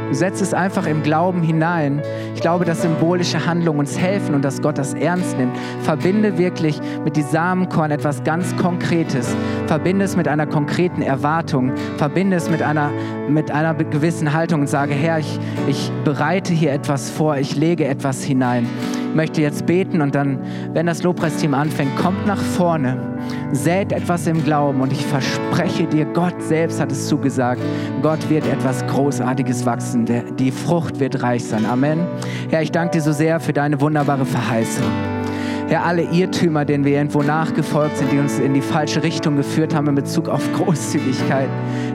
Du 0.09 0.15
setzt 0.15 0.41
es 0.41 0.55
einfach 0.55 0.87
im 0.87 1.03
Glauben 1.03 1.43
hinein. 1.43 2.01
Ich 2.35 2.41
glaube, 2.41 2.65
dass 2.65 2.81
symbolische 2.81 3.45
Handlungen 3.45 3.81
uns 3.81 3.99
helfen 3.99 4.35
und 4.35 4.43
dass 4.43 4.63
Gott 4.63 4.79
das 4.79 4.95
ernst 4.95 5.37
nimmt. 5.37 5.55
Verbinde 5.83 6.39
wirklich 6.39 6.81
mit 7.05 7.17
diesem 7.17 7.31
Samenkorn 7.31 7.91
etwas 7.91 8.25
ganz 8.25 8.57
Konkretes. 8.57 9.37
Verbinde 9.67 10.07
es 10.07 10.17
mit 10.17 10.27
einer 10.27 10.47
konkreten 10.47 11.03
Erwartung. 11.03 11.73
Verbinde 11.99 12.39
es 12.39 12.49
mit 12.49 12.63
einer, 12.63 12.91
mit 13.29 13.51
einer 13.51 13.75
gewissen 13.75 14.33
Haltung 14.33 14.63
und 14.63 14.69
sage, 14.69 14.95
Herr, 14.95 15.19
ich, 15.19 15.39
ich 15.67 15.93
bereite 16.05 16.55
hier 16.55 16.73
etwas 16.73 17.11
vor, 17.11 17.37
ich 17.37 17.55
lege 17.55 17.85
etwas 17.87 18.25
hinein. 18.25 18.67
Ich 19.11 19.15
möchte 19.15 19.43
jetzt 19.43 19.67
beten 19.67 20.01
und 20.01 20.15
dann, 20.15 20.39
wenn 20.73 20.87
das 20.87 21.03
Lobpreisteam 21.03 21.53
anfängt, 21.53 21.97
kommt 21.97 22.27
nach 22.27 22.41
vorne, 22.41 23.18
sät 23.53 23.93
etwas 23.93 24.27
im 24.27 24.45
Glauben 24.45 24.81
und 24.81 24.93
ich 24.93 25.05
verspreche 25.05 25.87
dir, 25.87 26.05
Gott 26.07 26.41
selbst 26.43 26.81
hat 26.81 26.93
es 26.93 27.09
zugesagt, 27.09 27.61
Gott 28.03 28.29
wird 28.29 28.47
etwas 28.47 28.87
Großartiges 28.87 29.67
wachsen, 29.67 30.07
die 30.39 30.51
Frucht 30.51 31.01
wird 31.01 31.23
reich 31.23 31.45
sein. 31.45 31.67
Amen. 31.67 32.01
Herr, 32.51 32.63
ich 32.63 32.73
danke 32.73 32.99
dir 32.99 33.03
so 33.03 33.13
sehr 33.13 33.41
für 33.41 33.53
deine 33.53 33.81
wunderbare 33.81 34.25
Verheißung. 34.25 34.87
Herr, 35.69 35.85
alle 35.85 36.03
Irrtümer, 36.03 36.65
denen 36.65 36.87
wir 36.87 36.97
irgendwo 36.97 37.23
nachgefolgt 37.23 37.99
sind, 37.99 38.11
die 38.11 38.19
uns 38.19 38.39
in 38.39 38.55
die 38.55 38.63
falsche 38.63 39.03
Richtung 39.03 39.37
geführt 39.37 39.75
haben 39.75 39.87
in 39.89 39.97
Bezug 39.97 40.29
auf 40.31 40.43
Großzügigkeit. 40.57 41.49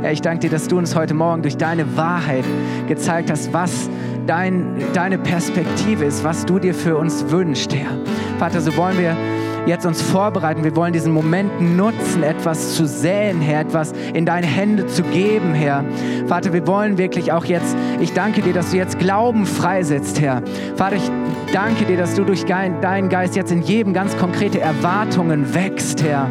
Herr, 0.03 0.11
ich 0.11 0.21
danke 0.21 0.41
dir, 0.41 0.51
dass 0.51 0.67
du 0.67 0.77
uns 0.77 0.95
heute 0.95 1.15
Morgen 1.15 1.41
durch 1.41 1.57
deine 1.57 1.97
Wahrheit 1.97 2.45
gezeigt 2.87 3.31
hast, 3.31 3.51
was 3.51 3.89
dein, 4.27 4.75
deine 4.93 5.17
Perspektive 5.17 6.05
ist, 6.05 6.23
was 6.23 6.45
du 6.45 6.59
dir 6.59 6.75
für 6.75 6.97
uns 6.97 7.25
wünschst, 7.31 7.73
Herr. 7.73 7.97
Vater, 8.37 8.61
so 8.61 8.77
wollen 8.77 8.99
wir 8.99 9.17
jetzt 9.65 9.85
uns 9.85 10.01
vorbereiten. 10.01 10.63
Wir 10.63 10.75
wollen 10.75 10.93
diesen 10.93 11.13
Moment 11.13 11.61
nutzen, 11.61 12.23
etwas 12.23 12.75
zu 12.75 12.85
säen, 12.85 13.41
Herr, 13.41 13.61
etwas 13.61 13.93
in 14.13 14.25
deine 14.25 14.47
Hände 14.47 14.87
zu 14.87 15.03
geben, 15.03 15.53
Herr. 15.53 15.83
Vater, 16.27 16.53
wir 16.53 16.67
wollen 16.67 16.97
wirklich 16.97 17.31
auch 17.31 17.45
jetzt, 17.45 17.75
ich 17.99 18.13
danke 18.13 18.41
dir, 18.41 18.53
dass 18.53 18.71
du 18.71 18.77
jetzt 18.77 18.99
Glauben 18.99 19.45
freisetzt, 19.45 20.19
Herr. 20.19 20.41
Vater, 20.75 20.97
ich 20.97 21.09
danke 21.53 21.85
dir, 21.85 21.97
dass 21.97 22.15
du 22.15 22.23
durch 22.23 22.45
deinen 22.45 23.09
Geist 23.09 23.35
jetzt 23.35 23.51
in 23.51 23.61
jedem 23.61 23.93
ganz 23.93 24.17
konkrete 24.17 24.59
Erwartungen 24.59 25.53
wächst, 25.53 26.03
Herr. 26.03 26.27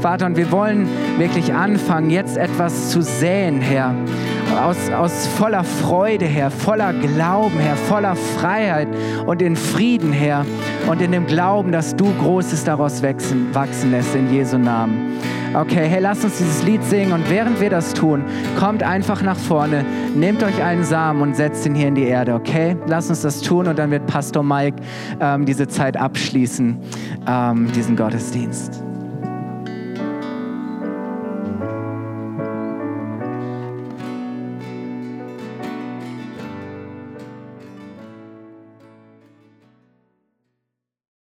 Vater, 0.00 0.26
und 0.26 0.36
wir 0.36 0.50
wollen 0.50 0.88
wirklich 1.18 1.54
anfangen, 1.54 2.10
jetzt 2.10 2.36
etwas 2.36 2.90
zu 2.90 3.02
säen, 3.02 3.60
Herr. 3.60 3.94
Aus, 4.60 4.90
aus 4.90 5.26
voller 5.38 5.64
Freude, 5.64 6.26
Herr, 6.26 6.50
voller 6.50 6.92
Glauben, 6.92 7.58
Herr, 7.58 7.76
voller 7.76 8.16
Freiheit 8.16 8.88
und 9.24 9.40
in 9.40 9.56
Frieden, 9.56 10.12
Herr. 10.12 10.44
Und 10.88 11.00
in 11.00 11.12
dem 11.12 11.26
Glauben, 11.26 11.72
dass 11.72 11.94
du 11.96 12.12
Großes 12.20 12.64
daraus 12.64 13.02
wachsen, 13.02 13.54
wachsen 13.54 13.92
lässt, 13.92 14.14
in 14.14 14.32
Jesu 14.32 14.58
Namen. 14.58 15.18
Okay, 15.54 15.86
hey, 15.86 16.00
lasst 16.00 16.24
uns 16.24 16.38
dieses 16.38 16.62
Lied 16.62 16.82
singen 16.82 17.12
und 17.12 17.28
während 17.28 17.60
wir 17.60 17.68
das 17.68 17.92
tun, 17.92 18.24
kommt 18.58 18.82
einfach 18.82 19.22
nach 19.22 19.36
vorne, 19.36 19.84
nehmt 20.14 20.42
euch 20.42 20.62
einen 20.62 20.82
Samen 20.82 21.20
und 21.20 21.36
setzt 21.36 21.66
ihn 21.66 21.74
hier 21.74 21.88
in 21.88 21.94
die 21.94 22.04
Erde, 22.04 22.34
okay? 22.34 22.74
Lasst 22.86 23.10
uns 23.10 23.20
das 23.20 23.42
tun 23.42 23.68
und 23.68 23.78
dann 23.78 23.90
wird 23.90 24.06
Pastor 24.06 24.42
Mike 24.42 24.76
ähm, 25.20 25.44
diese 25.44 25.68
Zeit 25.68 25.96
abschließen, 25.96 26.78
ähm, 27.28 27.70
diesen 27.72 27.96
Gottesdienst. 27.96 28.82